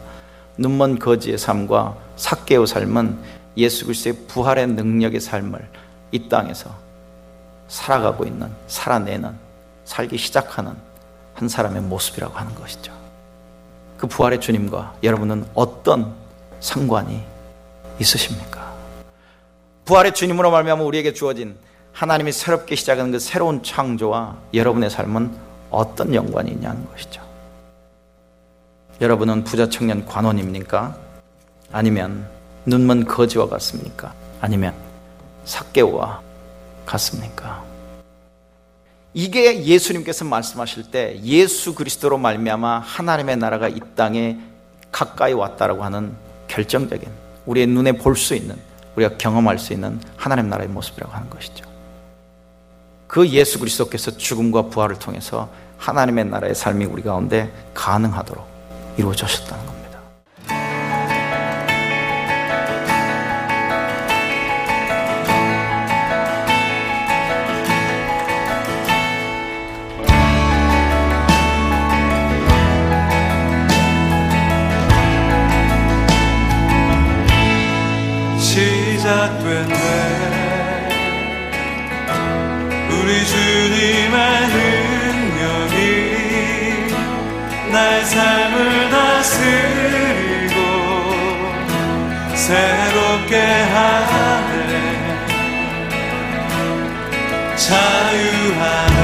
눈먼 0.57 0.97
거지의 0.97 1.37
삶과 1.37 1.97
삭개의 2.15 2.67
삶은 2.67 3.17
예수 3.57 3.83
그리스도의 3.83 4.15
부활의 4.29 4.67
능력의 4.67 5.19
삶을 5.19 5.59
이 6.11 6.27
땅에서 6.27 6.69
살아가고 7.67 8.25
있는 8.25 8.51
살아내는 8.67 9.35
살기 9.85 10.17
시작하는 10.17 10.75
한 11.33 11.47
사람의 11.47 11.81
모습이라고 11.83 12.33
하는 12.37 12.53
것이죠. 12.55 12.93
그 13.97 14.07
부활의 14.07 14.41
주님과 14.41 14.95
여러분은 15.03 15.45
어떤 15.53 16.13
상관이 16.59 17.23
있으십니까? 17.99 18.71
부활의 19.85 20.13
주님으로 20.13 20.51
말미암아 20.51 20.83
우리에게 20.83 21.13
주어진 21.13 21.55
하나님이 21.93 22.31
새롭게 22.31 22.75
시작하는 22.75 23.11
그 23.11 23.19
새로운 23.19 23.63
창조와 23.63 24.37
여러분의 24.53 24.89
삶은 24.89 25.35
어떤 25.69 26.13
연관이 26.13 26.51
있냐는 26.51 26.87
것이죠. 26.89 27.21
여러분은 28.99 29.43
부자 29.43 29.69
청년 29.69 30.05
관원입니까? 30.05 30.95
아니면 31.71 32.27
눈먼 32.65 33.05
거지와 33.05 33.47
같습니까? 33.49 34.13
아니면 34.39 34.73
삭개오와 35.51 36.21
같습니까? 36.85 37.63
이게 39.13 39.63
예수님께서 39.65 40.23
말씀하실 40.23 40.91
때 40.91 41.19
예수 41.23 41.75
그리스도로 41.75 42.17
말미암아 42.17 42.79
하나님의 42.79 43.37
나라가 43.37 43.67
이 43.67 43.79
땅에 43.95 44.37
가까이 44.91 45.33
왔다라고 45.33 45.83
하는 45.83 46.15
결정적인 46.47 47.09
우리의 47.45 47.67
눈에 47.67 47.91
볼 47.93 48.15
수 48.15 48.35
있는 48.35 48.55
우리가 48.95 49.17
경험할 49.17 49.57
수 49.59 49.73
있는 49.73 49.99
하나님 50.15 50.49
나라의 50.49 50.69
모습이라고 50.69 51.13
하는 51.13 51.29
것이죠. 51.29 51.65
그 53.07 53.27
예수 53.29 53.59
그리스도께서 53.59 54.11
죽음과 54.11 54.63
부활을 54.63 54.99
통해서 54.99 55.49
하나님의 55.77 56.25
나라의 56.25 56.55
삶이 56.55 56.85
우리 56.85 57.01
가운데 57.01 57.51
가능하도록 57.73 58.45
이루어졌다는 58.97 59.65
겁니다. 59.65 59.80
시작됐네. 78.41 79.75
우리 82.89 83.25
주님의 83.25 84.47
능력이 84.47 85.77
나의 87.71 88.03
삶을 88.05 88.89
다스리고 88.89 90.57
새롭게 92.35 93.37
하네. 93.37 94.59
자유하네. 97.55 99.01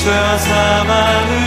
죄와 0.00 0.36
사망으 0.38 1.43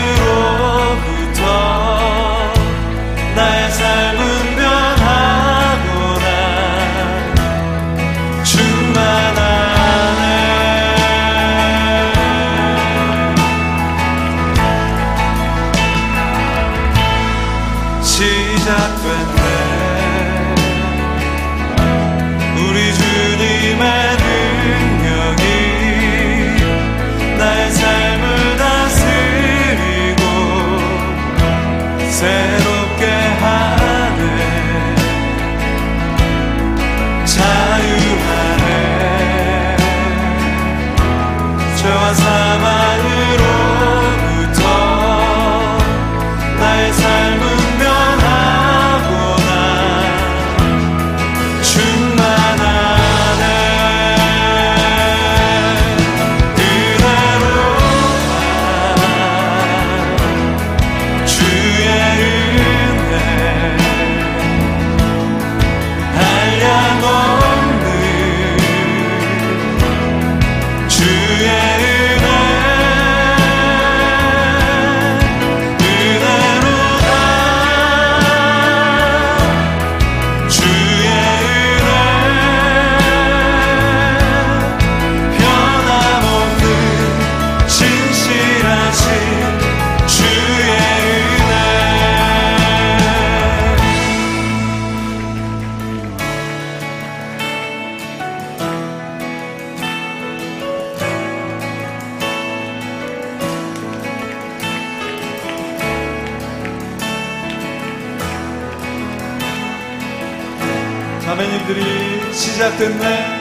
아멘님들이 111.38 112.32
시작됐네. 112.32 113.38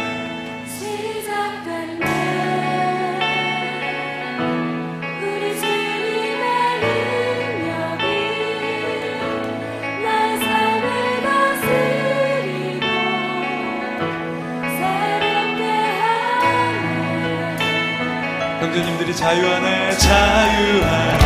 형제님들이 18.59 19.15
자유 19.15 19.47
안에 19.47 19.97
자유 19.97 20.83
안에 20.83 21.17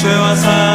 죄와 0.00 0.34
사 0.36 0.67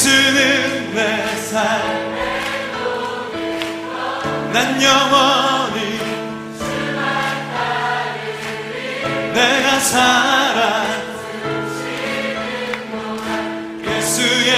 예수는 0.00 0.94
내 0.94 1.24
삶 1.50 1.96
난 4.52 4.82
영원히 4.82 5.98
내가 9.32 9.78
살아. 9.80 10.84
예수의 13.84 14.52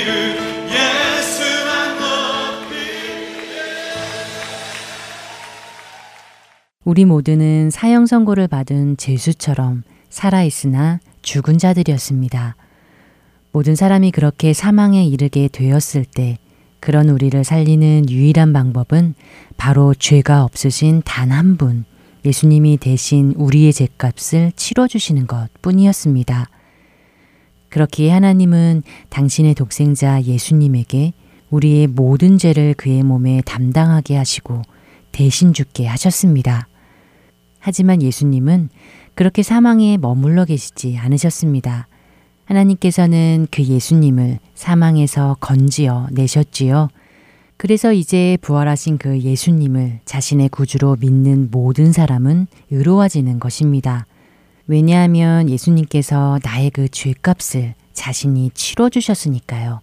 이름 0.00 0.10
예수만 0.68 1.98
높이. 1.98 2.72
우리 6.84 7.04
모두는 7.04 7.68
사형 7.70 8.06
선고를 8.06 8.48
받은 8.48 8.96
제수처럼 8.96 9.82
살아있으나 10.08 11.00
죽은 11.22 11.58
자들이었습니다. 11.58 12.56
모든 13.54 13.76
사람이 13.76 14.10
그렇게 14.10 14.52
사망에 14.52 15.04
이르게 15.04 15.46
되었을 15.46 16.04
때 16.04 16.38
그런 16.80 17.08
우리를 17.08 17.44
살리는 17.44 18.10
유일한 18.10 18.52
방법은 18.52 19.14
바로 19.56 19.94
죄가 19.94 20.42
없으신 20.42 21.02
단 21.04 21.30
한 21.30 21.56
분, 21.56 21.84
예수님이 22.24 22.78
대신 22.78 23.32
우리의 23.36 23.72
죄값을 23.72 24.50
치러주시는 24.56 25.28
것 25.28 25.50
뿐이었습니다. 25.62 26.50
그렇기에 27.68 28.10
하나님은 28.10 28.82
당신의 29.10 29.54
독생자 29.54 30.20
예수님에게 30.20 31.12
우리의 31.50 31.86
모든 31.86 32.38
죄를 32.38 32.74
그의 32.74 33.04
몸에 33.04 33.40
담당하게 33.46 34.16
하시고 34.16 34.62
대신 35.12 35.52
죽게 35.52 35.86
하셨습니다. 35.86 36.66
하지만 37.60 38.02
예수님은 38.02 38.70
그렇게 39.14 39.44
사망에 39.44 39.96
머물러 39.96 40.44
계시지 40.44 40.96
않으셨습니다. 40.98 41.86
하나님께서는 42.44 43.46
그 43.50 43.62
예수님을 43.62 44.38
사망에서 44.54 45.36
건지어 45.40 46.08
내셨지요. 46.12 46.88
그래서 47.56 47.92
이제 47.92 48.36
부활하신 48.42 48.98
그 48.98 49.20
예수님을 49.20 50.00
자신의 50.04 50.50
구주로 50.50 50.96
믿는 51.00 51.48
모든 51.50 51.92
사람은 51.92 52.46
의로워지는 52.70 53.38
것입니다. 53.38 54.06
왜냐하면 54.66 55.48
예수님께서 55.48 56.38
나의 56.42 56.70
그 56.70 56.88
죄값을 56.88 57.74
자신이 57.92 58.50
치러주셨으니까요. 58.54 59.80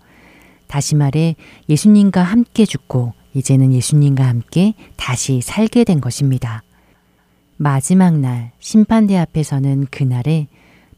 다시 0.67 0.95
말해 0.95 1.35
예수님과 1.69 2.23
함께 2.23 2.65
죽고 2.65 3.13
이제는 3.33 3.73
예수님과 3.73 4.27
함께 4.27 4.73
다시 4.97 5.41
살게 5.41 5.83
된 5.83 6.01
것입니다. 6.01 6.63
마지막 7.57 8.17
날 8.17 8.51
심판대 8.59 9.17
앞에서는 9.17 9.87
그날에 9.91 10.47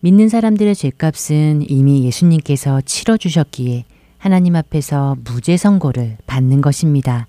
믿는 0.04 0.28
사람들의 0.28 0.76
죄값은 0.76 1.64
이미 1.70 2.04
예수님께서 2.04 2.82
치러주셨기에 2.82 3.86
하나님 4.18 4.58
앞에서 4.58 5.16
무죄 5.24 5.56
선고를 5.56 6.18
받는 6.28 6.60
것입니다. 6.60 7.26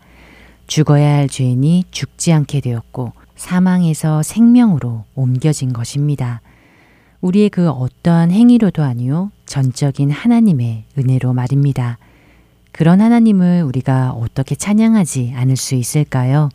죽어야 0.67 1.15
할 1.15 1.29
죄인이 1.29 1.85
죽지 1.93 2.33
않게 2.33 2.61
되었고 2.61 3.13
사망에서 3.37 4.25
생명으로 4.25 5.05
옮겨진 5.15 5.73
것입니다. 5.73 6.41
우리의 7.21 7.49
그 7.51 7.71
어떠한 7.71 8.33
행위로도 8.33 8.83
아니요 8.83 9.31
전적인 9.47 10.11
하나님의 10.11 10.83
은혜로 10.99 11.33
말입니다. 11.33 11.99
그런 12.73 13.01
하나님을 13.01 13.63
우리가 13.63 14.11
어떻게 14.11 14.57
찬양하지 14.57 15.35
않을 15.37 15.55
수 15.55 15.77
있을까요? 15.77 16.49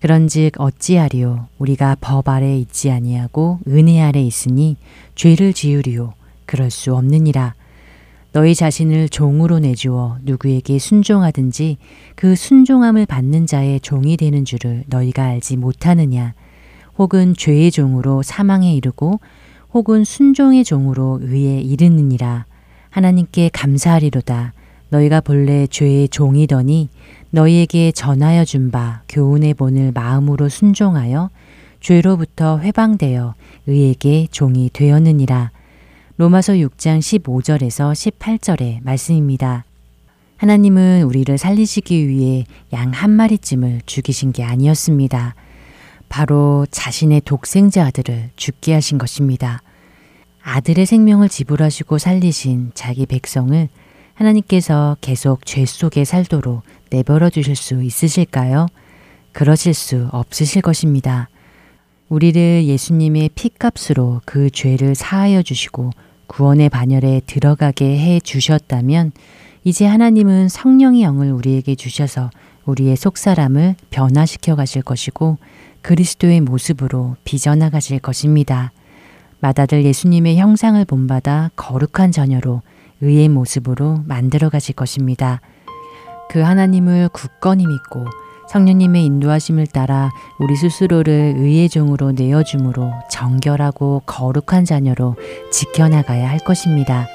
그런즉 0.00 0.60
어찌하리요? 0.60 1.48
우리가 1.58 1.96
법 2.00 2.28
아래 2.28 2.56
있지 2.58 2.90
아니하고 2.90 3.60
은혜 3.68 4.00
아래 4.00 4.20
있으니 4.20 4.76
죄를 5.14 5.52
지으리요. 5.52 6.14
그럴 6.44 6.70
수 6.70 6.94
없느니라. 6.94 7.54
너희 8.32 8.54
자신을 8.54 9.08
종으로 9.08 9.58
내주어 9.60 10.18
누구에게 10.22 10.78
순종하든지 10.78 11.78
그 12.14 12.34
순종함을 12.34 13.06
받는 13.06 13.46
자의 13.46 13.80
종이 13.80 14.18
되는 14.18 14.44
줄을 14.44 14.84
너희가 14.88 15.24
알지 15.24 15.56
못하느냐? 15.56 16.34
혹은 16.98 17.34
죄의 17.34 17.70
종으로 17.70 18.22
사망에 18.22 18.74
이르고 18.74 19.20
혹은 19.72 20.04
순종의 20.04 20.64
종으로 20.64 21.18
의에 21.22 21.60
이르느니라. 21.60 22.44
하나님께 22.90 23.50
감사하리로다 23.52 24.52
너희가 24.88 25.20
본래 25.20 25.66
죄의 25.66 26.08
종이더니 26.08 26.88
너희에게 27.30 27.92
전하여 27.92 28.44
준 28.44 28.70
바 28.70 29.02
교훈의 29.08 29.54
본을 29.54 29.92
마음으로 29.92 30.48
순종하여 30.48 31.30
죄로부터 31.80 32.58
회방되어 32.60 33.34
의에게 33.66 34.28
종이 34.30 34.70
되었느니라. 34.72 35.50
로마서 36.16 36.54
6장 36.54 36.98
15절에서 36.98 37.92
18절의 37.92 38.78
말씀입니다. 38.82 39.64
하나님은 40.38 41.02
우리를 41.02 41.36
살리시기 41.36 42.08
위해 42.08 42.44
양 42.72 42.92
한 42.92 43.10
마리쯤을 43.10 43.82
죽이신 43.86 44.32
게 44.32 44.42
아니었습니다. 44.44 45.34
바로 46.08 46.66
자신의 46.70 47.22
독생자 47.24 47.84
아들을 47.86 48.30
죽게 48.36 48.72
하신 48.74 48.98
것입니다. 48.98 49.62
아들의 50.42 50.86
생명을 50.86 51.28
지불하시고 51.28 51.98
살리신 51.98 52.70
자기 52.74 53.06
백성을 53.06 53.68
하나님께서 54.16 54.96
계속 55.00 55.44
죄 55.44 55.64
속에 55.64 56.04
살도록 56.04 56.62
내버려 56.90 57.30
두실 57.30 57.54
수 57.54 57.82
있으실까요? 57.82 58.66
그러실 59.32 59.74
수 59.74 60.08
없으실 60.10 60.62
것입니다. 60.62 61.28
우리를 62.08 62.64
예수님의 62.64 63.30
피값으로 63.34 64.22
그 64.24 64.48
죄를 64.50 64.94
사하여 64.94 65.42
주시고 65.42 65.90
구원의 66.28 66.70
반열에 66.70 67.20
들어가게 67.26 67.98
해 67.98 68.20
주셨다면 68.20 69.12
이제 69.64 69.84
하나님은 69.84 70.48
성령의 70.48 71.02
영을 71.02 71.32
우리에게 71.32 71.74
주셔서 71.74 72.30
우리의 72.64 72.96
속사람을 72.96 73.74
변화시켜 73.90 74.56
가실 74.56 74.82
것이고 74.82 75.38
그리스도의 75.82 76.40
모습으로 76.40 77.16
빚어나 77.24 77.68
가실 77.68 77.98
것입니다. 77.98 78.72
맏아들 79.40 79.84
예수님의 79.84 80.38
형상을 80.38 80.82
본받아 80.84 81.50
거룩한 81.54 82.12
자녀로 82.12 82.62
의의 83.00 83.28
모습으로 83.28 84.02
만들어 84.06 84.48
가실 84.48 84.74
것입니다. 84.74 85.40
그 86.28 86.40
하나님을 86.40 87.08
굳건히 87.12 87.66
믿고 87.66 88.04
성령님의 88.48 89.04
인도하심을 89.04 89.66
따라 89.66 90.10
우리 90.38 90.56
스스로를 90.56 91.34
의의 91.36 91.68
종으로 91.68 92.12
내어줌으로 92.12 92.92
정결하고 93.10 94.02
거룩한 94.06 94.64
자녀로 94.64 95.16
지켜나가야 95.50 96.28
할 96.28 96.38
것입니다. 96.38 97.06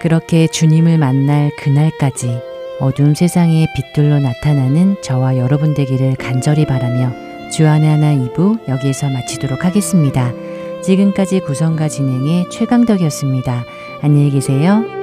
그렇게 0.00 0.46
주님을 0.46 0.98
만날 0.98 1.50
그날까지 1.58 2.40
어두운 2.80 3.14
세상의 3.14 3.66
빛들로 3.74 4.20
나타나는 4.20 4.96
저와 5.02 5.36
여러분 5.36 5.74
되기를 5.74 6.14
간절히 6.14 6.64
바라며 6.64 7.12
주안의 7.50 7.88
하나 7.88 8.14
2부 8.14 8.68
여기에서 8.68 9.08
마치도록 9.10 9.64
하겠습니다. 9.64 10.32
지금까지 10.84 11.40
구성과 11.40 11.88
진행의 11.88 12.50
최강덕이었습니다. 12.50 13.64
안녕히 14.02 14.30
계세요. 14.30 14.97